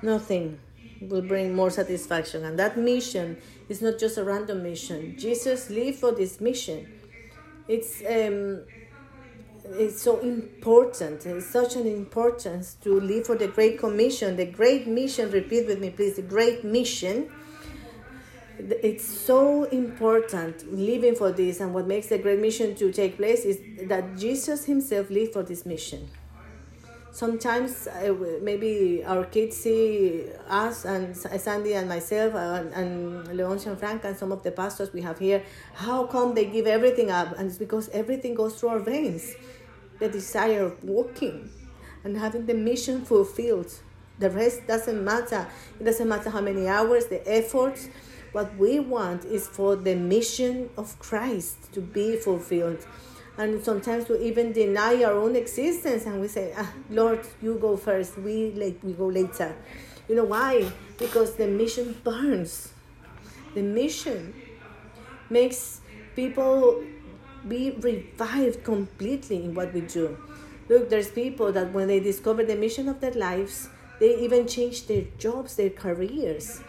Nothing 0.02 0.60
will 1.08 1.22
bring 1.22 1.52
more 1.52 1.70
satisfaction. 1.70 2.44
And 2.44 2.58
that 2.58 2.78
mission 2.78 3.38
is 3.72 3.82
not 3.82 3.98
just 3.98 4.16
a 4.18 4.24
random 4.24 4.62
mission. 4.62 5.16
Jesus 5.18 5.70
lived 5.70 5.98
for 5.98 6.12
this 6.12 6.40
mission. 6.40 6.80
It's 7.66 8.02
um, 8.08 8.62
it's 9.64 10.00
so 10.02 10.20
important. 10.20 11.24
It's 11.26 11.46
such 11.46 11.76
an 11.76 11.86
importance 11.86 12.74
to 12.84 13.00
live 13.00 13.26
for 13.26 13.36
the 13.36 13.48
Great 13.48 13.78
Commission. 13.78 14.36
The 14.36 14.46
Great 14.46 14.86
Mission, 14.86 15.30
repeat 15.30 15.66
with 15.66 15.80
me, 15.80 15.90
please. 15.90 16.16
The 16.16 16.28
Great 16.36 16.64
Mission 16.64 17.30
it's 18.58 19.04
so 19.04 19.64
important 19.64 20.72
living 20.72 21.14
for 21.14 21.32
this 21.32 21.60
and 21.60 21.74
what 21.74 21.86
makes 21.86 22.08
the 22.08 22.18
great 22.18 22.38
mission 22.38 22.74
to 22.74 22.92
take 22.92 23.16
place 23.16 23.44
is 23.44 23.58
that 23.88 24.16
jesus 24.16 24.66
himself 24.66 25.10
lived 25.10 25.32
for 25.32 25.42
this 25.42 25.64
mission 25.66 26.08
sometimes 27.12 27.86
maybe 28.40 29.04
our 29.04 29.24
kids 29.24 29.56
see 29.58 30.24
us 30.48 30.84
and 30.86 31.14
sandy 31.16 31.74
and 31.74 31.86
myself 31.88 32.34
and, 32.34 32.72
and 32.72 33.26
leoncio 33.28 33.66
and 33.66 33.78
frank 33.78 34.02
and 34.04 34.16
some 34.16 34.32
of 34.32 34.42
the 34.42 34.50
pastors 34.50 34.92
we 34.94 35.02
have 35.02 35.18
here 35.18 35.42
how 35.74 36.06
come 36.06 36.34
they 36.34 36.44
give 36.44 36.66
everything 36.66 37.10
up? 37.10 37.38
And 37.38 37.48
it's 37.48 37.58
because 37.58 37.88
everything 37.90 38.34
goes 38.34 38.58
through 38.58 38.70
our 38.70 38.78
veins. 38.78 39.34
The 39.98 40.08
desire 40.08 40.64
of 40.64 40.84
walking 40.84 41.50
and 42.04 42.16
having 42.16 42.46
the 42.46 42.54
mission 42.54 43.04
fulfilled. 43.04 43.72
The 44.18 44.30
rest 44.30 44.66
doesn't 44.66 45.04
matter. 45.04 45.46
It 45.80 45.84
doesn't 45.84 46.08
matter 46.08 46.30
how 46.30 46.40
many 46.40 46.68
hours 46.68 47.06
the 47.06 47.26
efforts. 47.28 47.88
What 48.32 48.56
we 48.56 48.80
want 48.80 49.24
is 49.24 49.46
for 49.46 49.76
the 49.76 49.94
mission 49.94 50.70
of 50.76 50.98
Christ 50.98 51.72
to 51.72 51.80
be 51.80 52.16
fulfilled. 52.16 52.86
And 53.42 53.64
sometimes 53.64 54.08
we 54.08 54.18
even 54.18 54.52
deny 54.52 55.02
our 55.02 55.14
own 55.14 55.34
existence 55.34 56.06
and 56.06 56.20
we 56.20 56.28
say, 56.28 56.54
ah, 56.56 56.72
Lord, 56.88 57.26
you 57.42 57.56
go 57.56 57.76
first, 57.76 58.16
we, 58.16 58.52
late, 58.52 58.78
we 58.84 58.92
go 58.92 59.06
later. 59.06 59.56
You 60.08 60.14
know 60.14 60.26
why? 60.26 60.70
Because 60.96 61.34
the 61.34 61.48
mission 61.48 61.96
burns. 62.04 62.72
The 63.56 63.62
mission 63.62 64.32
makes 65.28 65.80
people 66.14 66.84
be 67.48 67.72
revived 67.72 68.62
completely 68.62 69.42
in 69.42 69.54
what 69.54 69.74
we 69.74 69.80
do. 69.80 70.16
Look, 70.68 70.88
there's 70.88 71.10
people 71.10 71.50
that 71.50 71.72
when 71.72 71.88
they 71.88 71.98
discover 71.98 72.44
the 72.44 72.54
mission 72.54 72.88
of 72.88 73.00
their 73.00 73.10
lives, 73.10 73.68
they 73.98 74.20
even 74.20 74.46
change 74.46 74.86
their 74.86 75.02
jobs, 75.18 75.56
their 75.56 75.70
careers 75.70 76.60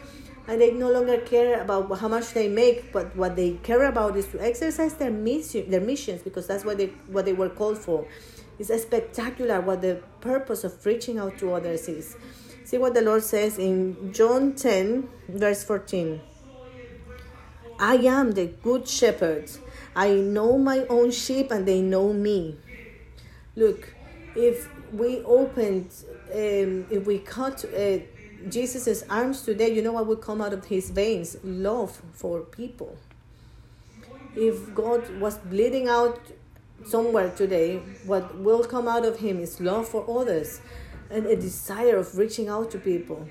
and 0.47 0.59
they 0.59 0.71
no 0.71 0.91
longer 0.91 1.17
care 1.17 1.61
about 1.61 1.97
how 1.99 2.07
much 2.07 2.33
they 2.33 2.49
make 2.49 2.91
but 2.91 3.15
what 3.15 3.35
they 3.35 3.51
care 3.63 3.85
about 3.85 4.15
is 4.17 4.27
to 4.27 4.43
exercise 4.43 4.93
their 4.95 5.11
mission 5.11 5.69
their 5.69 5.81
missions 5.81 6.21
because 6.21 6.47
that's 6.47 6.65
what 6.65 6.77
they 6.77 6.87
what 7.07 7.25
they 7.25 7.33
were 7.33 7.49
called 7.49 7.77
for. 7.77 8.05
It's 8.59 8.69
spectacular 8.81 9.61
what 9.61 9.81
the 9.81 10.01
purpose 10.21 10.63
of 10.63 10.85
reaching 10.85 11.17
out 11.17 11.37
to 11.39 11.53
others 11.53 11.87
is. 11.87 12.15
See 12.65 12.77
what 12.77 12.93
the 12.93 13.01
lord 13.01 13.23
says 13.23 13.57
in 13.57 14.13
john 14.13 14.53
10 14.53 15.09
verse 15.27 15.63
14 15.63 16.21
i 17.79 17.95
am 17.95 18.31
the 18.31 18.47
good 18.47 18.87
shepherd. 18.87 19.49
I 19.95 20.11
know 20.13 20.57
my 20.57 20.85
own 20.89 21.11
sheep 21.11 21.51
and 21.51 21.67
they 21.67 21.81
know 21.81 22.13
me. 22.13 22.57
Look 23.55 23.93
if 24.35 24.69
we 24.91 25.21
opened 25.23 25.91
um, 26.31 26.87
if 26.89 27.05
we 27.05 27.19
cut 27.19 27.63
uh, 27.65 27.99
Jesus' 28.49 29.03
arms 29.09 29.41
today, 29.41 29.73
you 29.73 29.81
know 29.81 29.93
what 29.93 30.07
will 30.07 30.15
come 30.15 30.41
out 30.41 30.53
of 30.53 30.65
his 30.65 30.89
veins? 30.89 31.37
Love 31.43 32.01
for 32.13 32.41
people. 32.41 32.97
If 34.35 34.73
God 34.73 35.19
was 35.19 35.37
bleeding 35.37 35.87
out 35.87 36.19
somewhere 36.85 37.29
today, 37.29 37.77
what 38.05 38.37
will 38.39 38.63
come 38.63 38.87
out 38.87 39.05
of 39.05 39.19
him 39.19 39.39
is 39.39 39.59
love 39.61 39.87
for 39.87 40.05
others 40.09 40.61
and 41.09 41.25
a 41.25 41.35
desire 41.35 41.97
of 41.97 42.17
reaching 42.17 42.49
out 42.49 42.71
to 42.71 42.79
people. 42.79 43.27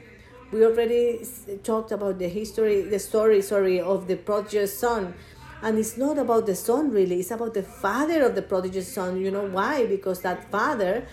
We 0.53 0.65
already 0.65 1.21
talked 1.63 1.93
about 1.93 2.19
the 2.19 2.29
history, 2.29 2.83
the 2.83 2.99
story, 2.99 3.43
sorry, 3.43 3.81
of 3.81 4.07
the 4.07 4.17
prodigal 4.17 4.67
son. 4.67 5.15
And 5.63 5.79
it's 5.79 5.97
not 5.97 6.19
about 6.19 6.47
the 6.47 6.55
son 6.55 6.91
really, 6.91 7.21
it's 7.21 7.31
about 7.31 7.55
the 7.55 7.63
father 7.63 8.23
of 8.25 8.35
the 8.35 8.43
prodigal 8.43 8.83
son. 8.83 9.21
You 9.21 9.31
know 9.31 9.47
why? 9.47 9.87
Because 9.87 10.21
that 10.23 10.51
father 10.51 11.07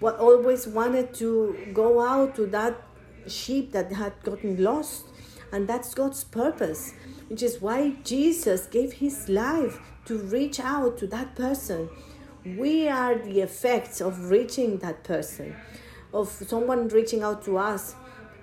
what 0.00 0.16
always 0.16 0.66
wanted 0.66 1.12
to 1.14 1.56
go 1.74 2.00
out 2.00 2.34
to 2.34 2.46
that 2.46 2.74
sheep 3.30 3.72
that 3.72 3.92
had 3.92 4.12
gotten 4.22 4.62
lost. 4.62 5.06
And 5.52 5.66
that's 5.68 5.94
God's 5.94 6.22
purpose, 6.24 6.94
which 7.28 7.42
is 7.42 7.60
why 7.60 7.96
Jesus 8.04 8.66
gave 8.66 8.94
his 8.94 9.28
life 9.28 9.80
to 10.04 10.18
reach 10.18 10.60
out 10.60 10.98
to 10.98 11.06
that 11.08 11.34
person. 11.34 11.88
We 12.44 12.88
are 12.88 13.16
the 13.18 13.40
effects 13.40 14.00
of 14.00 14.30
reaching 14.30 14.78
that 14.78 15.04
person, 15.04 15.56
of 16.14 16.28
someone 16.28 16.88
reaching 16.88 17.22
out 17.22 17.44
to 17.44 17.58
us. 17.58 17.94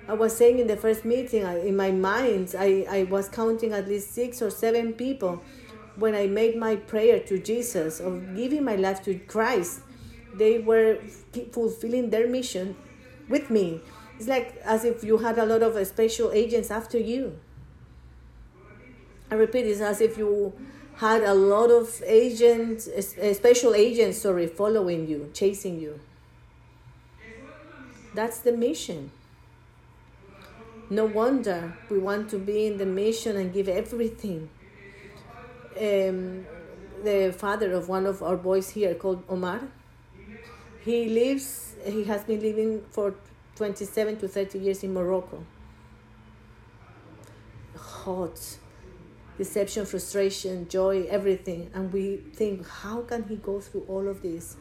I 0.08 0.14
was 0.14 0.36
saying 0.36 0.60
in 0.60 0.68
the 0.68 0.78
first 0.78 1.04
meeting, 1.04 1.44
in 1.44 1.76
my 1.76 1.92
mind, 1.92 2.56
I, 2.58 2.86
I 2.90 3.04
was 3.04 3.28
counting 3.28 3.74
at 3.74 3.88
least 3.88 4.14
six 4.14 4.42
or 4.42 4.50
seven 4.50 4.94
people 4.94 5.42
when 5.96 6.14
I 6.14 6.28
made 6.28 6.56
my 6.58 6.76
prayer 6.76 7.20
to 7.22 7.40
Jesus 7.40 8.00
of 8.00 8.36
giving 8.36 8.64
my 8.64 8.76
life 8.76 9.04
to 9.04 9.18
Christ. 9.20 9.82
They 10.36 10.60
were 10.60 11.00
fulfilling 11.52 12.10
their 12.10 12.28
mission 12.28 12.76
with 13.28 13.50
me 13.50 13.82
it's 14.18 14.28
like 14.28 14.58
as 14.64 14.84
if 14.84 15.04
you 15.04 15.18
had 15.20 15.38
a 15.38 15.46
lot 15.46 15.62
of 15.62 15.76
uh, 15.76 15.86
special 15.86 16.32
agents 16.32 16.72
after 16.72 16.98
you. 16.98 17.40
I 19.30 19.36
repeat, 19.36 19.66
it's 19.66 19.82
as 19.82 20.02
if 20.02 20.18
you 20.18 20.54
had 20.96 21.24
a 21.24 21.34
lot 21.34 21.70
of 21.70 22.02
agents, 22.06 22.88
uh, 22.88 23.22
uh, 23.22 23.34
special 23.34 23.76
agents, 23.76 24.20
sorry, 24.20 24.48
following 24.48 25.08
you, 25.08 25.30
chasing 25.34 25.80
you. 25.80 26.00
That's 28.16 28.40
the 28.40 28.52
mission. 28.52 29.12
No 30.90 31.06
wonder 31.06 31.78
we 31.90 32.00
want 32.00 32.30
to 32.30 32.40
be 32.40 32.66
in 32.66 32.78
the 32.78 32.86
mission 32.86 33.36
and 33.36 33.54
give 33.54 33.68
everything. 33.68 34.50
Um, 35.80 36.48
the 37.04 37.36
father 37.38 37.74
of 37.74 37.90
one 37.90 38.08
of 38.08 38.24
our 38.24 38.38
boys 38.38 38.70
here, 38.72 38.96
called 38.96 39.24
Omar, 39.30 39.62
he 40.82 41.10
lives, 41.10 41.76
he 41.86 42.06
has 42.06 42.24
been 42.24 42.42
living 42.42 42.84
for 42.90 43.14
27 43.58 44.18
to 44.18 44.28
30 44.28 44.60
years 44.60 44.84
in 44.84 44.94
Morocco. 44.94 45.44
Hot, 47.76 48.40
deception, 49.38 49.86
frustration, 49.86 50.70
joy, 50.70 51.08
everything. 51.10 51.72
And 51.74 51.92
we 51.92 52.18
think, 52.36 52.68
how 52.68 53.02
can 53.02 53.24
he 53.24 53.36
go 53.38 53.60
through 53.60 53.86
all 53.88 54.08
of 54.08 54.22
this? 54.22 54.58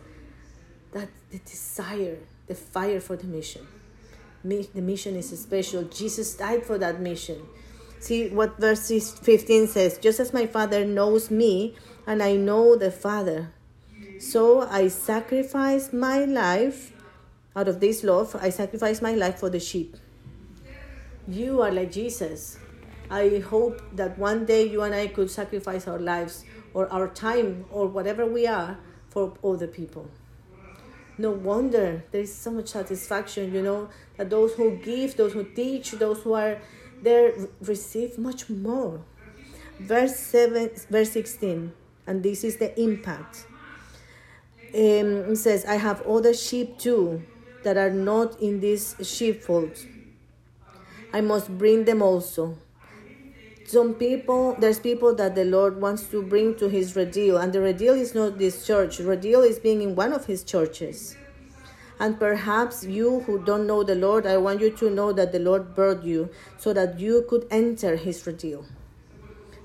That 0.92 1.08
the 1.30 1.38
desire, 1.38 2.18
the 2.46 2.54
fire 2.54 3.00
for 3.00 3.16
the 3.16 3.26
mission. 3.26 3.66
The 4.42 4.80
mission 4.80 5.16
is 5.16 5.28
special. 5.38 5.82
Jesus 5.84 6.34
died 6.34 6.64
for 6.64 6.78
that 6.78 7.00
mission. 7.00 7.42
See 7.98 8.28
what 8.28 8.58
verse 8.58 8.88
15 8.88 9.66
says 9.66 9.98
Just 9.98 10.20
as 10.20 10.32
my 10.32 10.46
Father 10.46 10.84
knows 10.84 11.30
me, 11.30 11.74
and 12.06 12.22
I 12.22 12.36
know 12.36 12.76
the 12.76 12.90
Father, 12.90 13.52
so 14.20 14.62
I 14.62 14.88
sacrifice 14.88 15.92
my 15.92 16.24
life 16.24 16.92
out 17.56 17.66
of 17.66 17.80
this 17.80 18.04
love. 18.04 18.36
I 18.36 18.50
sacrifice 18.50 19.00
my 19.00 19.12
life 19.12 19.38
for 19.40 19.50
the 19.50 19.58
sheep. 19.58 19.96
You 21.26 21.62
are 21.62 21.72
like 21.72 21.90
Jesus. 21.90 22.58
I 23.10 23.38
hope 23.38 23.80
that 23.92 24.18
one 24.18 24.44
day 24.44 24.68
you 24.68 24.82
and 24.82 24.94
I 24.94 25.06
could 25.08 25.30
sacrifice 25.30 25.88
our 25.88 25.98
lives 25.98 26.44
or 26.74 26.92
our 26.92 27.08
time 27.08 27.64
or 27.70 27.86
whatever 27.86 28.26
we 28.26 28.46
are 28.46 28.78
for 29.08 29.32
other 29.42 29.66
people. 29.66 30.10
No 31.18 31.30
wonder 31.30 32.04
there 32.10 32.20
is 32.20 32.34
so 32.34 32.50
much 32.50 32.68
satisfaction, 32.68 33.54
you 33.54 33.62
know, 33.62 33.88
that 34.18 34.28
those 34.28 34.52
who 34.54 34.76
give, 34.76 35.16
those 35.16 35.32
who 35.32 35.44
teach, 35.44 35.92
those 35.92 36.20
who 36.22 36.34
are 36.34 36.58
there 37.02 37.32
receive 37.62 38.18
much 38.18 38.50
more. 38.50 39.00
Verse 39.78 40.16
7, 40.16 40.70
verse 40.90 41.10
16, 41.12 41.72
and 42.06 42.22
this 42.22 42.44
is 42.44 42.56
the 42.56 42.78
impact. 42.80 43.46
Um, 44.74 45.32
it 45.32 45.36
says, 45.36 45.64
I 45.64 45.76
have 45.76 46.02
other 46.06 46.34
sheep 46.34 46.78
too 46.78 47.22
that 47.66 47.76
are 47.76 47.90
not 47.90 48.40
in 48.40 48.60
this 48.60 48.94
sheepfold. 49.02 49.76
I 51.12 51.20
must 51.20 51.58
bring 51.58 51.84
them 51.84 52.00
also. 52.00 52.58
Some 53.64 53.94
people 53.94 54.54
there's 54.60 54.78
people 54.78 55.16
that 55.16 55.34
the 55.34 55.44
lord 55.44 55.80
wants 55.84 56.04
to 56.10 56.22
bring 56.22 56.54
to 56.58 56.68
his 56.68 56.94
redil 56.94 57.42
and 57.42 57.52
the 57.52 57.58
redil 57.58 57.98
is 58.02 58.14
not 58.14 58.38
this 58.38 58.64
church. 58.64 58.98
Redil 58.98 59.42
is 59.48 59.58
being 59.58 59.82
in 59.82 59.96
one 59.96 60.12
of 60.12 60.26
his 60.26 60.44
churches. 60.44 61.16
And 61.98 62.20
perhaps 62.20 62.84
you 62.84 63.20
who 63.26 63.42
don't 63.44 63.66
know 63.66 63.82
the 63.82 63.96
lord 63.96 64.26
i 64.34 64.36
want 64.36 64.60
you 64.60 64.70
to 64.82 64.90
know 64.90 65.08
that 65.18 65.32
the 65.32 65.42
lord 65.48 65.74
brought 65.74 66.04
you 66.04 66.28
so 66.58 66.74
that 66.78 67.00
you 67.00 67.24
could 67.30 67.48
enter 67.50 67.96
his 67.96 68.22
redil 68.28 68.64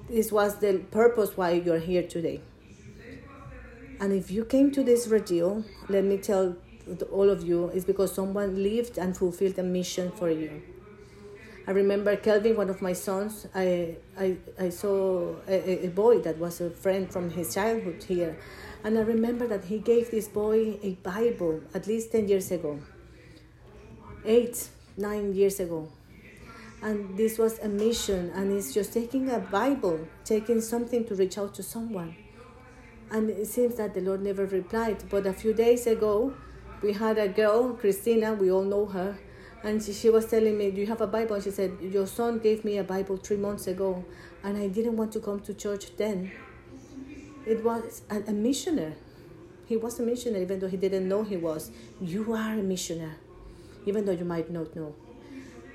this 0.10 0.32
was 0.40 0.58
the 0.66 0.74
purpose 0.98 1.38
why 1.38 1.52
you're 1.52 1.86
here 1.92 2.04
today. 2.16 2.42
And 4.00 4.12
if 4.12 4.32
you 4.32 4.44
came 4.58 4.72
to 4.72 4.84
this 4.92 5.08
redil 5.16 5.64
let 5.98 6.12
me 6.16 6.18
tell 6.32 6.56
all 7.12 7.30
of 7.30 7.44
you 7.44 7.70
is 7.70 7.86
because 7.86 8.14
someone 8.14 8.62
lived 8.62 8.98
and 8.98 9.16
fulfilled 9.16 9.58
a 9.60 9.64
mission 9.64 10.12
for 10.12 10.30
you 10.30 10.62
I 11.68 11.72
remember 11.72 12.16
Kelvin, 12.16 12.58
one 12.58 12.70
of 12.70 12.82
my 12.82 12.94
sons, 12.94 13.48
I, 13.54 13.96
I, 14.18 14.38
I 14.60 14.70
saw 14.70 15.36
a, 15.48 15.86
a 15.86 15.90
boy 15.90 16.20
that 16.20 16.38
was 16.38 16.60
a 16.60 16.72
friend 16.72 17.12
from 17.12 17.30
his 17.30 17.54
childhood 17.54 18.04
here. 18.04 18.36
And 18.84 18.98
I 18.98 19.02
remember 19.02 19.48
that 19.48 19.66
he 19.66 19.78
gave 19.78 20.10
this 20.10 20.28
boy 20.28 20.80
a 20.82 20.94
Bible 21.04 21.62
at 21.76 21.86
least 21.86 22.12
10 22.14 22.28
years 22.28 22.50
ago, 22.50 22.80
eight, 24.26 24.70
nine 24.98 25.36
years 25.36 25.60
ago. 25.60 25.88
And 26.82 27.16
this 27.16 27.38
was 27.38 27.60
a 27.60 27.70
mission, 27.70 28.32
and 28.34 28.52
it's 28.52 28.74
just 28.74 28.92
taking 28.92 29.30
a 29.30 29.38
Bible, 29.38 30.08
taking 30.26 30.62
something 30.62 31.06
to 31.06 31.16
reach 31.16 31.38
out 31.38 31.54
to 31.56 31.64
someone. 31.64 32.16
And 33.12 33.30
it 33.30 33.46
seems 33.46 33.76
that 33.76 33.94
the 33.94 34.02
Lord 34.02 34.24
never 34.24 34.48
replied. 34.48 35.04
But 35.12 35.28
a 35.28 35.34
few 35.34 35.54
days 35.54 35.86
ago, 35.86 36.34
we 36.82 36.94
had 36.94 37.18
a 37.18 37.28
girl, 37.28 37.74
Christina, 37.74 38.34
we 38.34 38.52
all 38.52 38.64
know 38.64 38.86
her 38.86 39.18
and 39.64 39.82
she, 39.84 40.10
was 40.10 40.26
telling 40.26 40.58
me, 40.58 40.72
Do 40.72 40.82
you 40.82 40.88
have 40.88 41.02
a 41.02 41.08
Bible? 41.08 41.36
And 41.36 41.44
she 41.44 41.52
said, 41.52 41.78
Your 41.82 42.08
son 42.08 42.40
gave 42.40 42.66
me 42.66 42.78
a 42.78 42.84
Bible 42.84 43.18
three 43.18 43.38
months 43.38 43.68
ago, 43.68 44.04
and 44.44 44.58
I 44.58 44.68
didn't 44.68 44.98
want 44.98 45.12
to 45.14 45.20
come 45.20 45.40
to 45.42 45.54
church 45.54 45.96
then. 45.98 46.32
It 47.46 47.64
was 47.64 48.02
a, 48.10 48.22
a 48.28 48.34
missionary. 48.34 48.96
He 49.68 49.78
was 49.78 50.00
a 50.00 50.04
missionary, 50.04 50.44
even 50.44 50.60
though 50.60 50.68
he 50.68 50.78
didn't 50.78 51.08
know 51.08 51.24
he 51.24 51.38
was. 51.38 51.70
You 52.02 52.34
are 52.34 52.54
a 52.54 52.64
missionary, 52.64 53.14
even 53.86 54.06
though 54.06 54.14
you 54.14 54.26
might 54.26 54.50
not 54.50 54.76
know. 54.76 54.96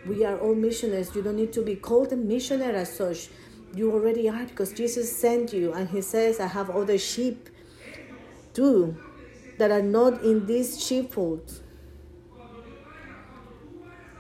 We 0.05 0.25
are 0.25 0.39
all 0.39 0.55
missionaries. 0.55 1.15
You 1.15 1.23
don't 1.23 1.37
need 1.37 1.53
to 1.53 1.63
be 1.63 1.77
called 1.77 2.13
a 2.13 2.17
missionary 2.17 2.75
as 2.75 2.93
such. 2.93 3.29
You 3.75 3.93
already 3.93 4.29
are 4.29 4.45
because 4.45 4.73
Jesus 4.73 5.17
sent 5.17 5.53
you, 5.53 5.73
and 5.73 5.89
He 5.89 6.01
says, 6.03 6.41
I 6.41 6.49
have 6.49 6.71
other 6.71 6.99
sheep 6.99 7.51
too 8.53 8.97
that 9.59 9.71
are 9.71 9.83
not 9.83 10.23
in 10.23 10.47
this 10.47 10.85
sheepfold 10.85 11.63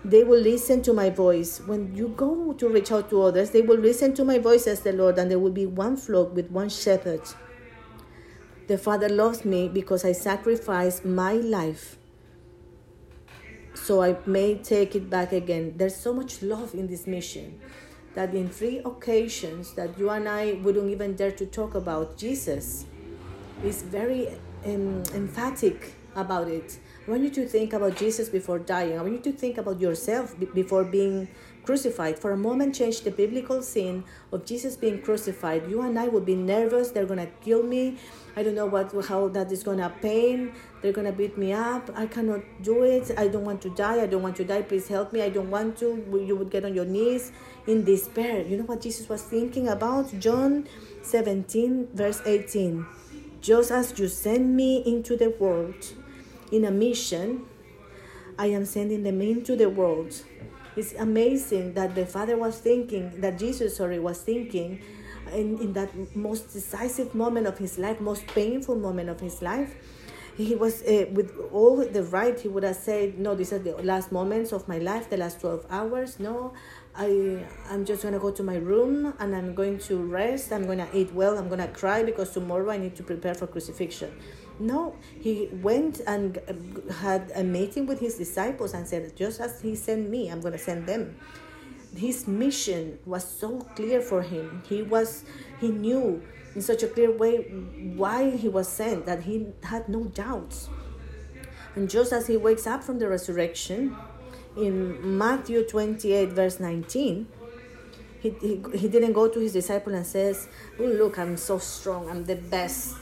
they 0.04 0.22
will 0.22 0.38
listen 0.38 0.82
to 0.82 0.92
my 0.92 1.10
voice. 1.10 1.58
When 1.66 1.92
you 1.92 2.14
go 2.16 2.52
to 2.52 2.68
reach 2.68 2.92
out 2.92 3.10
to 3.10 3.22
others, 3.22 3.50
they 3.50 3.60
will 3.60 3.78
listen 3.78 4.14
to 4.14 4.24
my 4.24 4.38
voice 4.38 4.68
as 4.68 4.78
the 4.78 4.92
Lord, 4.92 5.18
and 5.18 5.28
there 5.28 5.40
will 5.40 5.50
be 5.50 5.66
one 5.66 5.96
flock 5.96 6.32
with 6.32 6.48
one 6.48 6.68
shepherd. 6.68 7.22
The 8.68 8.78
Father 8.78 9.08
loves 9.08 9.44
me 9.44 9.68
because 9.68 10.04
I 10.04 10.12
sacrificed 10.12 11.04
my 11.04 11.32
life 11.32 11.98
so 13.74 14.02
I 14.02 14.16
may 14.26 14.56
take 14.56 14.96
it 14.96 15.08
back 15.10 15.32
again. 15.32 15.74
There's 15.76 15.96
so 15.96 16.12
much 16.12 16.42
love 16.42 16.74
in 16.74 16.86
this 16.86 17.06
mission 17.06 17.60
that 18.14 18.34
in 18.34 18.48
three 18.48 18.78
occasions 18.78 19.74
that 19.74 19.98
you 19.98 20.10
and 20.10 20.28
I 20.28 20.54
wouldn't 20.54 20.90
even 20.90 21.14
dare 21.14 21.32
to 21.32 21.46
talk 21.46 21.74
about, 21.74 22.16
Jesus 22.16 22.86
is 23.62 23.82
very 23.82 24.28
emphatic 24.66 25.94
about 26.14 26.48
it. 26.48 26.78
I 27.06 27.10
want 27.10 27.22
you 27.22 27.30
to 27.30 27.46
think 27.46 27.72
about 27.72 27.96
Jesus 27.96 28.28
before 28.28 28.58
dying. 28.58 28.98
I 28.98 29.02
want 29.02 29.12
you 29.12 29.32
to 29.32 29.38
think 29.38 29.58
about 29.58 29.80
yourself 29.80 30.34
before 30.54 30.82
being 30.82 31.28
crucified. 31.62 32.18
For 32.18 32.32
a 32.32 32.36
moment, 32.36 32.74
change 32.74 33.02
the 33.02 33.10
biblical 33.10 33.62
scene 33.62 34.02
of 34.32 34.44
Jesus 34.46 34.76
being 34.76 35.02
crucified. 35.02 35.68
You 35.68 35.82
and 35.82 35.98
I 35.98 36.08
will 36.08 36.20
be 36.22 36.34
nervous. 36.34 36.90
They're 36.90 37.06
gonna 37.06 37.28
kill 37.42 37.62
me. 37.62 37.98
I 38.34 38.42
don't 38.42 38.54
know 38.54 38.66
what 38.66 38.92
how 39.06 39.28
that 39.28 39.52
is 39.52 39.62
gonna 39.62 39.92
pain. 40.02 40.52
They're 40.82 40.92
gonna 40.92 41.12
beat 41.12 41.36
me 41.38 41.52
up. 41.52 41.90
I 41.94 42.06
cannot 42.06 42.40
do 42.62 42.82
it. 42.82 43.10
I 43.16 43.28
don't 43.28 43.44
want 43.44 43.60
to 43.62 43.70
die. 43.70 44.02
I 44.02 44.06
don't 44.06 44.22
want 44.22 44.36
to 44.36 44.44
die. 44.44 44.62
Please 44.62 44.88
help 44.88 45.12
me. 45.12 45.22
I 45.22 45.28
don't 45.28 45.50
want 45.50 45.76
to. 45.78 46.02
You 46.10 46.34
would 46.36 46.50
get 46.50 46.64
on 46.64 46.74
your 46.74 46.86
knees 46.86 47.30
in 47.66 47.84
despair. 47.84 48.42
You 48.42 48.58
know 48.58 48.64
what 48.64 48.80
Jesus 48.80 49.08
was 49.08 49.22
thinking 49.22 49.68
about? 49.68 50.18
John 50.18 50.66
17, 51.02 51.88
verse 51.94 52.20
18. 52.24 52.86
Just 53.46 53.70
as 53.70 53.96
you 53.96 54.08
send 54.08 54.56
me 54.56 54.82
into 54.84 55.16
the 55.16 55.30
world 55.30 55.76
in 56.50 56.64
a 56.64 56.70
mission, 56.72 57.46
I 58.36 58.46
am 58.46 58.64
sending 58.64 59.04
them 59.04 59.22
into 59.22 59.54
the 59.54 59.70
world. 59.70 60.20
It's 60.74 60.94
amazing 60.94 61.74
that 61.74 61.94
the 61.94 62.06
Father 62.06 62.36
was 62.36 62.58
thinking, 62.58 63.20
that 63.20 63.38
Jesus, 63.38 63.76
sorry, 63.76 64.00
was 64.00 64.18
thinking 64.18 64.82
in, 65.32 65.60
in 65.60 65.72
that 65.74 66.16
most 66.16 66.54
decisive 66.54 67.14
moment 67.14 67.46
of 67.46 67.56
his 67.56 67.78
life, 67.78 68.00
most 68.00 68.26
painful 68.26 68.74
moment 68.74 69.10
of 69.10 69.20
his 69.20 69.40
life. 69.40 69.76
He 70.36 70.56
was, 70.56 70.82
uh, 70.82 71.06
with 71.12 71.32
all 71.52 71.76
the 71.76 72.02
right, 72.02 72.38
he 72.38 72.48
would 72.48 72.64
have 72.64 72.74
said, 72.74 73.16
No, 73.16 73.36
these 73.36 73.52
are 73.52 73.60
the 73.60 73.76
last 73.76 74.10
moments 74.10 74.52
of 74.52 74.66
my 74.66 74.78
life, 74.78 75.08
the 75.08 75.18
last 75.18 75.40
12 75.40 75.66
hours. 75.70 76.18
No, 76.18 76.52
I, 76.96 77.44
I'm 77.68 77.84
just 77.84 78.02
to 78.14 78.20
go 78.20 78.30
to 78.30 78.42
my 78.42 78.56
room 78.56 79.12
and 79.18 79.36
I'm 79.36 79.54
going 79.54 79.78
to 79.80 79.98
rest. 79.98 80.52
I'm 80.52 80.66
to 80.78 80.88
eat 80.94 81.12
well. 81.12 81.36
I'm 81.36 81.48
to 81.60 81.68
cry 81.68 82.02
because 82.02 82.30
tomorrow 82.30 82.70
I 82.70 82.78
need 82.78 82.96
to 82.96 83.02
prepare 83.02 83.34
for 83.34 83.46
crucifixion. 83.46 84.18
No, 84.58 84.96
he 85.20 85.50
went 85.52 86.00
and 86.06 86.40
had 87.00 87.30
a 87.34 87.44
meeting 87.44 87.86
with 87.86 88.00
his 88.00 88.14
disciples 88.14 88.72
and 88.72 88.88
said, 88.88 89.14
Just 89.14 89.40
as 89.40 89.60
he 89.60 89.74
sent 89.74 90.08
me, 90.08 90.30
I'm 90.30 90.40
to 90.54 90.58
send 90.58 90.86
them. 90.86 91.16
His 91.94 92.26
mission 92.26 92.98
was 93.04 93.28
so 93.28 93.60
clear 93.76 94.00
for 94.00 94.22
him. 94.22 94.62
He 94.66 94.82
was, 94.82 95.24
he 95.60 95.68
knew 95.68 96.22
in 96.54 96.62
such 96.62 96.82
a 96.82 96.88
clear 96.88 97.10
way 97.10 97.42
why 97.96 98.30
he 98.30 98.48
was 98.48 98.68
sent 98.68 99.04
that 99.04 99.24
he 99.24 99.48
had 99.64 99.88
no 99.90 100.04
doubts. 100.04 100.70
And 101.74 101.90
just 101.90 102.12
as 102.14 102.26
he 102.26 102.38
wakes 102.38 102.66
up 102.66 102.82
from 102.82 102.98
the 102.98 103.08
resurrection, 103.08 103.94
in 104.56 105.18
Matthew 105.18 105.64
28, 105.64 106.30
verse 106.30 106.60
19, 106.60 107.26
he, 108.20 108.30
he, 108.40 108.62
he 108.74 108.88
didn't 108.88 109.12
go 109.12 109.28
to 109.28 109.38
his 109.38 109.52
disciple 109.52 109.94
and 109.94 110.06
says, 110.06 110.48
oh, 110.78 110.84
look, 110.84 111.18
I'm 111.18 111.36
so 111.36 111.58
strong, 111.58 112.08
I'm 112.10 112.24
the 112.24 112.36
best 112.36 112.96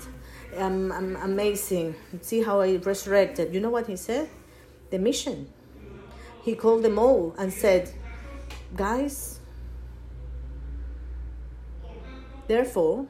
I'm, 0.59 0.93
I'm 0.93 1.17
amazing. 1.17 1.95
See 2.21 2.43
how 2.43 2.61
I 2.61 2.77
resurrected. 2.77 3.55
You 3.55 3.61
know 3.61 3.71
what 3.71 3.87
he 3.87 3.97
said? 3.97 4.29
The 4.91 4.99
mission. 4.99 5.49
He 6.43 6.55
called 6.55 6.83
them 6.83 6.99
all 6.99 7.35
and 7.39 7.53
said, 7.53 7.93
Guys, 8.77 9.41
therefore, 12.47 13.07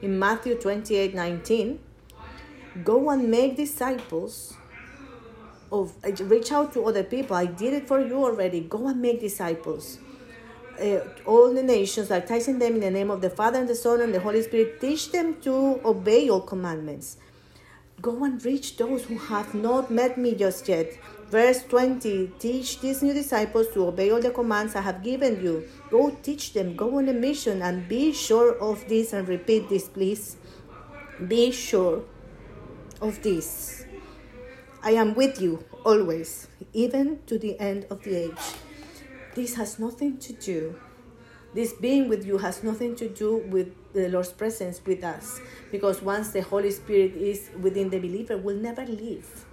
in 0.00 0.18
Matthew 0.18 0.54
28 0.54 1.14
19, 1.14 1.78
go 2.84 3.10
and 3.10 3.30
make 3.30 3.56
disciples 3.56 4.56
of 5.72 5.94
reach 6.30 6.52
out 6.52 6.72
to 6.74 6.84
other 6.84 7.02
people. 7.02 7.34
I 7.34 7.46
did 7.46 7.72
it 7.72 7.88
for 7.88 8.00
you 8.00 8.22
already. 8.22 8.60
Go 8.60 8.88
and 8.88 9.00
make 9.00 9.20
disciples. 9.20 9.98
Uh, 10.80 11.00
all 11.26 11.52
the 11.52 11.62
nations, 11.62 12.08
baptizing 12.08 12.58
them 12.58 12.74
in 12.74 12.80
the 12.80 12.90
name 12.90 13.10
of 13.10 13.20
the 13.20 13.30
Father 13.30 13.58
and 13.58 13.68
the 13.68 13.74
Son 13.74 14.00
and 14.00 14.14
the 14.14 14.20
Holy 14.20 14.42
Spirit. 14.42 14.80
Teach 14.80 15.12
them 15.12 15.40
to 15.42 15.80
obey 15.84 16.24
your 16.26 16.42
commandments. 16.42 17.16
Go 18.00 18.24
and 18.24 18.44
reach 18.44 18.76
those 18.76 19.04
who 19.04 19.16
have 19.16 19.54
not 19.54 19.90
met 19.90 20.18
me 20.18 20.34
just 20.34 20.68
yet. 20.68 20.92
Verse 21.30 21.62
20 21.64 22.32
Teach 22.38 22.80
these 22.80 23.02
new 23.02 23.14
disciples 23.14 23.68
to 23.74 23.86
obey 23.86 24.10
all 24.10 24.20
the 24.20 24.30
commands 24.30 24.74
I 24.74 24.80
have 24.80 25.02
given 25.02 25.42
you. 25.42 25.68
Go 25.90 26.10
teach 26.22 26.52
them, 26.52 26.74
go 26.76 26.98
on 26.98 27.08
a 27.08 27.12
mission, 27.12 27.62
and 27.62 27.88
be 27.88 28.12
sure 28.12 28.58
of 28.58 28.86
this. 28.88 29.12
And 29.12 29.28
repeat 29.28 29.68
this, 29.68 29.88
please. 29.88 30.36
Be 31.28 31.50
sure 31.52 32.02
of 33.00 33.22
this. 33.22 33.84
I 34.82 34.92
am 34.92 35.14
with 35.14 35.40
you 35.40 35.64
always, 35.84 36.48
even 36.72 37.20
to 37.26 37.38
the 37.38 37.58
end 37.60 37.86
of 37.90 38.02
the 38.02 38.16
age. 38.16 38.54
This 39.34 39.54
has 39.54 39.78
nothing 39.78 40.18
to 40.18 40.32
do, 40.32 40.76
this 41.54 41.74
being 41.74 42.08
with 42.08 42.24
you 42.24 42.38
has 42.38 42.62
nothing 42.62 42.96
to 42.96 43.08
do 43.08 43.36
with 43.36 43.74
the 43.92 44.08
Lord's 44.08 44.32
presence 44.32 44.80
with 44.86 45.04
us. 45.04 45.40
Because 45.70 46.00
once 46.00 46.30
the 46.30 46.40
Holy 46.40 46.70
Spirit 46.70 47.14
is 47.14 47.50
within 47.60 47.90
the 47.90 47.98
believer, 47.98 48.38
will 48.38 48.56
never 48.56 48.86
leave. 48.86 49.44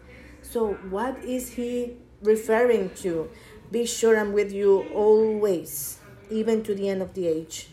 So, 0.41 0.73
what 0.89 1.21
is 1.23 1.49
He 1.49 1.97
referring 2.23 2.91
to? 3.03 3.29
Be 3.69 3.85
sure 3.85 4.17
I'm 4.17 4.31
with 4.31 4.51
you 4.51 4.87
always, 4.95 5.99
even 6.31 6.63
to 6.63 6.73
the 6.73 6.87
end 6.87 7.01
of 7.01 7.13
the 7.13 7.27
age. 7.27 7.69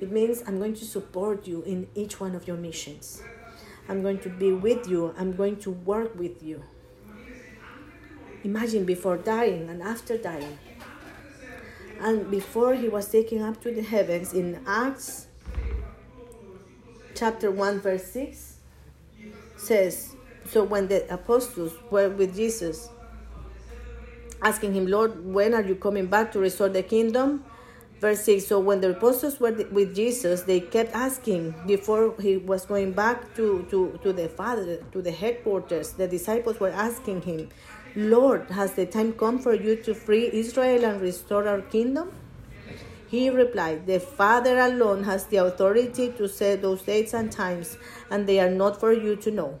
It 0.00 0.10
means 0.10 0.42
I'm 0.46 0.58
going 0.58 0.74
to 0.74 0.84
support 0.84 1.46
you 1.46 1.62
in 1.62 1.86
each 1.94 2.18
one 2.18 2.34
of 2.34 2.48
your 2.48 2.56
missions. 2.56 3.22
I'm 3.88 4.02
going 4.02 4.18
to 4.20 4.28
be 4.28 4.52
with 4.52 4.88
you. 4.88 5.14
I'm 5.18 5.34
going 5.34 5.56
to 5.58 5.70
work 5.70 6.18
with 6.18 6.42
you. 6.42 6.62
Imagine 8.42 8.84
before 8.84 9.16
dying 9.16 9.68
and 9.68 9.82
after 9.82 10.18
dying. 10.18 10.58
And 12.00 12.30
before 12.30 12.74
he 12.74 12.88
was 12.88 13.08
taken 13.08 13.40
up 13.42 13.62
to 13.62 13.72
the 13.72 13.82
heavens 13.82 14.32
in 14.32 14.60
Acts 14.66 15.28
chapter 17.14 17.50
1, 17.50 17.80
verse 17.80 18.04
6 18.04 18.56
says, 19.56 20.14
So 20.46 20.64
when 20.64 20.88
the 20.88 21.12
apostles 21.12 21.72
were 21.90 22.10
with 22.10 22.34
Jesus, 22.34 22.88
asking 24.42 24.74
him, 24.74 24.86
Lord, 24.86 25.24
when 25.24 25.54
are 25.54 25.62
you 25.62 25.74
coming 25.74 26.06
back 26.06 26.32
to 26.32 26.38
restore 26.38 26.68
the 26.68 26.82
kingdom? 26.82 27.44
Verse 28.04 28.24
6 28.24 28.46
So 28.48 28.60
when 28.60 28.82
the 28.82 28.90
apostles 28.90 29.40
were 29.40 29.52
with 29.72 29.96
Jesus, 29.96 30.42
they 30.42 30.60
kept 30.60 30.94
asking 30.94 31.54
before 31.66 32.14
he 32.20 32.36
was 32.36 32.66
going 32.66 32.92
back 32.92 33.34
to, 33.36 33.66
to, 33.70 33.98
to 34.02 34.12
the 34.12 34.28
Father, 34.28 34.76
to 34.92 35.00
the 35.00 35.10
headquarters. 35.10 35.92
The 35.92 36.06
disciples 36.06 36.60
were 36.60 36.68
asking 36.68 37.22
him, 37.22 37.48
Lord, 37.96 38.50
has 38.50 38.74
the 38.74 38.84
time 38.84 39.14
come 39.14 39.38
for 39.38 39.54
you 39.54 39.76
to 39.84 39.94
free 39.94 40.28
Israel 40.30 40.84
and 40.84 41.00
restore 41.00 41.48
our 41.48 41.62
kingdom? 41.62 42.12
He 43.08 43.30
replied, 43.30 43.86
The 43.86 44.00
Father 44.00 44.58
alone 44.58 45.04
has 45.04 45.24
the 45.24 45.38
authority 45.38 46.12
to 46.18 46.28
set 46.28 46.60
those 46.60 46.82
dates 46.82 47.14
and 47.14 47.32
times, 47.32 47.78
and 48.10 48.26
they 48.26 48.38
are 48.38 48.50
not 48.50 48.78
for 48.78 48.92
you 48.92 49.16
to 49.16 49.30
know. 49.30 49.58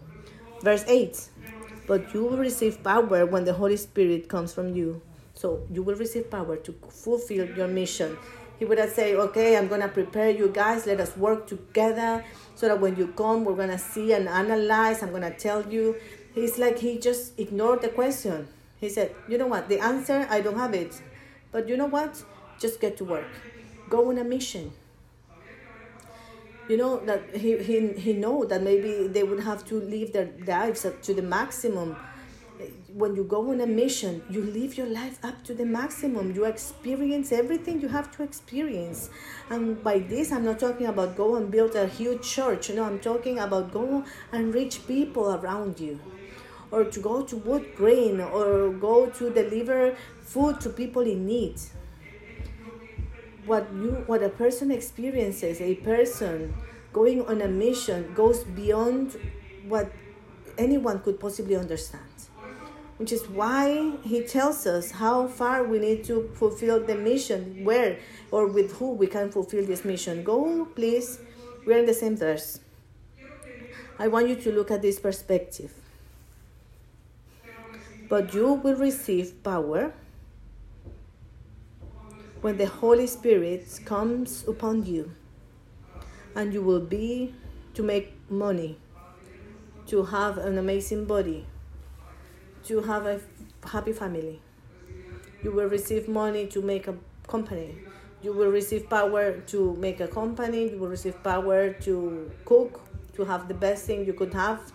Verse 0.60 0.84
8 0.86 1.30
But 1.86 2.12
you 2.12 2.24
will 2.24 2.36
receive 2.36 2.84
power 2.84 3.24
when 3.24 3.46
the 3.46 3.54
Holy 3.54 3.78
Spirit 3.78 4.28
comes 4.28 4.52
from 4.52 4.76
you. 4.76 5.00
So 5.44 5.60
you 5.70 5.82
will 5.82 5.96
receive 5.96 6.30
power 6.30 6.56
to 6.56 6.72
fulfill 6.88 7.46
your 7.54 7.68
mission. 7.68 8.16
He 8.58 8.64
would 8.64 8.78
have 8.78 8.92
said, 8.92 9.16
Okay, 9.16 9.58
I'm 9.58 9.68
going 9.68 9.82
to 9.82 9.88
prepare 9.88 10.30
you 10.30 10.48
guys. 10.48 10.86
Let 10.86 11.00
us 11.00 11.14
work 11.18 11.46
together 11.46 12.24
so 12.54 12.68
that 12.68 12.80
when 12.80 12.96
you 12.96 13.08
come, 13.08 13.44
we're 13.44 13.54
going 13.54 13.68
to 13.68 13.76
see 13.76 14.14
and 14.14 14.26
analyze. 14.26 15.02
I'm 15.02 15.10
going 15.10 15.28
to 15.30 15.36
tell 15.36 15.60
you 15.70 15.96
He's 16.34 16.58
like 16.58 16.78
he 16.78 16.98
just 16.98 17.38
ignored 17.38 17.82
the 17.82 17.88
question. 17.88 18.48
He 18.80 18.88
said, 18.88 19.14
"You 19.28 19.38
know 19.38 19.46
what? 19.46 19.68
The 19.68 19.78
answer 19.78 20.26
I 20.28 20.40
don't 20.40 20.58
have 20.58 20.74
it, 20.74 21.00
but 21.52 21.68
you 21.68 21.76
know 21.76 21.86
what? 21.86 22.24
Just 22.58 22.80
get 22.80 22.96
to 22.98 23.04
work. 23.04 23.30
Go 23.88 24.10
on 24.10 24.18
a 24.18 24.24
mission." 24.24 24.72
You 26.68 26.76
know 26.76 26.98
that 27.06 27.36
he 27.36 27.56
he 27.62 27.92
he 27.92 28.12
know 28.14 28.44
that 28.46 28.62
maybe 28.62 29.06
they 29.06 29.22
would 29.22 29.44
have 29.44 29.64
to 29.66 29.78
live 29.78 30.12
their 30.12 30.30
lives 30.44 30.84
to 31.02 31.14
the 31.14 31.22
maximum. 31.22 31.94
When 32.94 33.16
you 33.16 33.24
go 33.24 33.50
on 33.50 33.60
a 33.60 33.66
mission, 33.66 34.22
you 34.30 34.40
live 34.40 34.76
your 34.78 34.86
life 34.86 35.18
up 35.24 35.42
to 35.46 35.52
the 35.52 35.64
maximum. 35.66 36.32
You 36.32 36.44
experience 36.44 37.32
everything 37.32 37.80
you 37.80 37.88
have 37.88 38.16
to 38.16 38.22
experience. 38.22 39.10
And 39.50 39.82
by 39.82 39.98
this, 39.98 40.30
I'm 40.30 40.44
not 40.44 40.60
talking 40.60 40.86
about 40.86 41.16
go 41.16 41.34
and 41.34 41.50
build 41.50 41.74
a 41.74 41.88
huge 41.88 42.22
church. 42.22 42.70
No, 42.70 42.84
I'm 42.84 43.00
talking 43.00 43.40
about 43.40 43.72
go 43.72 44.04
and 44.30 44.54
reach 44.54 44.86
people 44.86 45.34
around 45.34 45.80
you 45.80 45.98
or 46.70 46.84
to 46.84 47.00
go 47.00 47.22
to 47.22 47.36
wood 47.36 47.74
grain 47.74 48.20
or 48.20 48.70
go 48.70 49.06
to 49.06 49.30
deliver 49.30 49.96
food 50.20 50.60
to 50.60 50.70
people 50.70 51.02
in 51.02 51.26
need 51.26 51.56
what 53.46 53.68
you 53.74 54.02
what 54.06 54.22
a 54.22 54.28
person 54.28 54.70
experiences 54.70 55.60
a 55.60 55.74
person 55.76 56.54
going 56.92 57.24
on 57.26 57.42
a 57.42 57.48
mission 57.48 58.12
goes 58.14 58.42
beyond 58.44 59.16
what 59.68 59.92
anyone 60.56 60.98
could 61.00 61.20
possibly 61.20 61.54
understand 61.54 62.13
which 62.98 63.12
is 63.12 63.28
why 63.28 63.92
he 64.04 64.22
tells 64.22 64.66
us 64.66 64.92
how 64.92 65.26
far 65.26 65.64
we 65.64 65.78
need 65.78 66.04
to 66.04 66.30
fulfill 66.34 66.84
the 66.84 66.94
mission 66.94 67.64
where 67.64 67.98
or 68.30 68.46
with 68.46 68.72
who 68.78 68.92
we 68.92 69.06
can 69.06 69.30
fulfill 69.30 69.64
this 69.64 69.84
mission. 69.84 70.22
Go 70.22 70.64
please. 70.64 71.18
We're 71.66 71.78
in 71.78 71.86
the 71.86 71.94
same 71.94 72.16
verse. 72.16 72.60
I 73.98 74.08
want 74.08 74.28
you 74.28 74.36
to 74.36 74.52
look 74.52 74.70
at 74.70 74.82
this 74.82 74.98
perspective. 74.98 75.72
But 78.08 78.34
you 78.34 78.52
will 78.52 78.76
receive 78.76 79.42
power 79.42 79.92
when 82.42 82.58
the 82.58 82.66
Holy 82.66 83.06
Spirit 83.06 83.80
comes 83.86 84.46
upon 84.46 84.84
you, 84.84 85.12
and 86.34 86.52
you 86.52 86.60
will 86.60 86.80
be 86.80 87.34
to 87.72 87.82
make 87.82 88.12
money, 88.28 88.78
to 89.86 90.04
have 90.04 90.36
an 90.36 90.58
amazing 90.58 91.06
body, 91.06 91.46
to 92.64 92.80
have 92.82 93.06
a 93.06 93.20
happy 93.66 93.92
family. 93.92 94.40
You 95.42 95.52
will 95.52 95.68
receive 95.68 96.08
money 96.08 96.46
to 96.48 96.62
make 96.62 96.88
a 96.88 96.96
company. 97.28 97.76
You 98.22 98.32
will 98.32 98.50
receive 98.50 98.88
power 98.88 99.40
to 99.48 99.76
make 99.76 100.00
a 100.00 100.08
company. 100.08 100.70
You 100.70 100.78
will 100.78 100.88
receive 100.88 101.22
power 101.22 101.72
to 101.72 102.30
cook, 102.44 102.80
to 103.14 103.24
have 103.24 103.48
the 103.48 103.54
best 103.54 103.84
thing 103.84 104.06
you 104.06 104.14
could 104.14 104.32
have 104.32 104.72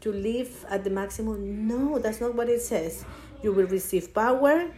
to 0.00 0.12
live 0.12 0.64
at 0.70 0.84
the 0.84 0.90
maximum. 0.90 1.66
No, 1.68 1.98
that's 1.98 2.20
not 2.20 2.34
what 2.34 2.48
it 2.48 2.62
says. 2.62 3.04
You 3.42 3.52
will 3.52 3.66
receive 3.66 4.14
power 4.14 4.70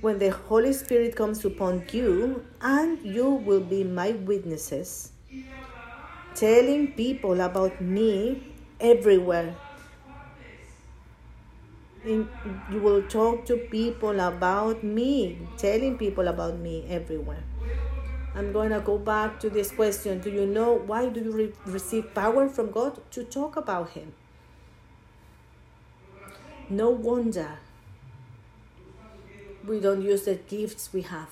when 0.00 0.18
the 0.18 0.30
Holy 0.30 0.72
Spirit 0.72 1.16
comes 1.16 1.44
upon 1.44 1.84
you, 1.92 2.44
and 2.60 2.98
you 3.02 3.30
will 3.30 3.60
be 3.60 3.84
my 3.84 4.10
witnesses, 4.12 5.12
telling 6.34 6.92
people 6.92 7.40
about 7.40 7.80
me 7.80 8.52
everywhere. 8.80 9.54
In, 12.04 12.28
you 12.70 12.80
will 12.80 13.02
talk 13.02 13.46
to 13.46 13.56
people 13.56 14.20
about 14.20 14.84
me, 14.84 15.38
telling 15.56 15.96
people 15.96 16.28
about 16.28 16.58
me 16.58 16.86
everywhere. 16.88 17.42
I'm 18.34 18.52
going 18.52 18.70
to 18.70 18.80
go 18.80 18.98
back 18.98 19.38
to 19.40 19.48
this 19.48 19.70
question. 19.70 20.20
Do 20.20 20.30
you 20.30 20.44
know 20.44 20.72
why 20.72 21.08
do 21.08 21.20
you 21.20 21.32
re- 21.32 21.52
receive 21.66 22.12
power 22.14 22.48
from 22.48 22.72
God? 22.72 23.00
To 23.12 23.24
talk 23.24 23.56
about 23.56 23.90
Him. 23.90 24.12
No 26.68 26.90
wonder 26.90 27.58
we 29.66 29.80
don't 29.80 30.02
use 30.02 30.24
the 30.24 30.34
gifts 30.34 30.92
we 30.92 31.02
have 31.02 31.28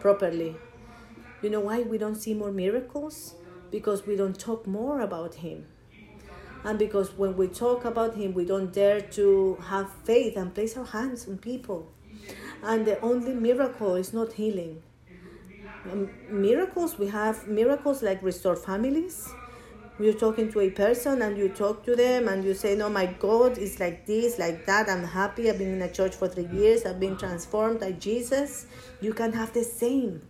properly. 0.00 0.56
You 1.42 1.50
know 1.50 1.60
why 1.60 1.82
we 1.82 1.96
don't 1.96 2.16
see 2.16 2.34
more 2.34 2.52
miracles? 2.52 3.34
Because 3.70 4.06
we 4.06 4.16
don't 4.16 4.38
talk 4.38 4.66
more 4.66 5.00
about 5.00 5.36
Him. 5.36 5.66
And 6.66 6.80
because 6.80 7.16
when 7.16 7.36
we 7.36 7.46
talk 7.46 7.84
about 7.84 8.16
Him, 8.16 8.34
we 8.34 8.44
don't 8.44 8.72
dare 8.72 9.00
to 9.00 9.56
have 9.68 9.88
faith 10.04 10.36
and 10.36 10.52
place 10.52 10.76
our 10.76 10.84
hands 10.84 11.28
on 11.28 11.38
people. 11.38 11.92
And 12.62 12.84
the 12.84 13.00
only 13.00 13.32
miracle 13.32 13.94
is 13.94 14.12
not 14.12 14.32
healing, 14.32 14.82
um, 15.92 16.10
miracles 16.28 16.98
we 16.98 17.06
have 17.08 17.46
miracles 17.46 18.02
like 18.02 18.20
restore 18.22 18.56
families. 18.56 19.28
You're 20.00 20.14
talking 20.14 20.52
to 20.52 20.60
a 20.60 20.70
person 20.70 21.22
and 21.22 21.38
you 21.38 21.48
talk 21.48 21.84
to 21.84 21.94
them 21.96 22.28
and 22.28 22.44
you 22.44 22.52
say 22.52 22.76
no 22.76 22.90
my 22.90 23.06
god 23.06 23.56
is 23.56 23.78
like 23.80 24.04
this 24.04 24.38
like 24.38 24.66
that. 24.66 24.88
I'm 24.88 25.04
happy. 25.04 25.48
I've 25.48 25.58
been 25.58 25.74
in 25.74 25.82
a 25.82 25.90
church 25.90 26.16
for 26.16 26.28
three 26.28 26.48
years. 26.48 26.84
I've 26.84 27.00
been 27.00 27.16
transformed 27.16 27.80
by 27.80 27.92
jesus. 27.92 28.66
You 29.00 29.14
can 29.14 29.32
have 29.32 29.52
the 29.52 29.62
same. 29.62 30.22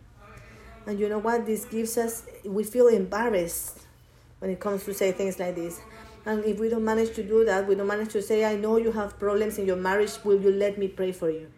And 0.86 1.00
you 1.00 1.08
know 1.08 1.18
what? 1.18 1.46
This 1.46 1.64
gives 1.64 1.96
us 1.96 2.24
we 2.44 2.62
feel 2.62 2.88
embarrassed 2.88 3.80
when 4.38 4.50
it 4.50 4.60
comes 4.60 4.84
to 4.84 4.92
say 4.92 5.12
things 5.12 5.38
like 5.38 5.54
this 5.54 5.80
and 6.26 6.44
if 6.44 6.58
we 6.58 6.68
don't 6.68 6.84
manage 6.84 7.14
to 7.14 7.22
do 7.22 7.44
that 7.44 7.66
we 7.66 7.74
don't 7.74 7.86
manage 7.86 8.12
to 8.12 8.20
say 8.20 8.44
i 8.44 8.54
know 8.54 8.76
you 8.76 8.92
have 8.92 9.18
problems 9.18 9.58
in 9.58 9.66
your 9.66 9.76
marriage 9.76 10.12
will 10.24 10.40
you 10.40 10.50
let 10.50 10.76
me 10.76 10.88
pray 10.88 11.12
for 11.12 11.30
you 11.30 11.48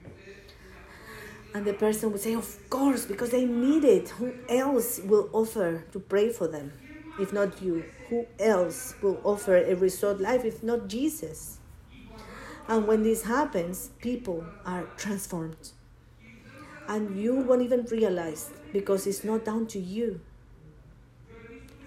and 1.55 1.67
the 1.67 1.73
person 1.73 2.13
would 2.13 2.21
say, 2.21 2.35
Of 2.35 2.71
course, 2.71 3.07
because 3.07 3.31
they 3.31 3.45
need 3.45 3.85
it. 3.85 4.11
Who 4.11 4.33
else 4.49 5.01
will 5.01 5.31
offer 5.33 5.85
to 5.93 5.99
pray 5.99 6.31
for 6.31 6.47
them 6.47 6.73
if 7.19 7.33
not 7.33 7.63
you? 7.63 7.85
Who 8.11 8.27
else 8.39 8.95
will 9.03 9.21
offer 9.25 9.57
a 9.57 9.75
restored 9.75 10.21
life 10.21 10.45
if 10.45 10.63
not 10.63 10.89
Jesus? 10.89 11.59
And 12.69 12.87
when 12.87 13.03
this 13.03 13.23
happens, 13.23 13.91
people 13.99 14.45
are 14.67 14.85
transformed. 14.97 15.73
And 16.87 17.21
you 17.21 17.35
won't 17.35 17.63
even 17.63 17.87
realize 17.87 18.51
because 18.73 19.07
it's 19.07 19.25
not 19.25 19.45
down 19.45 19.67
to 19.69 19.79
you. 19.79 20.21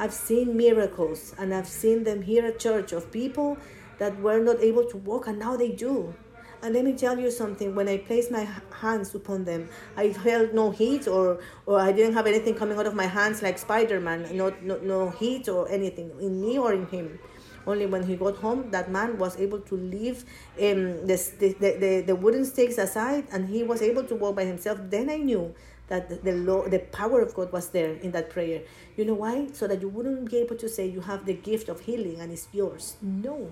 I've 0.01 0.15
seen 0.15 0.57
miracles 0.57 1.35
and 1.37 1.53
I've 1.53 1.67
seen 1.67 2.03
them 2.03 2.23
here 2.23 2.43
at 2.43 2.57
church 2.57 2.91
of 2.91 3.11
people 3.11 3.59
that 3.99 4.19
were 4.19 4.39
not 4.39 4.59
able 4.59 4.83
to 4.85 4.97
walk 4.97 5.27
and 5.27 5.37
now 5.37 5.55
they 5.55 5.69
do. 5.69 6.15
And 6.63 6.73
let 6.73 6.85
me 6.85 6.93
tell 6.93 7.19
you 7.19 7.29
something 7.29 7.75
when 7.75 7.87
I 7.87 7.97
placed 7.99 8.31
my 8.31 8.47
hands 8.81 9.13
upon 9.13 9.45
them, 9.45 9.69
I 9.95 10.11
felt 10.11 10.55
no 10.55 10.71
heat 10.71 11.07
or, 11.07 11.39
or 11.67 11.79
I 11.79 11.91
didn't 11.91 12.15
have 12.15 12.25
anything 12.25 12.55
coming 12.55 12.79
out 12.79 12.87
of 12.87 12.95
my 12.95 13.05
hands 13.05 13.43
like 13.43 13.59
Spider 13.59 13.99
Man, 13.99 14.25
no, 14.35 14.51
no, 14.63 14.79
no 14.79 15.11
heat 15.11 15.47
or 15.47 15.69
anything 15.69 16.09
in 16.19 16.41
me 16.41 16.57
or 16.57 16.73
in 16.73 16.87
him. 16.87 17.19
Only 17.67 17.85
when 17.85 18.01
he 18.01 18.15
got 18.15 18.37
home, 18.37 18.71
that 18.71 18.89
man 18.89 19.19
was 19.19 19.39
able 19.39 19.59
to 19.59 19.75
leave 19.75 20.25
um, 20.59 21.05
the, 21.05 21.15
the, 21.37 21.53
the, 21.59 22.03
the 22.07 22.15
wooden 22.15 22.43
stakes 22.43 22.79
aside 22.79 23.27
and 23.31 23.47
he 23.49 23.61
was 23.61 23.83
able 23.83 24.03
to 24.05 24.15
walk 24.15 24.35
by 24.35 24.45
himself. 24.45 24.79
Then 24.89 25.11
I 25.11 25.17
knew 25.17 25.53
that 25.91 26.23
the, 26.23 26.31
Lord, 26.31 26.71
the 26.71 26.79
power 26.79 27.19
of 27.19 27.33
God 27.33 27.51
was 27.51 27.67
there 27.71 27.95
in 27.95 28.11
that 28.11 28.29
prayer. 28.29 28.61
You 28.95 29.03
know 29.03 29.15
why? 29.15 29.49
So 29.51 29.67
that 29.67 29.81
you 29.81 29.89
wouldn't 29.89 30.31
be 30.31 30.37
able 30.37 30.55
to 30.55 30.69
say 30.69 30.87
you 30.87 31.01
have 31.01 31.25
the 31.25 31.33
gift 31.33 31.67
of 31.67 31.81
healing 31.81 32.21
and 32.21 32.31
it's 32.31 32.47
yours. 32.53 32.95
No. 33.01 33.51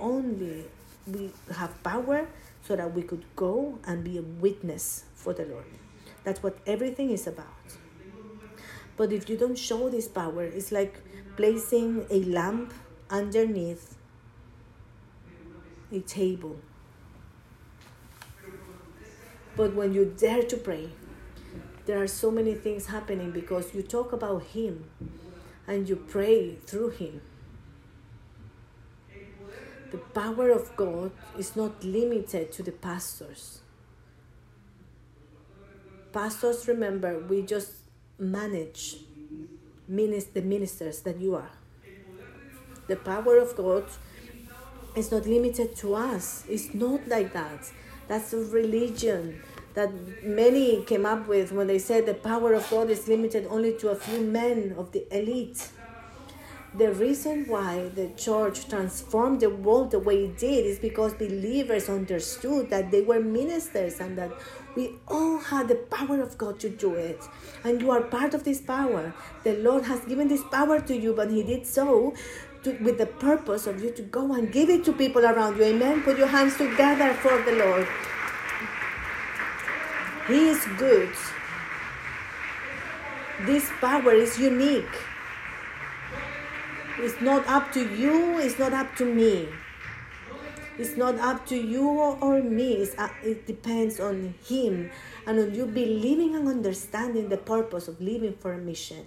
Only 0.00 0.64
we 1.06 1.30
have 1.54 1.80
power 1.84 2.26
so 2.66 2.74
that 2.74 2.92
we 2.92 3.02
could 3.02 3.24
go 3.36 3.78
and 3.86 4.02
be 4.02 4.18
a 4.18 4.22
witness 4.22 5.04
for 5.14 5.32
the 5.32 5.44
Lord. 5.44 5.64
That's 6.24 6.42
what 6.42 6.58
everything 6.66 7.10
is 7.10 7.28
about. 7.28 7.46
But 8.96 9.12
if 9.12 9.30
you 9.30 9.36
don't 9.36 9.56
show 9.56 9.88
this 9.88 10.08
power, 10.08 10.42
it's 10.42 10.72
like 10.72 10.98
placing 11.36 12.04
a 12.10 12.24
lamp 12.24 12.74
underneath 13.10 13.94
a 15.92 16.00
table. 16.00 16.56
But 19.56 19.74
when 19.74 19.94
you 19.94 20.12
dare 20.18 20.42
to 20.42 20.56
pray, 20.56 20.90
there 21.90 22.00
are 22.00 22.06
so 22.06 22.30
many 22.30 22.54
things 22.54 22.86
happening 22.86 23.32
because 23.32 23.74
you 23.74 23.82
talk 23.82 24.12
about 24.12 24.42
Him 24.54 24.84
and 25.66 25.88
you 25.88 25.96
pray 25.96 26.54
through 26.66 26.90
Him 26.90 27.20
the 29.90 29.98
power 29.98 30.50
of 30.50 30.74
God 30.76 31.10
is 31.38 31.56
not 31.56 31.82
limited 31.82 32.52
to 32.52 32.62
the 32.62 32.72
pastors. 32.72 33.60
Pastors, 36.12 36.66
remember, 36.68 37.18
we 37.18 37.42
just 37.42 37.72
manage 38.18 38.98
the 39.88 40.42
ministers 40.42 41.00
that 41.00 41.18
you 41.18 41.34
are. 41.34 41.50
The 42.86 42.96
power 42.96 43.38
of 43.38 43.56
God 43.56 43.84
is 44.96 45.10
not 45.10 45.26
limited 45.26 45.76
to 45.76 45.94
us. 45.94 46.44
It's 46.48 46.74
not 46.74 47.06
like 47.08 47.32
that. 47.32 47.70
That's 48.08 48.32
a 48.32 48.38
religion 48.38 49.40
that 49.74 49.90
many 50.22 50.84
came 50.84 51.06
up 51.06 51.28
with 51.28 51.52
when 51.52 51.66
they 51.66 51.78
said 51.78 52.06
the 52.06 52.14
power 52.14 52.54
of 52.54 52.68
God 52.70 52.90
is 52.90 53.06
limited 53.08 53.46
only 53.48 53.76
to 53.78 53.90
a 53.90 53.94
few 53.94 54.20
men 54.20 54.74
of 54.76 54.92
the 54.92 55.06
elite 55.16 55.70
the 56.72 56.92
reason 56.92 57.46
why 57.48 57.88
the 57.96 58.10
church 58.10 58.68
transformed 58.68 59.40
the 59.40 59.50
world 59.50 59.90
the 59.90 59.98
way 59.98 60.26
it 60.26 60.38
did 60.38 60.64
is 60.64 60.78
because 60.78 61.14
believers 61.14 61.88
understood 61.88 62.70
that 62.70 62.92
they 62.92 63.02
were 63.02 63.18
ministers 63.18 63.98
and 63.98 64.16
that 64.16 64.30
we 64.76 64.94
all 65.08 65.38
had 65.38 65.66
the 65.66 65.74
power 65.74 66.20
of 66.22 66.38
God 66.38 66.60
to 66.60 66.68
do 66.68 66.94
it. 66.94 67.20
And 67.64 67.80
you 67.80 67.90
are 67.90 68.02
part 68.02 68.34
of 68.34 68.44
this 68.44 68.60
power. 68.60 69.12
The 69.42 69.56
Lord 69.56 69.84
has 69.86 69.98
given 70.04 70.28
this 70.28 70.44
power 70.44 70.80
to 70.80 70.96
you, 70.96 71.12
but 71.12 71.28
He 71.30 71.42
did 71.42 71.66
so 71.66 72.14
to, 72.62 72.72
with 72.78 72.98
the 72.98 73.06
purpose 73.06 73.66
of 73.66 73.82
you 73.82 73.90
to 73.90 74.02
go 74.02 74.32
and 74.34 74.52
give 74.52 74.70
it 74.70 74.84
to 74.84 74.92
people 74.92 75.24
around 75.24 75.56
you. 75.56 75.64
Amen. 75.64 76.02
Put 76.02 76.18
your 76.18 76.28
hands 76.28 76.56
together 76.56 77.14
for 77.14 77.42
the 77.42 77.56
Lord. 77.56 77.88
He 80.30 80.48
is 80.48 80.64
good. 80.78 81.10
This 83.42 83.68
power 83.80 84.12
is 84.12 84.38
unique. 84.38 84.94
It's 86.98 87.20
not 87.20 87.46
up 87.48 87.72
to 87.72 87.82
you, 87.96 88.38
it's 88.38 88.58
not 88.58 88.72
up 88.72 88.94
to 88.96 89.04
me. 89.04 89.48
It's 90.78 90.96
not 90.96 91.18
up 91.18 91.46
to 91.46 91.56
you 91.56 91.82
or 91.88 92.42
me. 92.42 92.86
Uh, 92.96 93.08
it 93.24 93.46
depends 93.46 93.98
on 93.98 94.34
Him 94.46 94.90
and 95.26 95.40
on 95.40 95.54
you 95.54 95.66
believing 95.66 96.36
and 96.36 96.46
understanding 96.46 97.28
the 97.28 97.36
purpose 97.36 97.88
of 97.88 98.00
living 98.00 98.34
for 98.38 98.52
a 98.52 98.58
mission. 98.58 99.04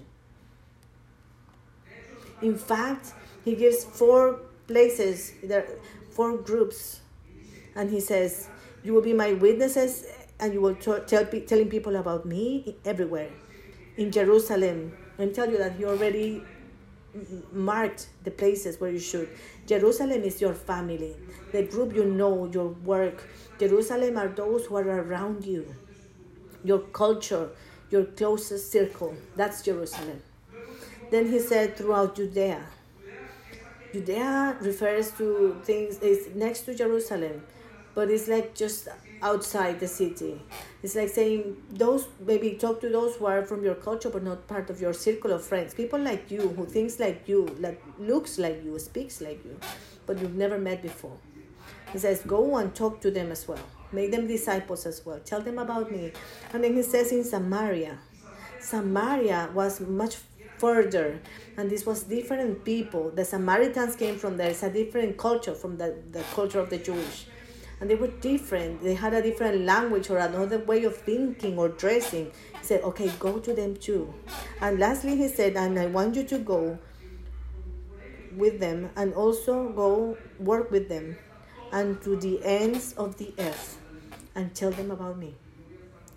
In 2.41 2.57
fact, 2.57 3.13
He 3.45 3.55
gives 3.55 3.85
four 3.85 4.41
places, 4.67 5.33
there 5.41 5.67
four 6.11 6.37
groups, 6.37 6.99
and 7.75 7.89
He 7.89 8.01
says, 8.01 8.49
"You 8.83 8.93
will 8.93 9.01
be 9.01 9.13
my 9.13 9.33
witnesses, 9.33 10.05
and 10.39 10.53
you 10.53 10.61
will 10.61 10.75
t- 10.75 11.03
tell 11.07 11.25
telling 11.25 11.69
people 11.69 11.95
about 11.95 12.25
me 12.25 12.75
everywhere." 12.85 13.29
In 13.97 14.11
Jerusalem, 14.11 14.93
and 15.17 15.33
tell 15.35 15.49
you 15.49 15.57
that 15.57 15.79
you 15.79 15.87
already 15.87 16.43
marked 17.51 18.07
the 18.23 18.31
places 18.31 18.79
where 18.79 18.91
you 18.91 18.99
should. 18.99 19.29
Jerusalem 19.67 20.23
is 20.23 20.41
your 20.41 20.53
family, 20.53 21.15
the 21.51 21.63
group 21.63 21.95
you 21.95 22.05
know, 22.05 22.49
your 22.51 22.69
work. 22.69 23.23
Jerusalem 23.59 24.17
are 24.17 24.27
those 24.27 24.65
who 24.65 24.75
are 24.77 25.01
around 25.01 25.45
you, 25.45 25.73
your 26.63 26.79
culture, 26.79 27.49
your 27.91 28.05
closest 28.05 28.71
circle. 28.71 29.15
That's 29.35 29.61
Jerusalem. 29.61 30.21
Then 31.11 31.31
he 31.31 31.39
said 31.39 31.77
throughout 31.77 32.15
Judea. 32.15 32.61
Judea 33.93 34.57
refers 34.61 35.11
to 35.11 35.61
things, 35.63 35.99
is 35.99 36.33
next 36.33 36.61
to 36.61 36.73
Jerusalem, 36.73 37.43
but 37.93 38.09
it's 38.09 38.27
like 38.27 38.55
just 38.55 38.87
outside 39.23 39.79
the 39.79 39.87
city. 39.87 40.39
It's 40.83 40.95
like 40.95 41.09
saying 41.09 41.57
those 41.71 42.07
maybe 42.19 42.51
talk 42.51 42.81
to 42.81 42.89
those 42.89 43.15
who 43.15 43.25
are 43.25 43.43
from 43.43 43.63
your 43.63 43.75
culture 43.75 44.09
but 44.09 44.23
not 44.23 44.47
part 44.47 44.69
of 44.69 44.81
your 44.81 44.93
circle 44.93 45.31
of 45.31 45.43
friends. 45.43 45.73
People 45.73 45.99
like 45.99 46.29
you 46.29 46.49
who 46.49 46.65
thinks 46.65 46.99
like 46.99 47.27
you, 47.27 47.45
like 47.59 47.81
looks 47.97 48.37
like 48.37 48.63
you, 48.63 48.77
speaks 48.79 49.21
like 49.21 49.43
you, 49.45 49.57
but 50.05 50.19
you've 50.19 50.35
never 50.35 50.59
met 50.59 50.81
before. 50.81 51.17
He 51.91 51.99
says, 51.99 52.21
go 52.21 52.57
and 52.57 52.75
talk 52.75 52.99
to 53.01 53.11
them 53.11 53.31
as 53.31 53.47
well. 53.47 53.65
Make 53.91 54.11
them 54.11 54.27
disciples 54.27 54.85
as 54.85 55.05
well. 55.05 55.19
Tell 55.19 55.41
them 55.41 55.57
about 55.59 55.91
me. 55.91 56.11
And 56.51 56.63
then 56.63 56.75
he 56.75 56.83
says 56.83 57.11
in 57.11 57.23
Samaria. 57.23 57.97
Samaria 58.59 59.51
was 59.53 59.79
much 59.79 60.17
further 60.57 61.19
and 61.57 61.69
this 61.69 61.85
was 61.85 62.03
different 62.03 62.65
people. 62.65 63.11
The 63.11 63.25
Samaritans 63.25 63.95
came 63.95 64.17
from 64.17 64.37
there. 64.37 64.49
It's 64.49 64.63
a 64.63 64.71
different 64.71 65.17
culture 65.17 65.53
from 65.53 65.77
the, 65.77 65.95
the 66.11 66.23
culture 66.33 66.59
of 66.59 66.69
the 66.69 66.77
Jewish 66.77 67.27
and 67.83 67.89
they 67.89 67.95
were 67.95 68.07
different. 68.07 68.81
They 68.81 68.93
had 68.93 69.13
a 69.13 69.21
different 69.21 69.65
language 69.65 70.09
or 70.09 70.17
another 70.17 70.57
way 70.57 70.85
of 70.85 70.95
thinking 70.95 71.59
or 71.59 71.67
dressing. 71.67 72.31
He 72.57 72.65
said, 72.65 72.81
okay, 72.81 73.11
go 73.19 73.39
to 73.39 73.53
them 73.53 73.75
too. 73.75 74.13
And 74.61 74.79
lastly, 74.79 75.17
he 75.17 75.27
said, 75.27 75.57
and 75.57 75.77
I 75.77 75.87
want 75.87 76.15
you 76.15 76.23
to 76.23 76.37
go 76.37 76.79
with 78.37 78.61
them 78.61 78.89
and 78.95 79.13
also 79.13 79.67
go 79.67 80.17
work 80.39 80.71
with 80.71 80.87
them 80.87 81.17
and 81.73 82.01
to 82.03 82.15
the 82.15 82.39
ends 82.45 82.93
of 82.93 83.17
the 83.17 83.33
earth 83.37 83.77
and 84.33 84.55
tell 84.55 84.71
them 84.71 84.89
about 84.89 85.17
me. 85.17 85.35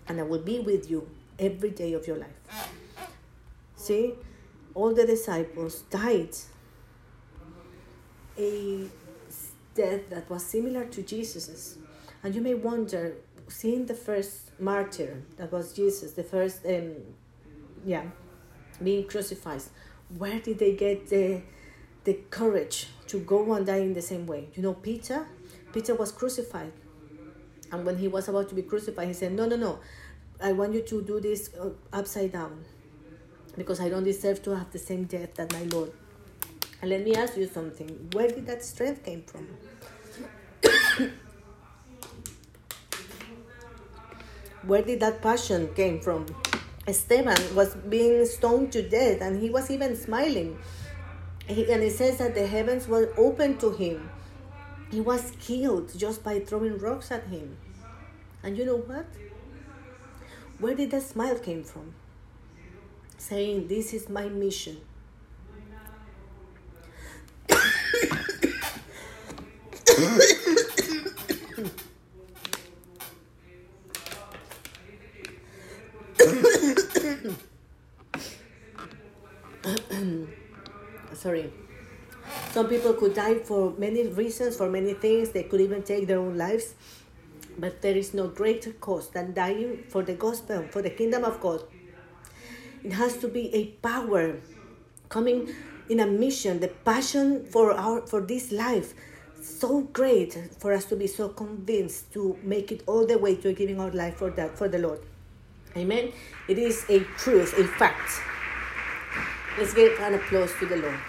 And 0.07 0.21
I 0.21 0.23
will 0.23 0.43
be 0.43 0.61
with 0.61 0.89
you 0.89 1.09
every 1.37 1.71
day 1.71 1.91
of 1.91 2.07
your 2.07 2.15
life. 2.15 2.71
See, 3.75 4.13
all 4.73 4.93
the 4.93 5.05
disciples 5.05 5.81
died 5.81 6.33
a 8.37 8.87
death 9.81 10.09
that 10.09 10.29
was 10.29 10.43
similar 10.55 10.83
to 10.85 10.99
Jesus's. 11.03 11.77
And 12.23 12.35
you 12.35 12.41
may 12.41 12.55
wonder, 12.69 13.03
seeing 13.47 13.85
the 13.85 13.93
first 14.07 14.35
martyr 14.59 15.11
that 15.37 15.49
was 15.51 15.73
Jesus, 15.73 16.11
the 16.21 16.23
first, 16.23 16.65
um, 16.65 16.95
yeah, 17.85 18.05
being 18.83 19.07
crucified, 19.07 19.61
where 20.17 20.39
did 20.39 20.57
they 20.59 20.73
get 20.75 21.09
the 21.09 21.41
the 22.03 22.15
courage 22.29 22.87
to 23.11 23.19
go 23.19 23.53
and 23.53 23.65
die 23.65 23.83
in 23.89 23.93
the 23.93 24.01
same 24.01 24.25
way? 24.25 24.47
You 24.55 24.63
know, 24.63 24.73
Peter, 24.73 25.27
Peter 25.73 25.93
was 25.95 26.11
crucified, 26.11 26.71
and 27.71 27.85
when 27.85 27.97
he 27.97 28.07
was 28.07 28.29
about 28.29 28.47
to 28.49 28.55
be 28.55 28.63
crucified, 28.71 29.07
he 29.07 29.13
said, 29.13 29.31
"No, 29.33 29.45
no, 29.45 29.57
no, 29.57 29.79
I 30.41 30.53
want 30.53 30.73
you 30.73 30.81
to 30.81 31.01
do 31.01 31.19
this 31.19 31.49
uh, 31.59 31.71
upside 31.91 32.31
down, 32.31 32.63
because 33.57 33.79
I 33.79 33.89
don't 33.89 34.05
deserve 34.05 34.41
to 34.43 34.55
have 34.55 34.71
the 34.71 34.79
same 34.79 35.03
death 35.03 35.31
that 35.35 35.51
my 35.53 35.63
Lord." 35.75 35.91
And 36.81 36.89
let 36.91 37.01
me 37.03 37.15
ask 37.15 37.35
you 37.35 37.47
something. 37.47 37.89
Where 38.13 38.29
did 38.29 38.45
that 38.45 38.63
strength 38.63 39.03
came 39.03 39.23
from? 39.23 39.47
Where 44.63 44.81
did 44.81 44.99
that 44.99 45.21
passion 45.21 45.69
came 45.75 46.01
from? 46.01 46.25
Esteban 46.85 47.55
was 47.55 47.75
being 47.75 48.25
stoned 48.25 48.71
to 48.73 48.81
death 48.81 49.21
and 49.21 49.41
he 49.41 49.49
was 49.49 49.71
even 49.71 49.95
smiling. 49.95 50.57
He, 51.47 51.71
and 51.71 51.81
it 51.83 51.93
says 51.93 52.17
that 52.17 52.35
the 52.35 52.45
heavens 52.45 52.87
were 52.87 53.13
open 53.17 53.57
to 53.59 53.71
him. 53.71 54.09
He 54.91 54.99
was 55.01 55.31
killed 55.39 55.97
just 55.97 56.23
by 56.23 56.39
throwing 56.39 56.77
rocks 56.77 57.11
at 57.11 57.27
him. 57.27 57.57
And 58.43 58.57
you 58.57 58.65
know 58.65 58.77
what? 58.77 59.05
Where 60.59 60.75
did 60.75 60.91
that 60.91 61.03
smile 61.03 61.37
came 61.39 61.63
from? 61.63 61.93
Saying, 63.17 63.67
This 63.67 63.93
is 63.93 64.09
my 64.09 64.27
mission. 64.27 64.77
Sorry. 69.97 70.13
Some 82.51 82.69
people 82.69 82.93
could 82.93 83.15
die 83.15 83.39
for 83.39 83.73
many 83.79 84.05
reasons, 84.05 84.55
for 84.55 84.69
many 84.69 84.93
things. 84.93 85.31
They 85.31 85.41
could 85.43 85.61
even 85.61 85.81
take 85.81 86.05
their 86.05 86.19
own 86.19 86.37
lives. 86.37 86.75
But 87.57 87.81
there 87.81 87.97
is 87.97 88.13
no 88.13 88.27
greater 88.27 88.73
cause 88.73 89.09
than 89.09 89.33
dying 89.33 89.85
for 89.89 90.03
the 90.03 90.13
gospel, 90.13 90.67
for 90.69 90.83
the 90.83 90.91
kingdom 90.91 91.23
of 91.23 91.41
God. 91.41 91.63
It 92.83 92.93
has 92.93 93.17
to 93.17 93.27
be 93.27 93.49
a 93.55 93.65
power 93.81 94.35
coming 95.09 95.49
in 95.89 95.99
a 95.99 96.05
mission, 96.05 96.59
the 96.59 96.67
passion 96.67 97.47
for 97.47 97.73
our 97.73 98.05
for 98.05 98.21
this 98.21 98.51
life, 98.51 98.93
so 99.47 99.81
great 99.81 100.37
for 100.59 100.73
us 100.73 100.85
to 100.85 100.95
be 100.95 101.07
so 101.07 101.29
convinced 101.29 102.11
to 102.13 102.37
make 102.43 102.71
it 102.71 102.83
all 102.85 103.05
the 103.05 103.17
way 103.17 103.35
to 103.35 103.53
giving 103.53 103.79
our 103.79 103.91
life 103.91 104.17
for 104.17 104.29
that 104.31 104.57
for 104.57 104.67
the 104.67 104.77
Lord. 104.77 104.99
Amen. 105.75 106.11
It 106.47 106.57
is 106.57 106.85
a 106.89 106.99
truth, 107.17 107.57
a 107.57 107.63
fact. 107.63 108.21
Let's 109.57 109.73
give 109.73 109.99
an 109.99 110.15
applause 110.15 110.51
to 110.59 110.65
the 110.65 110.77
Lord. 110.77 110.99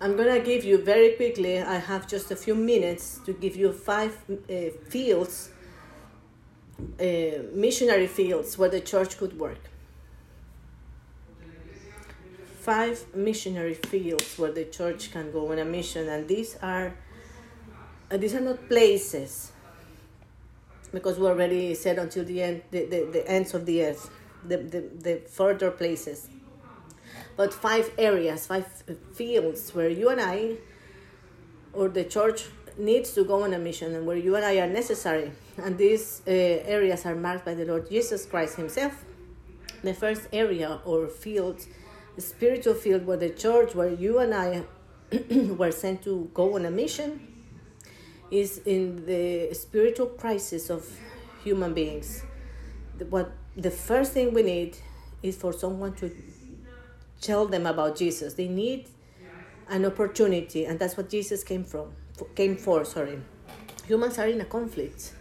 I'm 0.00 0.16
gonna 0.16 0.40
give 0.40 0.64
you 0.64 0.78
very 0.78 1.12
quickly. 1.12 1.60
I 1.60 1.76
have 1.76 2.06
just 2.06 2.30
a 2.30 2.36
few 2.36 2.54
minutes 2.54 3.20
to 3.24 3.32
give 3.32 3.56
you 3.56 3.72
five 3.72 4.14
uh, 4.28 4.70
fields, 4.90 5.48
uh, 7.00 7.04
missionary 7.54 8.06
fields 8.06 8.58
where 8.58 8.68
the 8.68 8.80
church 8.80 9.16
could 9.16 9.38
work. 9.38 9.73
Five 12.64 13.14
missionary 13.14 13.74
fields 13.74 14.38
where 14.38 14.52
the 14.52 14.64
church 14.64 15.12
can 15.12 15.30
go 15.30 15.52
on 15.52 15.58
a 15.58 15.64
mission, 15.64 16.08
and 16.08 16.26
these 16.26 16.56
are 16.62 16.94
uh, 18.10 18.16
these 18.16 18.34
are 18.34 18.40
not 18.40 18.68
places 18.68 19.52
because 20.92 21.18
we 21.18 21.26
already 21.26 21.74
said 21.74 21.98
until 21.98 22.24
the 22.24 22.42
end 22.42 22.62
the, 22.70 22.86
the, 22.86 23.08
the 23.12 23.30
ends 23.30 23.52
of 23.52 23.66
the 23.66 23.84
earth, 23.84 24.10
the, 24.44 24.56
the, 24.56 24.80
the 24.80 25.14
further 25.28 25.70
places 25.70 26.28
but 27.36 27.52
five 27.52 27.90
areas, 27.98 28.46
five 28.46 28.66
fields 29.12 29.74
where 29.74 29.88
you 29.88 30.08
and 30.08 30.20
I, 30.20 30.56
or 31.72 31.88
the 31.88 32.04
church, 32.04 32.44
needs 32.76 33.12
to 33.14 33.24
go 33.24 33.42
on 33.42 33.52
a 33.52 33.58
mission 33.58 33.94
and 33.94 34.06
where 34.06 34.16
you 34.16 34.34
and 34.36 34.44
I 34.44 34.58
are 34.58 34.68
necessary. 34.68 35.32
And 35.56 35.78
these 35.78 36.22
uh, 36.26 36.30
areas 36.30 37.06
are 37.06 37.14
marked 37.14 37.44
by 37.44 37.54
the 37.54 37.64
Lord 37.64 37.88
Jesus 37.88 38.26
Christ 38.26 38.56
Himself. 38.56 39.04
The 39.82 39.94
first 39.94 40.28
area 40.32 40.80
or 40.84 41.08
field, 41.08 41.66
spiritual 42.18 42.74
field 42.74 43.06
where 43.06 43.16
the 43.16 43.30
church, 43.30 43.74
where 43.74 43.90
you 43.90 44.18
and 44.18 44.34
I 44.34 44.64
were 45.30 45.72
sent 45.72 46.02
to 46.04 46.30
go 46.34 46.54
on 46.56 46.64
a 46.64 46.70
mission, 46.70 47.34
is 48.30 48.60
in 48.64 49.06
the 49.06 49.52
spiritual 49.54 50.06
crisis 50.06 50.70
of 50.70 50.88
human 51.42 51.74
beings. 51.74 52.24
What 53.10 53.32
the 53.56 53.70
first 53.70 54.12
thing 54.12 54.34
we 54.34 54.42
need 54.42 54.76
is 55.22 55.36
for 55.36 55.52
someone 55.52 55.94
to 55.94 56.10
tell 57.20 57.46
them 57.46 57.66
about 57.66 57.96
Jesus. 57.96 58.34
They 58.34 58.48
need 58.48 58.86
an 59.68 59.84
opportunity, 59.84 60.64
and 60.66 60.78
that's 60.78 60.96
what 60.96 61.08
Jesus 61.08 61.42
came 61.42 61.64
from 61.64 61.92
came 62.34 62.56
for. 62.56 62.84
Sorry, 62.84 63.20
humans 63.86 64.18
are 64.18 64.26
in 64.26 64.40
a 64.40 64.44
conflict, 64.44 65.12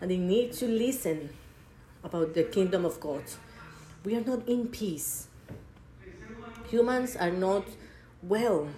and 0.00 0.10
they 0.10 0.18
need 0.18 0.52
to 0.54 0.66
listen 0.66 1.30
about 2.02 2.34
the 2.34 2.44
kingdom 2.44 2.84
of 2.84 3.00
God. 3.00 3.22
We 4.04 4.14
are 4.16 4.24
not 4.24 4.46
in 4.46 4.68
peace. 4.68 5.28
Humans 6.68 7.16
are 7.16 7.30
not 7.30 7.66
well, 8.22 8.68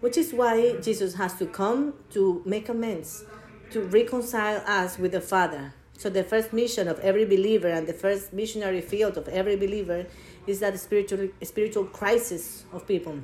which 0.00 0.16
is 0.16 0.32
why 0.32 0.76
Jesus 0.80 1.14
has 1.14 1.34
to 1.34 1.46
come 1.46 1.94
to 2.10 2.42
make 2.44 2.68
amends, 2.68 3.24
to 3.70 3.82
reconcile 3.82 4.62
us 4.66 4.98
with 4.98 5.12
the 5.12 5.20
Father. 5.20 5.74
So 5.96 6.10
the 6.10 6.24
first 6.24 6.52
mission 6.52 6.88
of 6.88 6.98
every 7.00 7.24
believer 7.24 7.68
and 7.68 7.86
the 7.86 7.92
first 7.92 8.32
missionary 8.32 8.80
field 8.80 9.16
of 9.16 9.28
every 9.28 9.56
believer 9.56 10.06
is 10.46 10.60
that 10.60 10.78
spiritual 10.78 11.28
spiritual 11.42 11.84
crisis 11.84 12.64
of 12.72 12.86
people, 12.86 13.20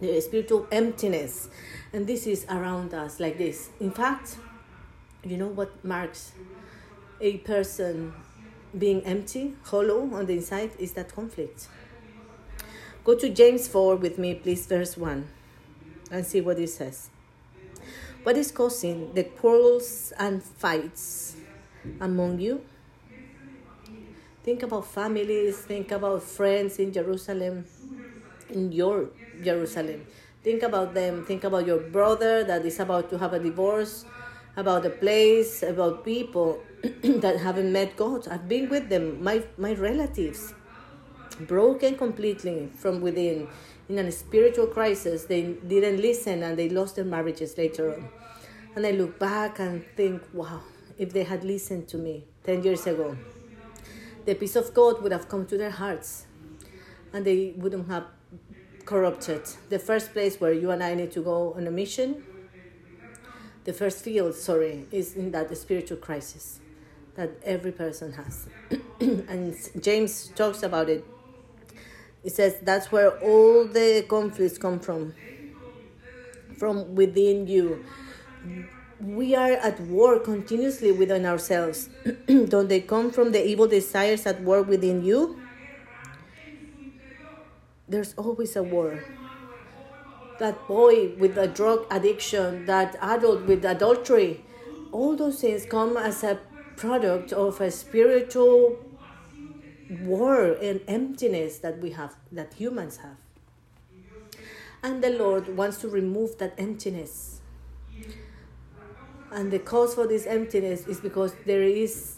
the 0.00 0.20
spiritual 0.20 0.66
emptiness, 0.72 1.48
and 1.92 2.06
this 2.06 2.26
is 2.26 2.46
around 2.48 2.94
us 2.94 3.20
like 3.20 3.38
this. 3.38 3.70
In 3.80 3.90
fact, 3.90 4.36
you 5.24 5.36
know 5.36 5.48
what 5.48 5.84
marks 5.84 6.32
a 7.20 7.38
person 7.38 8.12
being 8.76 9.02
empty, 9.02 9.54
hollow 9.64 10.10
on 10.12 10.26
the 10.26 10.34
inside 10.34 10.70
is 10.78 10.92
that 10.92 11.14
conflict. 11.14 11.68
Go 13.06 13.14
to 13.14 13.28
James 13.28 13.68
4 13.68 13.94
with 14.02 14.18
me, 14.18 14.34
please, 14.34 14.66
verse 14.66 14.96
1, 14.96 15.28
and 16.10 16.26
see 16.26 16.40
what 16.40 16.58
it 16.58 16.66
says. 16.70 17.08
What 18.24 18.36
is 18.36 18.50
causing 18.50 19.14
the 19.14 19.22
quarrels 19.22 20.12
and 20.18 20.42
fights 20.42 21.36
among 22.00 22.40
you? 22.40 22.62
Think 24.42 24.64
about 24.64 24.86
families, 24.86 25.58
think 25.58 25.92
about 25.92 26.24
friends 26.24 26.80
in 26.80 26.92
Jerusalem, 26.92 27.64
in 28.50 28.72
your 28.72 29.10
Jerusalem. 29.40 30.04
Think 30.42 30.64
about 30.64 30.92
them. 30.92 31.24
Think 31.24 31.44
about 31.44 31.64
your 31.64 31.78
brother 31.78 32.42
that 32.42 32.66
is 32.66 32.80
about 32.80 33.08
to 33.10 33.18
have 33.18 33.32
a 33.32 33.38
divorce, 33.38 34.04
about 34.56 34.82
the 34.82 34.90
place, 34.90 35.62
about 35.62 36.04
people 36.04 36.58
that 37.22 37.38
haven't 37.38 37.70
met 37.70 37.94
God. 37.94 38.26
I've 38.26 38.48
been 38.48 38.68
with 38.68 38.88
them, 38.88 39.22
my, 39.22 39.44
my 39.56 39.74
relatives, 39.74 40.54
broken 41.40 41.96
completely 41.96 42.70
from 42.74 43.00
within, 43.00 43.48
in 43.88 43.98
a 43.98 44.12
spiritual 44.12 44.66
crisis. 44.66 45.24
They 45.24 45.54
didn't 45.66 46.00
listen 46.00 46.42
and 46.42 46.58
they 46.58 46.68
lost 46.68 46.96
their 46.96 47.04
marriages 47.04 47.56
later 47.56 47.94
on. 47.94 48.08
And 48.74 48.86
I 48.86 48.90
look 48.90 49.18
back 49.18 49.58
and 49.58 49.84
think, 49.96 50.22
wow, 50.32 50.60
if 50.98 51.12
they 51.12 51.24
had 51.24 51.44
listened 51.44 51.88
to 51.88 51.98
me 51.98 52.24
10 52.44 52.62
years 52.62 52.86
ago 52.86 53.16
the 54.26 54.34
peace 54.34 54.56
of 54.56 54.74
God 54.74 55.02
would 55.02 55.12
have 55.12 55.28
come 55.28 55.46
to 55.46 55.56
their 55.56 55.70
hearts 55.70 56.26
and 57.12 57.24
they 57.24 57.54
wouldn't 57.56 57.88
have 57.88 58.06
corrupted. 58.84 59.42
The 59.70 59.78
first 59.78 60.12
place 60.12 60.40
where 60.40 60.52
you 60.52 60.72
and 60.72 60.82
I 60.82 60.94
need 60.94 61.12
to 61.12 61.22
go 61.22 61.54
on 61.54 61.66
a 61.66 61.70
mission, 61.70 62.24
the 63.64 63.72
first 63.72 64.02
field, 64.02 64.34
sorry, 64.34 64.86
is 64.90 65.14
in 65.14 65.30
that 65.30 65.56
spiritual 65.56 65.98
crisis 65.98 66.60
that 67.14 67.30
every 67.44 67.72
person 67.72 68.12
has. 68.12 68.48
and 69.00 69.56
James 69.80 70.32
talks 70.34 70.64
about 70.64 70.90
it. 70.90 71.04
He 72.26 72.30
says 72.30 72.56
that's 72.60 72.90
where 72.90 73.10
all 73.20 73.66
the 73.66 74.04
conflicts 74.08 74.58
come 74.58 74.80
from, 74.80 75.14
from 76.58 76.96
within 76.96 77.46
you 77.46 77.84
we 79.00 79.34
are 79.36 79.52
at 79.52 79.78
war 79.80 80.18
continuously 80.18 80.90
within 80.90 81.26
ourselves. 81.26 81.88
Don't 82.26 82.68
they 82.68 82.80
come 82.80 83.10
from 83.10 83.30
the 83.30 83.46
evil 83.46 83.68
desires 83.68 84.26
at 84.26 84.42
work 84.42 84.66
within 84.66 85.04
you? 85.04 85.40
There's 87.88 88.14
always 88.14 88.56
a 88.56 88.62
war. 88.62 89.04
That 90.40 90.66
boy 90.66 91.14
with 91.16 91.38
a 91.38 91.46
drug 91.46 91.86
addiction, 91.90 92.66
that 92.66 92.96
adult 93.00 93.46
with 93.46 93.64
adultery, 93.64 94.44
all 94.90 95.14
those 95.14 95.40
things 95.40 95.64
come 95.66 95.96
as 95.96 96.24
a 96.24 96.40
product 96.76 97.32
of 97.32 97.60
a 97.60 97.70
spiritual 97.70 98.76
war 99.90 100.52
and 100.52 100.80
emptiness 100.88 101.58
that 101.58 101.78
we 101.78 101.90
have, 101.90 102.16
that 102.32 102.54
humans 102.54 102.98
have. 102.98 103.16
And 104.82 105.02
the 105.02 105.10
Lord 105.10 105.56
wants 105.56 105.78
to 105.78 105.88
remove 105.88 106.38
that 106.38 106.54
emptiness 106.58 107.36
and 109.36 109.52
the 109.52 109.58
cause 109.58 109.94
for 109.94 110.06
this 110.06 110.26
emptiness 110.26 110.86
is 110.86 111.00
because 111.00 111.34
there 111.44 111.62
is 111.62 112.16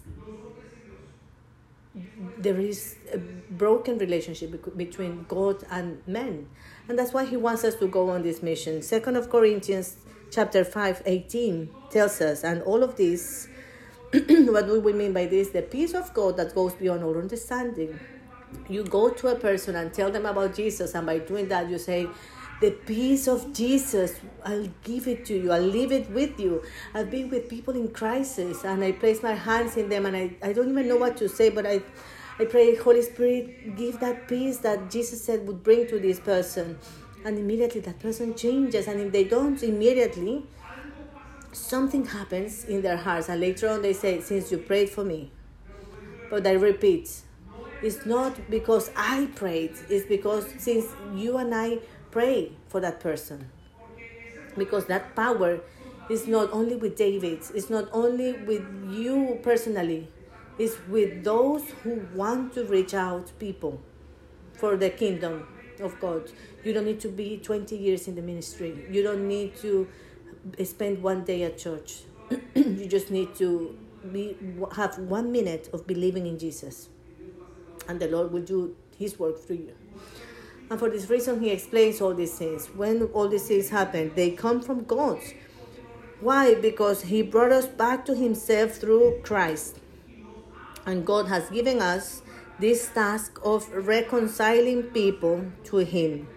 there 2.39 2.61
is 2.61 2.95
a 3.13 3.19
broken 3.19 3.99
relationship 3.99 4.77
between 4.77 5.25
God 5.27 5.65
and 5.69 6.01
men. 6.07 6.49
And 6.89 6.97
that's 6.97 7.13
why 7.13 7.25
he 7.25 7.37
wants 7.37 7.65
us 7.65 7.75
to 7.77 7.89
go 7.89 8.11
on 8.11 8.23
this 8.23 8.41
mission. 8.41 8.83
Second 8.83 9.17
of 9.17 9.29
Corinthians 9.29 9.97
chapter 10.31 10.65
5, 10.65 11.03
18 11.05 11.69
tells 11.91 12.21
us, 12.21 12.45
and 12.45 12.63
all 12.63 12.85
of 12.85 12.95
this, 12.95 13.49
what 14.13 14.67
do 14.67 14.81
we 14.81 14.93
mean 14.93 15.13
by 15.13 15.27
this? 15.27 15.51
The 15.51 15.63
peace 15.63 15.95
of 15.95 16.15
God 16.15 16.37
that 16.39 16.55
goes 16.55 16.73
beyond 16.75 17.05
all 17.05 17.19
understanding. 17.19 17.99
You 18.69 18.85
go 18.85 19.11
to 19.11 19.29
a 19.29 19.35
person 19.35 19.77
and 19.77 19.93
tell 19.93 20.11
them 20.11 20.25
about 20.25 20.55
Jesus, 20.55 20.95
and 20.95 21.07
by 21.07 21.19
doing 21.19 21.49
that, 21.49 21.69
you 21.69 21.79
say, 21.79 22.09
the 22.61 22.73
peace 22.73 23.29
of 23.29 23.53
Jesus, 23.53 24.19
I'll 24.45 24.69
give 24.83 25.07
it 25.07 25.25
to 25.27 25.35
you. 25.35 25.53
I'll 25.53 25.61
leave 25.61 25.93
it 25.93 26.11
with 26.11 26.41
you. 26.41 26.63
I've 26.93 27.09
been 27.09 27.31
with 27.31 27.49
people 27.49 27.77
in 27.77 27.89
crisis 27.89 28.65
and 28.65 28.83
I 28.83 28.91
place 28.91 29.23
my 29.23 29.35
hands 29.35 29.77
in 29.77 29.89
them 29.89 30.07
and 30.07 30.17
I, 30.17 30.35
I 30.43 30.53
don't 30.53 30.69
even 30.69 30.89
know 30.89 30.97
what 30.97 31.17
to 31.19 31.29
say, 31.29 31.51
but 31.51 31.67
I, 31.67 31.83
I 32.41 32.47
pray, 32.47 32.75
Holy 32.75 33.03
Spirit, 33.03 33.77
give 33.77 34.01
that 34.01 34.27
peace 34.27 34.57
that 34.59 34.91
Jesus 34.91 35.23
said 35.23 35.47
would 35.47 35.63
bring 35.63 35.87
to 35.87 36.01
this 36.01 36.19
person. 36.19 36.77
And 37.25 37.39
immediately 37.39 37.81
that 37.83 38.01
person 38.01 38.35
changes. 38.35 38.89
And 38.89 39.01
if 39.01 39.13
they 39.13 39.23
don't 39.23 39.63
immediately, 39.63 40.45
something 41.59 42.05
happens 42.07 42.65
in 42.65 42.83
their 42.83 42.97
hearts. 42.97 43.29
And 43.29 43.41
later 43.41 43.69
on, 43.69 43.83
they 43.83 43.93
say, 43.93 44.21
Since 44.21 44.51
you 44.51 44.59
prayed 44.59 44.91
for 44.91 45.05
me. 45.05 45.31
But 46.31 46.47
I 46.47 46.53
repeat, 46.53 47.23
it's 47.83 48.05
not 48.05 48.51
because 48.51 48.91
I 48.97 49.29
prayed, 49.35 49.73
it's 49.89 50.07
because 50.07 50.47
since 50.59 50.87
you 51.15 51.39
and 51.39 51.55
I 51.55 51.79
pray 52.11 52.53
for 52.69 52.81
that 52.81 53.01
person. 53.01 53.51
Because 54.57 54.87
that 54.87 55.15
power 55.15 55.61
is 56.11 56.27
not 56.27 56.51
only 56.53 56.77
with 56.77 56.97
David, 56.97 57.41
it's 57.55 57.71
not 57.71 57.89
only 57.93 58.33
with 58.33 58.65
you 58.91 59.39
personally, 59.43 60.09
it's 60.59 60.77
with 60.89 61.23
those 61.23 61.63
who 61.83 62.05
want 62.15 62.53
to 62.55 62.65
reach 62.65 62.95
out 62.95 63.31
people 63.39 63.81
for 64.55 64.77
the 64.77 64.91
kingdom 64.91 65.47
of 65.81 65.99
God. 66.01 66.31
You 66.65 66.73
don't 66.73 66.85
need 66.85 67.01
to 67.01 67.09
be 67.09 67.39
20 67.39 67.77
years 67.77 68.09
in 68.09 68.17
the 68.17 68.23
ministry. 68.23 68.87
You 68.91 69.03
don't 69.03 69.29
need 69.29 69.57
to 69.59 69.89
spend 70.65 71.03
one 71.03 71.25
day 71.25 71.43
at 71.43 71.59
church. 71.59 72.03
you 72.55 72.87
just 72.87 73.11
need 73.11 73.35
to 73.37 73.77
be 74.13 74.37
have 74.77 74.99
one 74.99 75.33
minute 75.33 75.69
of 75.73 75.87
believing 75.87 76.27
in 76.27 76.39
Jesus. 76.39 76.89
And 77.89 78.01
the 78.01 78.09
Lord 78.09 78.33
will 78.33 78.43
do 78.43 78.77
his 78.99 79.19
work 79.19 79.39
through 79.39 79.57
you. 79.57 79.75
And 80.71 80.79
for 80.79 80.91
this 80.91 81.09
reason, 81.09 81.41
he 81.41 81.51
explains 81.51 82.01
all 82.01 82.15
these 82.15 82.37
things. 82.37 82.67
When 82.67 83.03
all 83.15 83.29
these 83.29 83.49
things 83.49 83.71
happen, 83.71 84.13
they 84.15 84.31
come 84.33 84.61
from 84.61 84.85
God. 84.85 85.21
Why? 86.21 86.55
Because 86.55 87.03
he 87.03 87.23
brought 87.23 87.53
us 87.53 87.67
back 87.67 88.05
to 88.07 88.15
himself 88.15 88.73
through 88.73 89.21
Christ. 89.23 89.79
And 90.85 91.07
God 91.07 91.29
has 91.29 91.49
given 91.49 91.81
us 91.81 92.23
this 92.59 92.89
task 92.89 93.39
of 93.45 93.69
reconciling 93.73 94.83
people 94.85 95.47
to 95.65 95.79
him. 95.79 96.29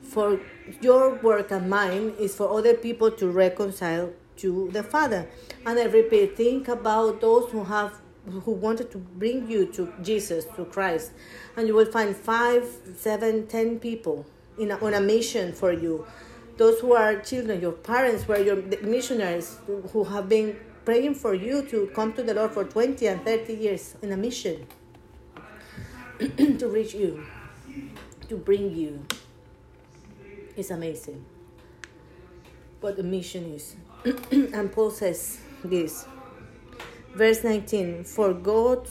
For 0.00 0.40
your 0.80 1.14
work 1.16 1.50
and 1.50 1.68
mine 1.68 2.14
is 2.18 2.34
for 2.34 2.50
other 2.50 2.74
people 2.74 3.10
to 3.12 3.30
reconcile 3.30 4.12
to 4.36 4.70
the 4.72 4.82
Father. 4.82 5.28
And 5.66 5.78
I 5.78 5.84
repeat, 5.84 6.36
think 6.36 6.68
about 6.68 7.20
those 7.20 7.50
who 7.50 7.64
have 7.64 8.00
who 8.44 8.52
wanted 8.52 8.90
to 8.90 8.98
bring 8.98 9.50
you 9.50 9.66
to 9.66 9.92
Jesus, 10.02 10.44
to 10.56 10.64
Christ, 10.66 11.12
and 11.56 11.66
you 11.66 11.74
will 11.74 11.90
find 11.90 12.14
five, 12.14 12.66
seven, 12.96 13.46
ten 13.46 13.78
people 13.78 14.26
in 14.58 14.70
a, 14.70 14.76
on 14.84 14.94
a 14.94 15.00
mission 15.00 15.52
for 15.52 15.72
you. 15.72 16.06
Those 16.56 16.80
who 16.80 16.92
are 16.92 17.16
children, 17.20 17.60
your 17.60 17.72
parents, 17.72 18.28
were 18.28 18.38
your 18.38 18.56
missionaries 18.82 19.58
who 19.66 20.04
have 20.04 20.28
been 20.28 20.56
praying 20.84 21.14
for 21.14 21.34
you 21.34 21.62
to 21.66 21.90
come 21.94 22.12
to 22.12 22.22
the 22.22 22.34
Lord 22.34 22.52
for 22.52 22.64
20 22.64 23.06
and 23.06 23.24
30 23.24 23.54
years 23.54 23.94
in 24.02 24.12
a 24.12 24.16
mission 24.16 24.66
to 26.18 26.68
reach 26.68 26.94
you, 26.94 27.24
to 28.28 28.36
bring 28.36 28.76
you. 28.76 29.06
It's 30.60 30.70
amazing 30.70 31.24
what 32.82 32.98
the 32.98 33.02
mission 33.02 33.54
is. 33.54 33.76
and 34.30 34.70
Paul 34.70 34.90
says 34.90 35.38
this 35.64 36.04
Verse 37.14 37.42
19 37.42 38.04
For 38.04 38.34
God 38.34 38.86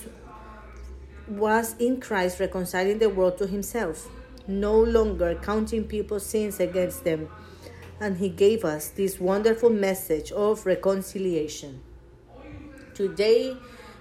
was 1.28 1.76
in 1.78 2.02
Christ 2.02 2.40
reconciling 2.40 2.98
the 2.98 3.10
world 3.10 3.38
to 3.38 3.46
himself, 3.46 4.10
no 4.48 4.82
longer 4.82 5.36
counting 5.44 5.84
people's 5.84 6.26
sins 6.26 6.60
against 6.60 7.04
them. 7.04 7.30
And 8.00 8.18
he 8.18 8.30
gave 8.30 8.66
us 8.66 8.88
this 8.88 9.20
wonderful 9.20 9.70
message 9.70 10.32
of 10.32 10.66
reconciliation. 10.66 11.82
Today, 12.96 13.56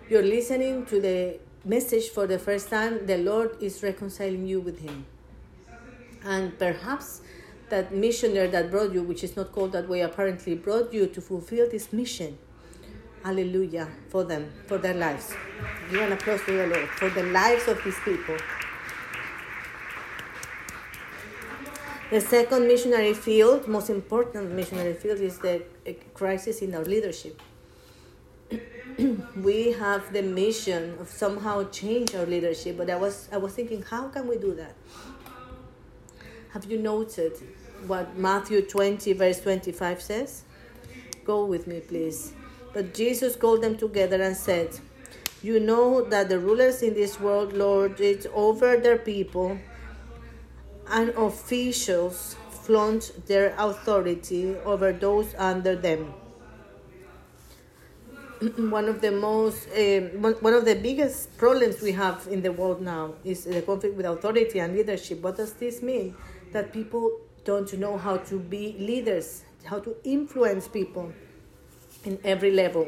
you're 0.09 0.23
listening 0.23 0.87
to 0.87 1.03
the 1.03 1.39
message 1.67 2.09
for 2.09 2.27
the 2.27 2.39
first 2.39 2.71
time. 2.71 3.05
The 3.05 3.19
Lord 3.19 3.63
is 3.63 3.83
reconciling 3.83 4.47
you 4.47 4.59
with 4.59 4.81
him. 4.81 5.05
And 6.25 6.59
perhaps 6.59 7.21
that 7.71 7.95
missionary 7.95 8.49
that 8.49 8.71
brought 8.71 8.93
you, 8.93 9.03
which 9.03 9.23
is 9.25 9.37
not 9.37 9.53
called 9.53 9.73
that 9.73 9.89
way, 9.89 10.01
apparently 10.01 10.55
brought 10.55 10.93
you 10.93 11.07
to 11.07 11.21
fulfill 11.21 11.69
this 11.71 11.93
mission 11.93 12.39
Hallelujah 13.25 13.89
for 14.09 14.25
them, 14.25 14.51
for 14.67 14.79
their 14.79 14.95
lives. 14.95 15.35
Give 15.91 16.01
an 16.01 16.13
applause 16.13 16.41
to 16.47 16.53
the 16.53 16.67
Lord 16.67 16.89
for 16.89 17.11
the 17.11 17.25
lives 17.25 17.67
of 17.69 17.81
His 17.83 17.97
people. 18.05 18.37
The 22.11 22.21
second 22.23 22.67
missionary 22.67 23.13
field, 23.13 23.69
most 23.69 23.91
important 23.91 24.53
missionary 24.53 24.95
field, 24.95 25.21
is 25.21 25.39
the 25.39 25.63
crisis 26.15 26.63
in 26.63 26.75
our 26.75 26.85
leadership. 26.85 27.43
we 29.37 29.73
have 29.73 30.11
the 30.13 30.23
mission 30.23 30.97
of 31.01 31.11
somehow 31.11 31.69
change 31.71 32.15
our 32.15 32.25
leadership, 32.25 32.79
but 32.79 32.89
I 32.89 32.97
was 32.97 33.29
I 33.31 33.37
was 33.37 33.53
thinking, 33.53 33.83
how 33.83 34.09
can 34.09 34.27
we 34.27 34.39
do 34.39 34.55
that? 34.55 34.75
Have 36.55 36.65
you 36.65 36.79
noted 36.79 37.35
what 37.87 38.17
Matthew 38.17 38.63
20, 38.63 39.13
verse 39.13 39.41
25 39.41 40.03
says? 40.03 40.45
Go 41.25 41.45
with 41.45 41.67
me, 41.67 41.81
please. 41.81 42.33
But 42.73 42.95
Jesus 42.95 43.37
called 43.37 43.63
them 43.63 43.77
together 43.77 44.21
and 44.23 44.37
said, 44.37 44.79
You 45.43 45.61
know 45.61 46.03
that 46.03 46.29
the 46.29 46.39
rulers 46.39 46.83
in 46.83 46.95
this 46.95 47.21
world 47.21 47.53
lord 47.53 48.01
it 48.01 48.27
over 48.35 48.77
their 48.77 48.99
people, 48.99 49.59
and 50.89 51.11
officials 51.11 52.37
flaunt 52.51 53.27
their 53.27 53.55
authority 53.59 54.57
over 54.65 54.93
those 54.93 55.35
under 55.37 55.77
them. 55.77 56.15
one 58.71 58.89
of 58.89 59.01
the 59.01 59.11
most, 59.11 59.69
uh, 59.71 60.01
one 60.41 60.55
of 60.55 60.65
the 60.65 60.77
biggest 60.77 61.37
problems 61.37 61.83
we 61.83 61.93
have 61.93 62.27
in 62.31 62.43
the 62.43 62.53
world 62.53 62.81
now 62.81 63.15
is 63.25 63.45
the 63.45 63.63
conflict 63.63 63.97
with 63.97 64.07
authority 64.07 64.61
and 64.61 64.77
leadership. 64.77 65.21
What 65.21 65.37
does 65.37 65.55
this 65.55 65.83
mean? 65.83 66.15
That 66.53 66.73
people 66.73 67.21
don't 67.49 67.73
know 67.79 67.97
how 67.97 68.19
to 68.19 68.39
be 68.39 68.77
leaders, 68.79 69.43
how 69.65 69.79
to 69.79 69.97
influence 70.05 70.69
people 70.69 71.11
in 72.05 72.19
every 72.23 72.51
level. 72.51 72.87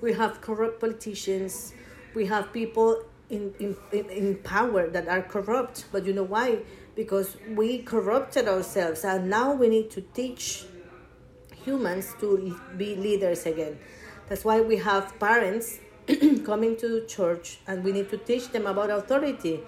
We 0.00 0.12
have 0.12 0.40
corrupt 0.40 0.78
politicians, 0.78 1.74
we 2.14 2.24
have 2.26 2.52
people 2.52 3.02
in, 3.30 3.52
in, 3.58 3.74
in 3.90 4.36
power 4.44 4.88
that 4.90 5.08
are 5.08 5.22
corrupt. 5.22 5.86
But 5.90 6.06
you 6.06 6.12
know 6.12 6.22
why? 6.22 6.60
Because 6.94 7.36
we 7.50 7.82
corrupted 7.82 8.46
ourselves, 8.46 9.04
and 9.04 9.28
now 9.28 9.52
we 9.54 9.68
need 9.68 9.90
to 9.90 10.00
teach 10.00 10.66
humans 11.64 12.14
to 12.20 12.56
be 12.76 12.94
leaders 12.94 13.44
again. 13.44 13.76
That's 14.28 14.44
why 14.44 14.60
we 14.60 14.76
have 14.76 15.18
parents 15.18 15.80
coming 16.44 16.76
to 16.76 17.04
church 17.06 17.58
and 17.66 17.82
we 17.82 17.90
need 17.90 18.08
to 18.10 18.18
teach 18.18 18.50
them 18.50 18.66
about 18.66 18.90
authority. 18.90 19.62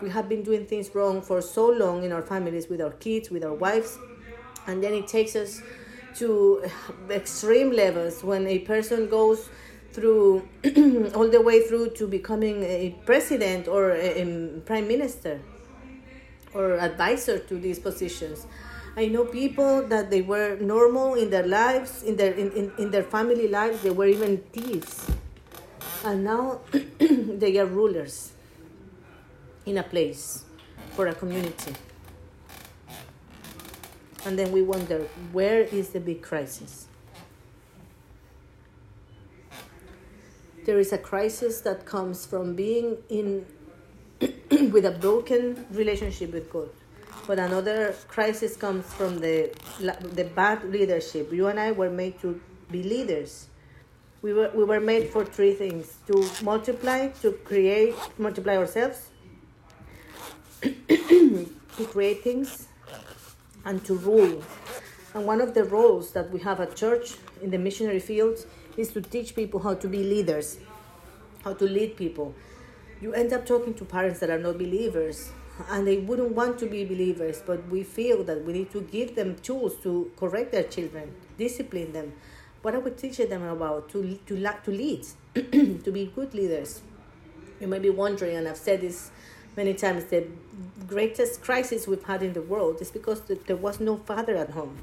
We 0.00 0.10
have 0.10 0.28
been 0.28 0.42
doing 0.42 0.66
things 0.66 0.94
wrong 0.94 1.22
for 1.22 1.40
so 1.40 1.68
long 1.68 2.02
in 2.04 2.12
our 2.12 2.22
families, 2.22 2.68
with 2.68 2.80
our 2.80 2.90
kids, 2.92 3.30
with 3.30 3.44
our 3.44 3.54
wives, 3.54 3.98
and 4.66 4.82
then 4.82 4.92
it 4.92 5.06
takes 5.06 5.36
us 5.36 5.62
to 6.16 6.64
extreme 7.10 7.70
levels 7.70 8.22
when 8.22 8.46
a 8.46 8.58
person 8.60 9.08
goes 9.08 9.48
through 9.92 10.48
all 11.14 11.28
the 11.28 11.40
way 11.40 11.62
through 11.62 11.90
to 11.90 12.06
becoming 12.06 12.62
a 12.64 12.96
president 13.06 13.68
or 13.68 13.92
a, 13.92 14.22
a 14.22 14.60
prime 14.60 14.88
minister 14.88 15.40
or 16.52 16.78
advisor 16.78 17.38
to 17.38 17.58
these 17.58 17.78
positions. 17.78 18.46
I 18.96 19.06
know 19.06 19.24
people 19.24 19.82
that 19.88 20.10
they 20.10 20.22
were 20.22 20.56
normal 20.56 21.14
in 21.14 21.30
their 21.30 21.46
lives, 21.46 22.02
in 22.02 22.16
their 22.16 22.32
in, 22.32 22.52
in, 22.52 22.72
in 22.78 22.90
their 22.90 23.02
family 23.02 23.48
lives, 23.48 23.82
they 23.82 23.90
were 23.90 24.06
even 24.06 24.38
thieves. 24.52 25.06
And 26.04 26.22
now 26.22 26.60
they 26.98 27.58
are 27.58 27.66
rulers 27.66 28.33
in 29.66 29.78
a 29.78 29.82
place 29.82 30.44
for 30.92 31.06
a 31.08 31.14
community. 31.14 31.72
And 34.26 34.38
then 34.38 34.52
we 34.52 34.62
wonder 34.62 35.00
where 35.32 35.60
is 35.60 35.90
the 35.90 36.00
big 36.00 36.22
crisis? 36.22 36.86
There 40.64 40.78
is 40.78 40.92
a 40.92 40.98
crisis 40.98 41.60
that 41.60 41.84
comes 41.84 42.24
from 42.24 42.54
being 42.54 42.96
in 43.10 43.44
with 44.72 44.86
a 44.86 44.96
broken 44.98 45.66
relationship 45.72 46.32
with 46.32 46.50
god 46.50 46.70
but 47.26 47.38
another 47.38 47.94
crisis 48.08 48.56
comes 48.56 48.84
from 48.94 49.18
the 49.18 49.50
the 50.14 50.24
bad 50.24 50.64
leadership. 50.64 51.32
You 51.32 51.48
and 51.48 51.58
i 51.58 51.72
were 51.72 51.90
made 51.90 52.20
to 52.20 52.40
be 52.70 52.82
leaders. 52.82 53.48
We 54.22 54.32
were 54.32 54.50
we 54.54 54.64
were 54.64 54.80
made 54.80 55.10
for 55.10 55.24
three 55.24 55.54
things 55.54 55.98
to 56.06 56.24
multiply 56.42 57.08
to 57.22 57.32
create 57.44 57.94
multiply 58.18 58.56
ourselves 58.56 59.10
to 60.88 61.84
create 61.86 62.22
things 62.22 62.68
and 63.64 63.84
to 63.84 63.94
rule. 63.94 64.42
And 65.14 65.26
one 65.26 65.40
of 65.40 65.54
the 65.54 65.64
roles 65.64 66.12
that 66.12 66.30
we 66.30 66.40
have 66.40 66.60
at 66.60 66.74
church 66.74 67.14
in 67.42 67.50
the 67.50 67.58
missionary 67.58 68.00
field 68.00 68.44
is 68.76 68.92
to 68.92 69.00
teach 69.00 69.34
people 69.36 69.60
how 69.60 69.74
to 69.74 69.88
be 69.88 70.02
leaders, 70.02 70.58
how 71.44 71.54
to 71.54 71.64
lead 71.64 71.96
people. 71.96 72.34
You 73.00 73.12
end 73.12 73.32
up 73.32 73.46
talking 73.46 73.74
to 73.74 73.84
parents 73.84 74.20
that 74.20 74.30
are 74.30 74.38
not 74.38 74.58
believers 74.58 75.30
and 75.70 75.86
they 75.86 75.98
wouldn't 75.98 76.32
want 76.32 76.58
to 76.58 76.66
be 76.66 76.84
believers, 76.84 77.42
but 77.46 77.66
we 77.68 77.84
feel 77.84 78.24
that 78.24 78.44
we 78.44 78.52
need 78.52 78.72
to 78.72 78.80
give 78.80 79.14
them 79.14 79.36
tools 79.36 79.76
to 79.82 80.10
correct 80.16 80.52
their 80.52 80.64
children, 80.64 81.14
discipline 81.38 81.92
them. 81.92 82.12
What 82.62 82.74
are 82.74 82.80
we 82.80 82.90
teaching 82.90 83.28
them 83.28 83.42
about? 83.42 83.88
To, 83.90 84.18
to, 84.26 84.36
to 84.64 84.70
lead, 84.70 85.06
to 85.34 85.92
be 85.92 86.10
good 86.14 86.34
leaders. 86.34 86.82
You 87.60 87.68
may 87.68 87.78
be 87.78 87.90
wondering, 87.90 88.36
and 88.36 88.48
I've 88.48 88.56
said 88.56 88.80
this 88.80 89.10
many 89.56 89.74
times 89.74 90.04
the 90.04 90.26
greatest 90.86 91.42
crisis 91.42 91.86
we've 91.86 92.04
had 92.04 92.22
in 92.22 92.32
the 92.32 92.42
world 92.42 92.80
is 92.80 92.90
because 92.90 93.22
there 93.46 93.56
was 93.56 93.80
no 93.80 93.96
father 93.96 94.36
at 94.36 94.50
home 94.50 94.78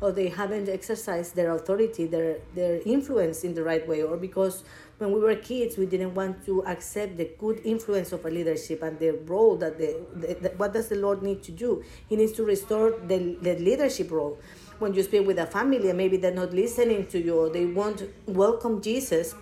or 0.00 0.12
they 0.12 0.28
haven't 0.28 0.68
exercised 0.68 1.34
their 1.34 1.52
authority 1.52 2.06
their 2.06 2.38
their 2.54 2.80
influence 2.84 3.44
in 3.44 3.54
the 3.54 3.62
right 3.62 3.86
way 3.86 4.02
or 4.02 4.16
because 4.16 4.62
when 4.98 5.12
we 5.12 5.20
were 5.20 5.34
kids 5.34 5.76
we 5.76 5.86
didn't 5.86 6.14
want 6.14 6.44
to 6.44 6.64
accept 6.66 7.16
the 7.16 7.30
good 7.38 7.60
influence 7.64 8.12
of 8.12 8.24
a 8.24 8.30
leadership 8.30 8.82
and 8.82 8.98
the 8.98 9.10
role 9.26 9.56
that 9.56 9.78
the, 9.78 9.96
the, 10.14 10.34
the 10.34 10.48
what 10.56 10.72
does 10.72 10.88
the 10.88 10.96
lord 10.96 11.22
need 11.22 11.42
to 11.42 11.52
do? 11.52 11.82
He 12.08 12.16
needs 12.16 12.32
to 12.32 12.44
restore 12.44 12.90
the, 12.90 13.36
the 13.40 13.56
leadership 13.58 14.10
role. 14.10 14.38
When 14.78 14.94
you 14.94 15.02
speak 15.02 15.26
with 15.26 15.38
a 15.38 15.46
family 15.46 15.92
maybe 15.92 16.16
they're 16.16 16.30
not 16.30 16.52
listening 16.52 17.06
to 17.08 17.18
you 17.18 17.38
or 17.38 17.50
they 17.50 17.66
won't 17.66 18.02
welcome 18.26 18.80
jesus 18.80 19.34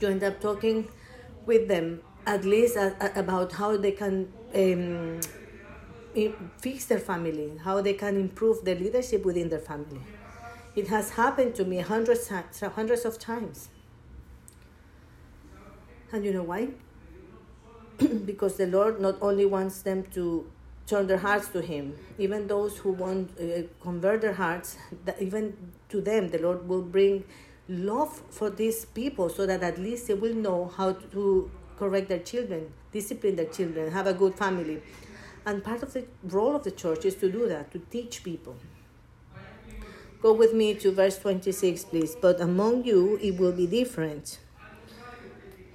you 0.00 0.08
end 0.08 0.22
up 0.22 0.40
talking 0.40 0.86
with 1.46 1.66
them 1.66 2.00
at 2.28 2.44
least 2.44 2.76
about 2.76 3.52
how 3.52 3.76
they 3.78 3.92
can 3.92 4.30
um, 4.54 5.18
fix 6.58 6.84
their 6.84 6.98
family, 6.98 7.52
how 7.64 7.80
they 7.80 7.94
can 7.94 8.16
improve 8.16 8.64
their 8.64 8.74
leadership 8.74 9.24
within 9.24 9.48
their 9.48 9.58
family. 9.70 10.00
It 10.76 10.88
has 10.88 11.10
happened 11.10 11.54
to 11.54 11.64
me 11.64 11.78
hundreds, 11.78 12.28
hundreds 12.28 13.04
of 13.06 13.18
times. 13.18 13.70
And 16.12 16.24
you 16.24 16.32
know 16.34 16.42
why? 16.42 16.68
because 18.26 18.56
the 18.56 18.66
Lord 18.66 19.00
not 19.00 19.16
only 19.22 19.46
wants 19.46 19.80
them 19.82 20.04
to 20.12 20.50
turn 20.86 21.06
their 21.06 21.18
hearts 21.18 21.48
to 21.48 21.62
Him, 21.62 21.94
even 22.18 22.46
those 22.46 22.76
who 22.76 22.92
want 22.92 23.30
uh, 23.40 23.62
convert 23.80 24.20
their 24.20 24.34
hearts, 24.34 24.76
even 25.18 25.56
to 25.88 26.02
them 26.02 26.28
the 26.28 26.38
Lord 26.38 26.68
will 26.68 26.82
bring 26.82 27.24
love 27.68 28.22
for 28.30 28.50
these 28.50 28.84
people 28.84 29.28
so 29.28 29.46
that 29.46 29.62
at 29.62 29.78
least 29.78 30.08
they 30.08 30.14
will 30.14 30.34
know 30.34 30.72
how 30.76 30.92
to 30.92 31.50
correct 31.78 32.08
their 32.08 32.18
children, 32.18 32.72
discipline 32.92 33.36
their 33.36 33.46
children, 33.46 33.92
have 33.92 34.06
a 34.06 34.12
good 34.12 34.34
family. 34.34 34.82
And 35.46 35.62
part 35.62 35.82
of 35.82 35.92
the 35.92 36.04
role 36.24 36.56
of 36.56 36.64
the 36.64 36.70
church 36.70 37.04
is 37.04 37.14
to 37.16 37.30
do 37.30 37.48
that, 37.48 37.70
to 37.72 37.78
teach 37.78 38.22
people. 38.24 38.56
Go 40.20 40.32
with 40.32 40.52
me 40.52 40.74
to 40.74 40.90
verse 40.90 41.16
26, 41.18 41.84
please. 41.84 42.16
But 42.16 42.40
among 42.40 42.84
you 42.84 43.18
it 43.22 43.38
will 43.38 43.52
be 43.52 43.66
different. 43.66 44.40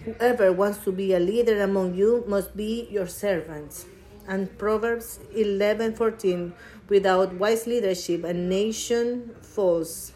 Whoever 0.03 0.51
wants 0.51 0.79
to 0.79 0.91
be 0.91 1.13
a 1.13 1.19
leader 1.19 1.61
among 1.61 1.95
you 1.95 2.25
must 2.27 2.57
be 2.57 2.87
your 2.91 3.07
servant. 3.07 3.85
And 4.27 4.57
Proverbs 4.57 5.19
11:14 5.33 6.53
without 6.89 7.33
wise 7.35 7.65
leadership 7.65 8.25
a 8.25 8.33
nation 8.33 9.31
falls. 9.41 10.11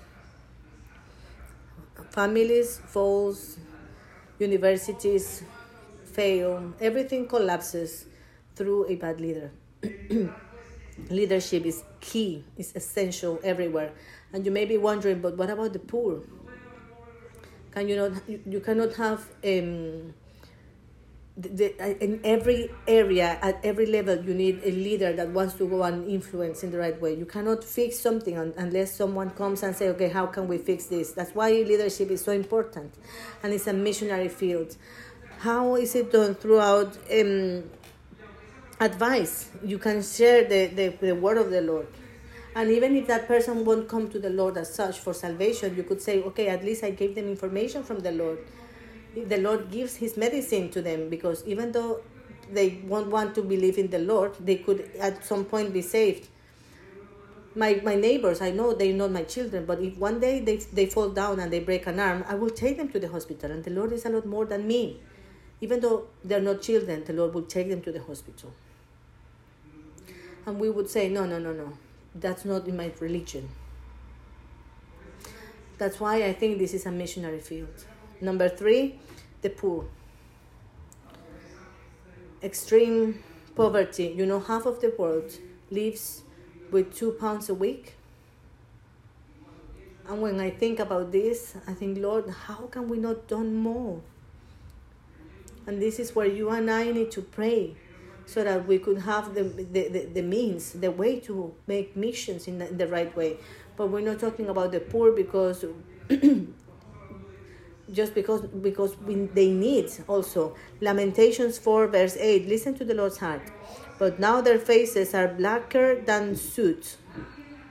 Families 2.12 2.82
falls, 2.86 3.58
universities 4.40 5.44
fail, 6.18 6.74
everything 6.82 7.28
collapses 7.28 8.08
through 8.56 8.90
a 8.90 8.96
bad 8.96 9.22
leader. 9.22 9.52
Leadership 11.12 11.64
is 11.64 11.84
key, 12.02 12.44
it's 12.58 12.76
essential 12.76 13.40
everywhere. 13.44 13.92
And 14.34 14.44
you 14.44 14.52
may 14.52 14.66
be 14.66 14.78
wondering, 14.78 15.22
but 15.22 15.38
what 15.38 15.52
about 15.52 15.74
the 15.74 15.80
poor? 15.80 16.24
Can 17.72 17.88
you 17.88 17.96
not? 17.96 18.12
You, 18.28 18.42
you 18.50 18.60
cannot 18.60 18.96
have 18.96 19.20
um, 19.46 20.16
the, 21.38 21.50
the, 21.50 22.04
in 22.04 22.20
every 22.24 22.72
area 22.88 23.38
at 23.44 23.64
every 23.64 23.86
level. 23.86 24.18
You 24.26 24.34
need 24.34 24.62
a 24.64 24.72
leader 24.72 25.14
that 25.14 25.30
wants 25.30 25.54
to 25.56 25.70
go 25.70 25.84
and 25.84 26.10
influence 26.10 26.64
in 26.64 26.72
the 26.72 26.80
right 26.80 27.00
way. 27.00 27.14
You 27.14 27.28
cannot 27.28 27.64
fix 27.64 28.00
something 28.00 28.36
unless 28.36 28.96
someone 28.96 29.30
comes 29.30 29.62
and 29.62 29.76
say, 29.76 29.90
"Okay, 29.90 30.10
how 30.10 30.26
can 30.26 30.48
we 30.48 30.58
fix 30.58 30.88
this?" 30.88 31.12
That's 31.12 31.36
why 31.36 31.52
leadership 31.52 32.10
is 32.10 32.24
so 32.24 32.32
important, 32.32 32.96
and 33.44 33.54
it's 33.54 33.68
a 33.68 33.74
missionary 33.74 34.30
field. 34.30 34.76
How 35.40 35.76
is 35.76 35.96
it 35.96 36.12
done 36.12 36.36
throughout 36.36 36.98
um, 37.12 37.64
advice? 38.80 39.50
You 39.64 39.78
can 39.78 40.02
share 40.02 40.44
the, 40.46 40.68
the, 40.68 40.88
the 41.00 41.16
word 41.16 41.38
of 41.38 41.52
the 41.52 41.62
Lord 41.62 41.88
and 42.58 42.72
even 42.72 42.96
if 42.96 43.06
that 43.06 43.28
person 43.28 43.64
won't 43.66 43.88
come 43.88 44.10
to 44.10 44.18
the 44.18 44.32
Lord 44.32 44.58
as 44.58 44.74
such 44.74 44.98
for 44.98 45.14
salvation, 45.14 45.76
you 45.76 45.84
could 45.84 46.02
say, 46.02 46.24
okay, 46.24 46.48
at 46.48 46.66
least 46.66 46.84
I 46.84 46.90
gave 46.90 47.14
them 47.14 47.28
information 47.28 47.84
from 47.84 48.00
the 48.00 48.12
Lord. 48.12 48.40
If 49.16 49.30
the 49.30 49.38
Lord 49.38 49.70
gives 49.70 49.98
His 49.98 50.18
medicine 50.18 50.72
to 50.72 50.82
them 50.82 51.08
because 51.08 51.44
even 51.46 51.72
though 51.72 52.02
they 52.52 52.82
won't 52.88 53.10
want 53.12 53.36
to 53.36 53.44
believe 53.44 53.78
in 53.78 53.92
the 53.92 54.00
Lord, 54.00 54.34
they 54.40 54.56
could 54.56 54.90
at 55.00 55.24
some 55.24 55.46
point 55.46 55.72
be 55.72 55.84
saved. 55.84 56.30
My, 57.54 57.80
my 57.84 57.94
neighbors, 57.94 58.42
I 58.42 58.50
know 58.50 58.74
they're 58.74 58.92
not 58.92 59.12
my 59.12 59.24
children, 59.24 59.68
but 59.68 59.80
if 59.80 59.96
one 59.98 60.20
day 60.20 60.40
they, 60.40 60.58
they 60.58 60.88
fall 60.88 61.10
down 61.10 61.40
and 61.40 61.54
they 61.54 61.60
break 61.60 61.86
an 61.86 62.00
arm, 62.00 62.26
I 62.28 62.34
will 62.34 62.50
take 62.50 62.78
them 62.78 62.90
to 62.90 63.00
the 63.00 63.10
hospital. 63.10 63.52
And 63.52 63.64
the 63.64 63.70
Lord 63.70 63.92
is 63.92 64.04
a 64.06 64.10
lot 64.10 64.26
more 64.26 64.46
than 64.46 64.68
me. 64.68 65.00
Even 65.60 65.80
though 65.80 66.08
they're 66.24 66.42
not 66.42 66.62
children, 66.62 67.04
the 67.04 67.14
Lord 67.14 67.34
will 67.34 67.44
take 67.44 67.70
them 67.70 67.82
to 67.82 67.92
the 67.92 68.02
hospital. 68.02 68.54
And 70.46 70.60
we 70.60 70.70
would 70.70 70.90
say, 70.90 71.10
no, 71.10 71.26
no, 71.26 71.40
no, 71.40 71.52
no 71.52 71.74
that's 72.20 72.46
not 72.46 72.68
in 72.68 72.76
my 72.78 72.92
religion. 73.00 73.50
That's 75.78 76.00
why 76.00 76.24
I 76.24 76.34
think 76.34 76.58
this 76.58 76.74
is 76.74 76.86
a 76.86 76.92
missionary 76.92 77.40
field. 77.40 77.86
Number 78.20 78.50
three, 78.50 79.00
the 79.42 79.50
poor. 79.50 79.86
Extreme 82.42 83.24
poverty. 83.56 84.14
You 84.18 84.26
know, 84.26 84.40
half 84.40 84.66
of 84.66 84.82
the 84.82 84.94
world 84.98 85.32
lives 85.70 86.24
with 86.72 86.96
two 86.96 87.12
pounds 87.12 87.50
a 87.50 87.54
week. 87.54 87.96
And 90.08 90.22
when 90.22 90.40
I 90.40 90.50
think 90.50 90.80
about 90.80 91.12
this, 91.12 91.56
I 91.68 91.74
think, 91.74 92.00
Lord, 92.00 92.30
how 92.30 92.68
can 92.72 92.88
we 92.88 92.98
not 92.98 93.28
do 93.28 93.44
more? 93.44 94.02
And 95.68 95.82
this 95.82 96.00
is 96.00 96.16
where 96.16 96.26
you 96.26 96.50
and 96.50 96.72
I 96.72 96.92
need 96.92 97.12
to 97.12 97.22
pray 97.22 97.76
so 98.26 98.44
that 98.44 98.68
we 98.68 98.80
could 98.80 99.00
have 99.00 99.36
the, 99.36 99.44
the, 99.44 99.88
the, 99.90 100.06
the 100.14 100.22
means, 100.22 100.72
the 100.72 100.92
way 100.92 101.20
to 101.22 101.54
make 101.68 101.96
missions 101.96 102.48
in 102.48 102.58
the, 102.58 102.70
in 102.70 102.78
the 102.78 102.88
right 102.88 103.16
way. 103.16 103.38
But 103.76 103.88
we're 103.88 104.02
not 104.02 104.20
talking 104.20 104.50
about 104.50 104.72
the 104.72 104.80
poor 104.80 105.12
because 105.12 105.66
just 107.92 108.14
because 108.16 108.42
because 108.42 108.96
they 109.06 109.52
need 109.52 109.92
also. 110.08 110.56
Lamentations 110.82 111.58
4 111.58 111.88
verse 111.88 112.18
8 112.18 112.48
listen 112.48 112.76
to 112.76 112.86
the 112.86 112.94
lord's 112.94 113.18
heart. 113.18 113.42
But 114.00 114.20
now 114.20 114.42
their 114.42 114.60
faces 114.60 115.14
are 115.14 115.28
blacker 115.28 116.02
than 116.02 116.36
soot. 116.36 116.98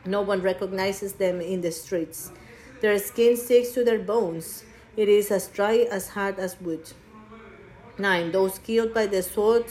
No 0.05 0.23
one 0.23 0.43
recognizes 0.43 1.15
them 1.15 1.41
in 1.41 1.61
the 1.61 1.73
streets. 1.73 2.31
Their 2.81 2.99
skin 2.99 3.37
sticks 3.37 3.73
to 3.73 3.85
their 3.85 3.99
bones. 3.99 4.65
It 4.97 5.09
is 5.09 5.31
as 5.31 5.49
dry 5.49 5.87
as 5.91 6.09
hard 6.11 6.39
as 6.39 6.61
wood 6.61 6.93
9 7.99 8.33
those 8.33 8.59
killed 8.59 8.93
by 8.93 9.07
the 9.07 9.23
sword 9.23 9.65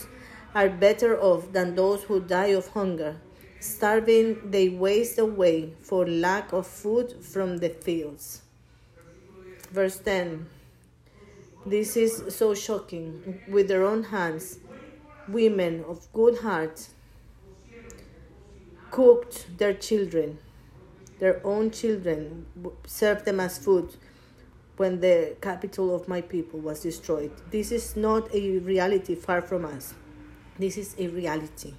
are 0.53 0.69
better 0.69 1.19
off 1.19 1.51
than 1.51 1.75
those 1.75 2.03
who 2.03 2.19
die 2.21 2.53
of 2.59 2.69
hunger. 2.69 3.17
Starving, 3.59 4.51
they 4.51 4.69
waste 4.69 5.17
away 5.19 5.73
for 5.81 6.07
lack 6.07 6.53
of 6.53 6.65
food 6.65 7.23
from 7.23 7.57
the 7.57 7.69
fields. 7.69 8.41
Verse 9.71 9.97
10 9.99 10.45
This 11.65 11.97
is 11.97 12.35
so 12.35 12.53
shocking. 12.55 13.41
With 13.47 13.67
their 13.67 13.83
own 13.83 14.03
hands, 14.03 14.59
women 15.27 15.83
of 15.87 16.07
good 16.13 16.39
heart 16.39 16.87
cooked 18.91 19.57
their 19.57 19.73
children, 19.73 20.37
their 21.19 21.41
own 21.45 21.71
children, 21.71 22.45
served 22.85 23.25
them 23.25 23.39
as 23.39 23.57
food 23.57 23.95
when 24.77 24.99
the 24.99 25.35
capital 25.41 25.95
of 25.95 26.07
my 26.07 26.21
people 26.21 26.59
was 26.59 26.81
destroyed. 26.81 27.31
This 27.51 27.71
is 27.71 27.95
not 27.95 28.33
a 28.33 28.59
reality 28.59 29.15
far 29.15 29.41
from 29.41 29.65
us. 29.65 29.93
This 30.59 30.77
is 30.77 30.95
a 30.97 31.07
reality. 31.07 31.73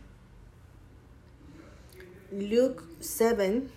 Luke 2.32 2.84
7 3.00 3.70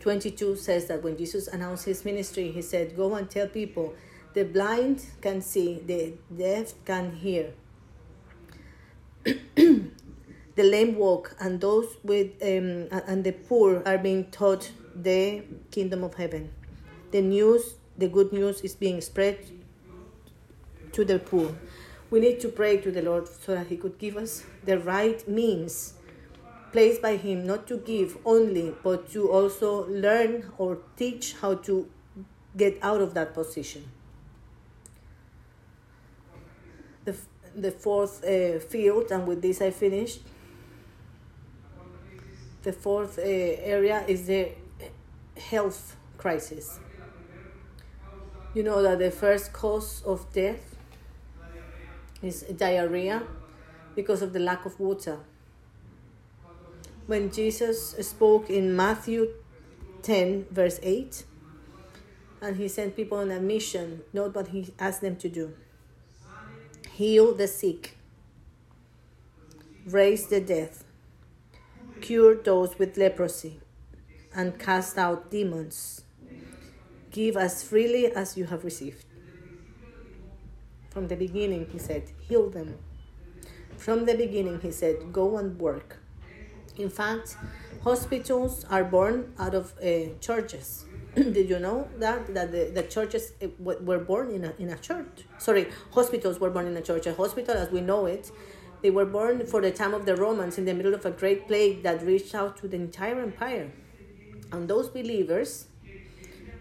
22 0.00 0.56
says 0.56 0.86
that 0.86 1.02
when 1.02 1.16
Jesus 1.16 1.48
announced 1.48 1.84
his 1.84 2.04
ministry, 2.04 2.50
he 2.52 2.62
said, 2.62 2.96
Go 2.96 3.14
and 3.14 3.28
tell 3.28 3.48
people 3.48 3.94
the 4.34 4.44
blind 4.44 5.04
can 5.20 5.42
see, 5.42 5.80
the 5.84 6.14
deaf 6.34 6.72
can 6.84 7.12
hear, 7.12 7.52
the 9.24 9.90
lame 10.56 10.94
walk, 10.94 11.34
and 11.40 11.60
those 11.60 11.96
with 12.02 12.30
um, 12.42 12.88
and 13.06 13.24
the 13.24 13.32
poor 13.32 13.82
are 13.84 13.98
being 13.98 14.30
taught 14.30 14.70
the 14.94 15.42
kingdom 15.70 16.04
of 16.04 16.14
heaven. 16.14 16.50
The 17.10 17.22
news, 17.22 17.74
the 17.96 18.08
good 18.08 18.32
news, 18.32 18.60
is 18.60 18.74
being 18.74 19.00
spread 19.00 19.38
to 20.92 21.04
the 21.04 21.18
poor 21.18 21.54
we 22.10 22.20
need 22.20 22.40
to 22.40 22.48
pray 22.48 22.78
to 22.78 22.90
the 22.90 23.02
Lord 23.02 23.28
so 23.28 23.54
that 23.54 23.66
He 23.66 23.76
could 23.76 23.98
give 23.98 24.16
us 24.16 24.44
the 24.64 24.78
right 24.78 25.26
means 25.28 25.94
placed 26.72 27.02
by 27.02 27.16
Him, 27.16 27.46
not 27.46 27.66
to 27.68 27.78
give 27.78 28.18
only, 28.24 28.74
but 28.82 29.10
to 29.12 29.30
also 29.30 29.86
learn 29.88 30.50
or 30.58 30.78
teach 30.96 31.34
how 31.34 31.54
to 31.54 31.88
get 32.56 32.78
out 32.82 33.00
of 33.00 33.14
that 33.14 33.34
position. 33.34 33.84
The, 37.04 37.16
the 37.54 37.72
fourth 37.72 38.24
uh, 38.24 38.58
field, 38.58 39.10
and 39.10 39.26
with 39.26 39.42
this 39.42 39.60
I 39.62 39.70
finished. 39.70 40.20
The 42.62 42.72
fourth 42.72 43.18
uh, 43.18 43.22
area 43.22 44.04
is 44.06 44.26
the 44.26 44.50
health 45.36 45.96
crisis. 46.18 46.80
You 48.54 48.62
know 48.62 48.82
that 48.82 48.98
the 48.98 49.10
first 49.10 49.52
cause 49.52 50.02
of 50.06 50.32
death 50.32 50.76
is 52.22 52.42
diarrhea 52.42 53.22
because 53.94 54.22
of 54.22 54.32
the 54.32 54.38
lack 54.38 54.64
of 54.64 54.80
water. 54.80 55.18
When 57.06 57.30
Jesus 57.30 57.94
spoke 58.00 58.50
in 58.50 58.74
Matthew 58.74 59.28
10, 60.02 60.46
verse 60.50 60.80
8, 60.82 61.24
and 62.40 62.56
he 62.56 62.68
sent 62.68 62.96
people 62.96 63.18
on 63.18 63.30
a 63.30 63.40
mission, 63.40 64.02
note 64.12 64.34
what 64.34 64.48
he 64.48 64.72
asked 64.78 65.00
them 65.00 65.16
to 65.16 65.28
do 65.28 65.54
heal 66.92 67.32
the 67.32 67.46
sick, 67.46 67.96
raise 69.86 70.26
the 70.26 70.40
dead, 70.40 70.70
cure 72.00 72.34
those 72.34 72.76
with 72.76 72.96
leprosy, 72.96 73.60
and 74.34 74.58
cast 74.58 74.98
out 74.98 75.30
demons. 75.30 76.02
Give 77.10 77.36
as 77.36 77.62
freely 77.62 78.06
as 78.06 78.36
you 78.36 78.44
have 78.46 78.64
received. 78.64 79.04
From 80.90 81.08
the 81.08 81.16
beginning, 81.16 81.68
he 81.70 81.78
said, 81.78 82.10
heal 82.20 82.50
them. 82.50 82.76
From 83.76 84.04
the 84.04 84.14
beginning, 84.14 84.60
he 84.60 84.72
said, 84.72 85.12
go 85.12 85.38
and 85.38 85.58
work. 85.58 85.98
In 86.76 86.90
fact, 86.90 87.36
hospitals 87.82 88.64
are 88.70 88.84
born 88.84 89.32
out 89.38 89.54
of 89.54 89.74
uh, 89.78 90.14
churches. 90.20 90.84
Did 91.14 91.48
you 91.48 91.58
know 91.58 91.88
that 91.98 92.32
that 92.34 92.52
the, 92.52 92.70
the 92.72 92.84
churches 92.84 93.32
uh, 93.42 93.48
were 93.58 93.98
born 93.98 94.30
in 94.30 94.44
a, 94.44 94.54
in 94.58 94.70
a 94.70 94.78
church? 94.78 95.24
Sorry, 95.38 95.66
hospitals 95.92 96.38
were 96.38 96.50
born 96.50 96.66
in 96.66 96.76
a 96.76 96.82
church. 96.82 97.06
A 97.06 97.14
hospital, 97.14 97.56
as 97.56 97.70
we 97.70 97.80
know 97.80 98.06
it, 98.06 98.30
they 98.82 98.90
were 98.90 99.04
born 99.04 99.44
for 99.46 99.60
the 99.60 99.72
time 99.72 99.94
of 99.94 100.06
the 100.06 100.14
Romans 100.14 100.58
in 100.58 100.64
the 100.64 100.74
middle 100.74 100.94
of 100.94 101.04
a 101.04 101.10
great 101.10 101.48
plague 101.48 101.82
that 101.82 102.02
reached 102.02 102.34
out 102.34 102.56
to 102.58 102.68
the 102.68 102.76
entire 102.76 103.20
empire. 103.20 103.72
And 104.52 104.68
those 104.68 104.88
believers 104.88 105.66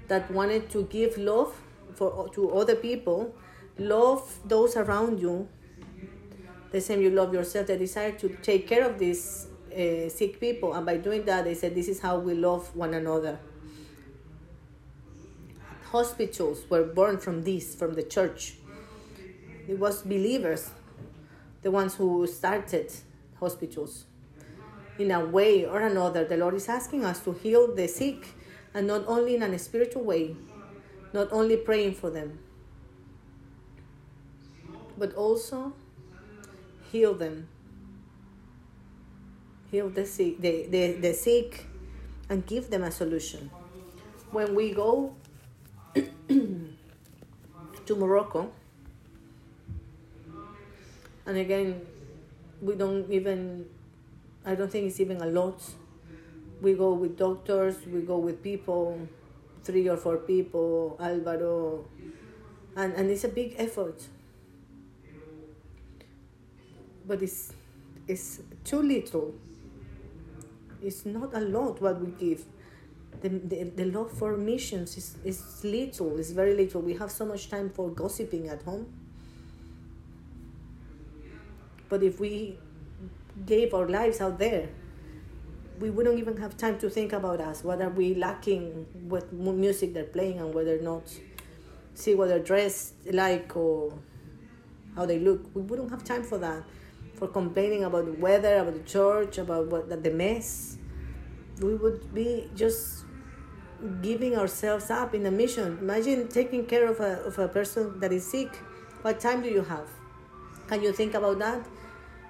that 0.07 0.29
wanted 0.31 0.69
to 0.71 0.83
give 0.83 1.17
love 1.17 1.53
for 1.95 2.29
to 2.29 2.51
other 2.51 2.75
people, 2.75 3.35
love 3.77 4.39
those 4.45 4.75
around 4.75 5.19
you, 5.19 5.47
the 6.71 6.81
same 6.81 7.01
you 7.01 7.09
love 7.09 7.33
yourself. 7.33 7.67
They 7.67 7.77
decided 7.77 8.19
to 8.19 8.29
take 8.41 8.67
care 8.67 8.85
of 8.85 8.99
these 8.99 9.47
uh, 9.71 10.09
sick 10.09 10.39
people, 10.39 10.73
and 10.73 10.85
by 10.85 10.97
doing 10.97 11.25
that, 11.25 11.45
they 11.45 11.53
said, 11.53 11.75
"This 11.75 11.87
is 11.87 11.99
how 11.99 12.19
we 12.19 12.33
love 12.33 12.75
one 12.75 12.93
another." 12.93 13.39
Hospitals 15.91 16.69
were 16.69 16.83
born 16.83 17.17
from 17.17 17.43
this, 17.43 17.73
from 17.73 17.93
the 17.93 18.03
church. 18.03 18.55
It 19.67 19.79
was 19.79 20.01
believers, 20.01 20.69
the 21.61 21.71
ones 21.71 21.95
who 21.95 22.27
started 22.27 22.91
hospitals. 23.39 24.05
In 24.97 25.11
a 25.11 25.23
way 25.23 25.65
or 25.65 25.81
another, 25.81 26.25
the 26.25 26.37
Lord 26.37 26.55
is 26.55 26.67
asking 26.67 27.05
us 27.05 27.19
to 27.21 27.33
heal 27.33 27.73
the 27.75 27.87
sick 27.87 28.27
and 28.77 28.85
not 28.85 29.03
only 29.07 29.33
in 29.33 29.41
a 29.41 29.57
spiritual 29.57 30.03
way, 30.03 30.35
not 31.11 31.27
only 31.31 31.57
praying 31.57 31.95
for 31.95 32.11
them, 32.11 32.37
but 34.95 35.15
also 35.15 35.73
heal 36.91 37.15
them. 37.15 37.47
Heal 39.71 39.89
the 39.89 40.05
sick, 40.05 40.39
the, 40.39 40.67
the, 40.67 40.91
the 40.93 41.13
sick 41.15 41.65
and 42.29 42.45
give 42.45 42.69
them 42.69 42.83
a 42.83 42.91
solution. 42.91 43.49
When 44.29 44.53
we 44.53 44.71
go 44.75 45.15
to 46.27 46.75
Morocco, 47.89 48.51
and 51.25 51.37
again, 51.37 51.81
we 52.61 52.75
don't 52.75 53.09
even, 53.09 53.65
I 54.45 54.53
don't 54.53 54.71
think 54.71 54.85
it's 54.85 54.99
even 54.99 55.19
a 55.19 55.25
lot 55.25 55.63
we 56.61 56.73
go 56.73 56.93
with 56.93 57.17
doctors, 57.17 57.75
we 57.85 58.01
go 58.01 58.17
with 58.17 58.41
people, 58.41 58.99
three 59.63 59.87
or 59.87 59.97
four 59.97 60.17
people, 60.17 60.97
Alvaro, 60.99 61.85
and, 62.75 62.93
and 62.93 63.09
it's 63.09 63.23
a 63.23 63.29
big 63.29 63.55
effort. 63.57 64.01
But 67.05 67.21
it's, 67.21 67.53
it's 68.07 68.39
too 68.63 68.81
little. 68.81 69.33
It's 70.81 71.05
not 71.05 71.33
a 71.33 71.39
lot 71.39 71.81
what 71.81 71.99
we 72.01 72.11
give. 72.11 72.45
The, 73.21 73.29
the, 73.29 73.63
the 73.63 73.85
love 73.85 74.11
for 74.11 74.37
missions 74.37 74.95
is, 74.97 75.15
is 75.23 75.63
little, 75.63 76.19
it's 76.19 76.31
very 76.31 76.53
little. 76.55 76.81
We 76.81 76.93
have 76.95 77.11
so 77.11 77.25
much 77.25 77.49
time 77.49 77.71
for 77.71 77.89
gossiping 77.89 78.47
at 78.47 78.61
home. 78.61 78.93
But 81.89 82.03
if 82.03 82.19
we 82.19 82.59
gave 83.45 83.73
our 83.73 83.87
lives 83.87 84.21
out 84.21 84.37
there, 84.37 84.69
we 85.79 85.89
wouldn't 85.89 86.17
even 86.17 86.37
have 86.37 86.57
time 86.57 86.79
to 86.79 86.89
think 86.89 87.13
about 87.13 87.39
us. 87.39 87.63
What 87.63 87.81
are 87.81 87.89
we 87.89 88.15
lacking? 88.15 88.87
What 89.07 89.31
music 89.31 89.93
they're 89.93 90.03
playing 90.03 90.39
and 90.39 90.53
whether 90.53 90.77
or 90.77 90.81
not 90.81 91.03
see 91.93 92.13
what 92.13 92.27
they're 92.29 92.39
dressed 92.39 92.93
like 93.11 93.55
or 93.55 93.93
how 94.95 95.05
they 95.05 95.19
look. 95.19 95.55
We 95.55 95.61
wouldn't 95.61 95.89
have 95.91 96.03
time 96.03 96.23
for 96.23 96.37
that. 96.39 96.63
For 97.15 97.27
complaining 97.27 97.83
about 97.83 98.05
the 98.05 98.13
weather, 98.13 98.57
about 98.57 98.75
the 98.75 98.83
church, 98.83 99.37
about 99.37 99.67
what 99.67 99.89
the 100.03 100.11
mess. 100.11 100.77
We 101.59 101.75
would 101.75 102.13
be 102.13 102.49
just 102.55 103.05
giving 104.01 104.35
ourselves 104.35 104.89
up 104.89 105.15
in 105.15 105.25
a 105.25 105.31
mission. 105.31 105.77
Imagine 105.81 106.27
taking 106.27 106.65
care 106.65 106.87
of 106.87 106.99
a, 106.99 107.23
of 107.23 107.37
a 107.39 107.47
person 107.47 107.99
that 107.99 108.11
is 108.11 108.25
sick. 108.29 108.55
What 109.01 109.19
time 109.19 109.41
do 109.41 109.49
you 109.49 109.63
have? 109.63 109.87
Can 110.67 110.83
you 110.83 110.91
think 110.91 111.13
about 111.13 111.39
that? 111.39 111.65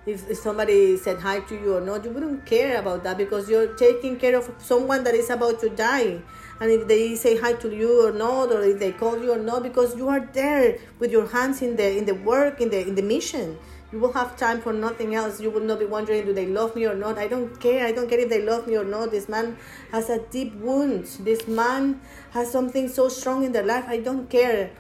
If, 0.07 0.37
somebody 0.37 0.95
said 0.95 1.19
hi 1.19 1.41
to 1.41 1.55
you 1.55 1.75
or 1.75 1.81
not, 1.81 2.05
you 2.05 2.11
wouldn't 2.11 2.45
care 2.45 2.79
about 2.79 3.03
that 3.03 3.17
because 3.17 3.49
you're 3.49 3.75
taking 3.75 4.15
care 4.15 4.37
of 4.37 4.49
someone 4.57 5.03
that 5.03 5.13
is 5.13 5.29
about 5.29 5.59
to 5.59 5.69
die. 5.69 6.21
And 6.59 6.71
if 6.71 6.87
they 6.87 7.15
say 7.15 7.37
hi 7.37 7.53
to 7.53 7.75
you 7.75 8.07
or 8.07 8.13
not, 8.13 8.51
or 8.51 8.63
if 8.63 8.79
they 8.79 8.93
call 8.93 9.21
you 9.21 9.33
or 9.33 9.37
not, 9.37 9.63
because 9.63 9.95
you 9.97 10.07
are 10.07 10.21
there 10.21 10.79
with 10.99 11.11
your 11.11 11.27
hands 11.27 11.61
in 11.61 11.75
the 11.75 11.97
in 11.97 12.05
the 12.05 12.15
work, 12.15 12.61
in 12.61 12.69
the 12.69 12.87
in 12.87 12.95
the 12.95 13.01
mission. 13.01 13.57
You 13.91 13.99
will 13.99 14.11
have 14.13 14.35
time 14.35 14.59
for 14.61 14.73
nothing 14.73 15.15
else. 15.15 15.39
You 15.39 15.49
will 15.49 15.61
not 15.61 15.79
be 15.79 15.85
wondering, 15.85 16.25
do 16.25 16.33
they 16.33 16.45
love 16.45 16.75
me 16.75 16.85
or 16.85 16.95
not? 16.95 17.17
I 17.17 17.27
don't 17.27 17.57
care. 17.59 17.85
I 17.85 17.93
don't 17.93 18.09
care 18.09 18.19
if 18.19 18.29
they 18.29 18.41
love 18.41 18.67
me 18.67 18.75
or 18.75 18.83
not. 18.83 19.11
This 19.11 19.29
man 19.29 19.57
has 19.91 20.09
a 20.09 20.19
deep 20.19 20.55
wound. 20.55 21.05
This 21.21 21.47
man 21.47 22.01
has 22.31 22.51
something 22.51 22.89
so 22.89 23.07
strong 23.07 23.45
in 23.45 23.53
their 23.53 23.63
life. 23.63 23.85
I 23.87 23.99
don't 23.99 24.29
care. 24.29 24.71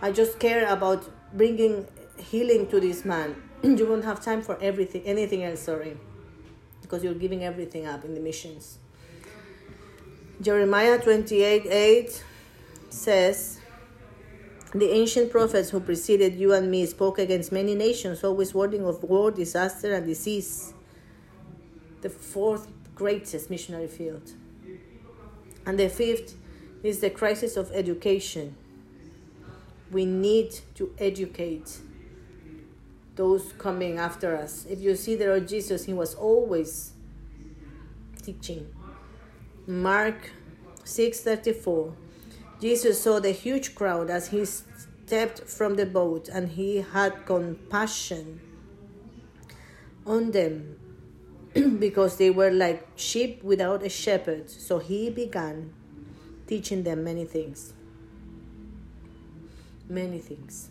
I 0.00 0.12
just 0.12 0.38
care 0.38 0.66
about 0.66 1.04
bringing 1.34 1.86
healing 2.16 2.66
to 2.68 2.80
this 2.80 3.04
man. 3.04 3.43
you 3.78 3.86
won't 3.86 4.04
have 4.04 4.22
time 4.22 4.42
for 4.42 4.58
everything, 4.60 5.02
anything 5.04 5.42
else, 5.42 5.60
sorry, 5.60 5.96
because 6.82 7.02
you're 7.02 7.14
giving 7.14 7.44
everything 7.44 7.86
up 7.86 8.04
in 8.04 8.14
the 8.14 8.20
missions. 8.20 8.78
Jeremiah 10.40 10.98
28 10.98 11.66
8 11.66 12.24
says, 12.90 13.60
The 14.74 14.90
ancient 14.90 15.30
prophets 15.30 15.70
who 15.70 15.80
preceded 15.80 16.34
you 16.34 16.52
and 16.52 16.70
me 16.70 16.84
spoke 16.84 17.18
against 17.18 17.52
many 17.52 17.74
nations, 17.74 18.22
always 18.22 18.52
warning 18.52 18.84
of 18.84 19.02
war, 19.02 19.30
disaster, 19.30 19.94
and 19.94 20.06
disease. 20.06 20.74
The 22.02 22.10
fourth 22.10 22.68
greatest 22.94 23.48
missionary 23.48 23.88
field. 23.88 24.32
And 25.64 25.78
the 25.78 25.88
fifth 25.88 26.36
is 26.82 27.00
the 27.00 27.08
crisis 27.08 27.56
of 27.56 27.72
education. 27.72 28.56
We 29.90 30.04
need 30.04 30.52
to 30.74 30.94
educate 30.98 31.78
those 33.16 33.52
coming 33.58 33.98
after 33.98 34.36
us. 34.36 34.66
If 34.68 34.80
you 34.80 34.96
see 34.96 35.14
the 35.14 35.26
Lord 35.26 35.48
Jesus, 35.48 35.84
he 35.84 35.92
was 35.92 36.14
always 36.14 36.92
teaching. 38.22 38.66
Mark 39.66 40.32
6:34. 40.84 41.94
Jesus 42.60 43.00
saw 43.00 43.20
the 43.20 43.32
huge 43.32 43.74
crowd 43.74 44.10
as 44.10 44.28
he 44.28 44.44
stepped 44.44 45.40
from 45.40 45.76
the 45.76 45.86
boat 45.86 46.28
and 46.28 46.50
he 46.50 46.78
had 46.78 47.26
compassion 47.26 48.40
on 50.06 50.30
them 50.30 50.78
because 51.78 52.16
they 52.16 52.30
were 52.30 52.50
like 52.50 52.86
sheep 52.96 53.42
without 53.42 53.82
a 53.82 53.88
shepherd. 53.88 54.50
So 54.50 54.78
he 54.78 55.10
began 55.10 55.72
teaching 56.46 56.82
them 56.82 57.04
many 57.04 57.24
things. 57.24 57.72
Many 59.88 60.18
things. 60.18 60.70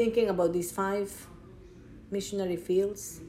Thinking 0.00 0.30
about 0.30 0.50
these 0.54 0.72
five 0.72 1.26
missionary 2.10 2.56
fields, 2.56 3.20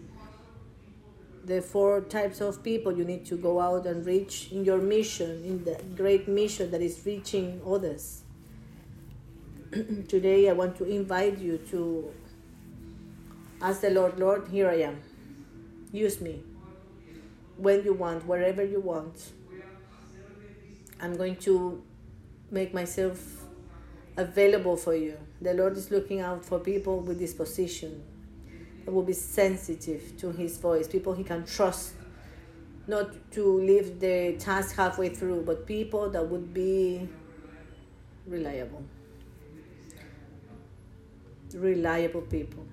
the 1.43 1.61
four 1.61 1.99
types 1.99 2.39
of 2.39 2.63
people 2.63 2.97
you 2.97 3.03
need 3.03 3.25
to 3.25 3.35
go 3.35 3.59
out 3.59 3.85
and 3.85 4.05
reach 4.05 4.53
in 4.53 4.63
your 4.63 4.77
mission, 4.77 5.43
in 5.43 5.65
the 5.65 5.75
great 5.97 6.29
mission 6.29 6.71
that 6.71 6.81
is 6.81 7.05
reaching 7.05 7.59
others. 7.67 8.23
Today, 10.07 10.49
I 10.49 10.53
want 10.53 10.77
to 10.77 10.85
invite 10.85 11.39
you 11.39 11.57
to 11.71 12.09
ask 13.61 13.81
the 13.81 13.89
Lord, 13.89 14.17
Lord, 14.17 14.47
here 14.47 14.69
I 14.69 14.75
am. 14.91 15.01
Use 15.91 16.21
me 16.21 16.41
when 17.57 17.83
you 17.83 17.91
want, 17.91 18.25
wherever 18.25 18.63
you 18.63 18.79
want. 18.79 19.33
I'm 21.01 21.17
going 21.17 21.35
to 21.47 21.83
make 22.49 22.73
myself 22.73 23.19
available 24.15 24.77
for 24.77 24.95
you. 24.95 25.17
The 25.41 25.55
Lord 25.55 25.75
is 25.75 25.89
looking 25.89 26.21
out 26.21 26.45
for 26.45 26.59
people 26.59 26.99
with 26.99 27.17
disposition 27.17 28.03
that 28.85 28.91
will 28.91 29.01
be 29.01 29.13
sensitive 29.13 30.15
to 30.17 30.31
His 30.31 30.57
voice, 30.57 30.87
people 30.87 31.13
He 31.13 31.23
can 31.23 31.45
trust, 31.45 31.93
not 32.87 33.31
to 33.31 33.59
leave 33.59 33.99
the 33.99 34.35
task 34.37 34.75
halfway 34.75 35.09
through, 35.09 35.41
but 35.41 35.65
people 35.65 36.11
that 36.11 36.27
would 36.27 36.53
be 36.53 37.09
reliable. 38.27 38.83
Reliable 41.55 42.21
people, 42.21 42.65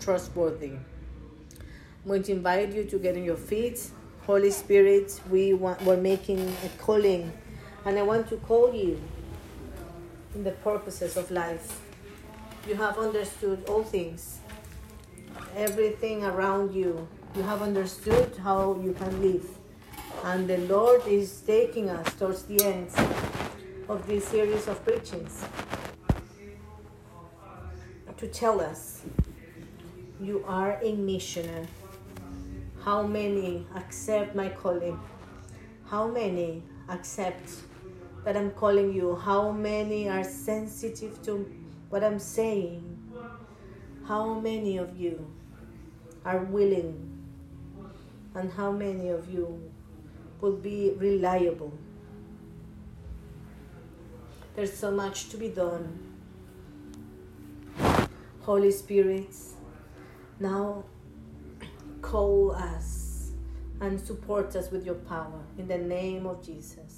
trustworthy. 0.00 0.72
I'm 0.72 2.06
going 2.06 2.22
to 2.22 2.32
invite 2.32 2.72
you 2.72 2.84
to 2.84 2.98
get 2.98 3.14
on 3.14 3.24
your 3.24 3.36
feet. 3.36 3.90
Holy 4.22 4.50
Spirit, 4.50 5.20
we 5.28 5.52
want, 5.52 5.82
we're 5.82 5.98
making 5.98 6.40
a 6.64 6.68
calling, 6.78 7.30
and 7.84 7.98
I 7.98 8.02
want 8.02 8.28
to 8.30 8.36
call 8.38 8.74
you 8.74 8.98
in 10.34 10.44
the 10.44 10.52
purposes 10.52 11.18
of 11.18 11.30
life. 11.30 11.80
You 12.66 12.74
have 12.74 12.98
understood 12.98 13.64
all 13.68 13.82
things, 13.82 14.38
everything 15.56 16.24
around 16.24 16.74
you 16.74 17.08
You 17.36 17.44
have 17.44 17.62
understood 17.62 18.36
how 18.42 18.76
you 18.82 18.92
can 18.92 19.22
live. 19.22 19.46
And 20.24 20.48
the 20.48 20.58
Lord 20.58 21.06
is 21.06 21.40
taking 21.42 21.88
us 21.88 22.12
towards 22.16 22.42
the 22.42 22.60
end 22.64 22.90
of 23.88 24.04
this 24.08 24.26
series 24.26 24.66
of 24.66 24.84
preachings 24.84 25.44
to 28.16 28.26
tell 28.26 28.60
us 28.60 29.02
you 30.20 30.44
are 30.46 30.80
a 30.82 30.92
missioner. 30.96 31.66
How 32.82 33.06
many 33.06 33.64
accept 33.76 34.34
my 34.34 34.48
calling? 34.48 34.98
How 35.86 36.08
many 36.08 36.64
accept 36.88 37.48
that 38.24 38.36
I'm 38.36 38.50
calling 38.50 38.92
you? 38.92 39.14
How 39.14 39.52
many 39.52 40.08
are 40.08 40.24
sensitive 40.24 41.22
to 41.22 41.46
what 41.90 42.02
I'm 42.02 42.18
saying? 42.18 42.96
How 44.06 44.34
many 44.34 44.78
of 44.78 44.98
you 44.98 45.30
are 46.24 46.38
willing? 46.38 47.06
And 48.34 48.52
how 48.52 48.70
many 48.70 49.08
of 49.08 49.28
you 49.28 49.70
will 50.40 50.56
be 50.56 50.92
reliable? 50.96 51.72
There's 54.54 54.72
so 54.72 54.90
much 54.90 55.28
to 55.30 55.36
be 55.36 55.48
done. 55.48 55.98
Holy 58.40 58.70
Spirit, 58.70 59.34
now 60.38 60.84
call 62.02 62.52
us 62.52 63.32
and 63.80 64.00
support 64.00 64.54
us 64.56 64.70
with 64.70 64.84
your 64.84 64.94
power 64.94 65.40
in 65.58 65.66
the 65.66 65.78
name 65.78 66.26
of 66.26 66.44
Jesus. 66.44 66.89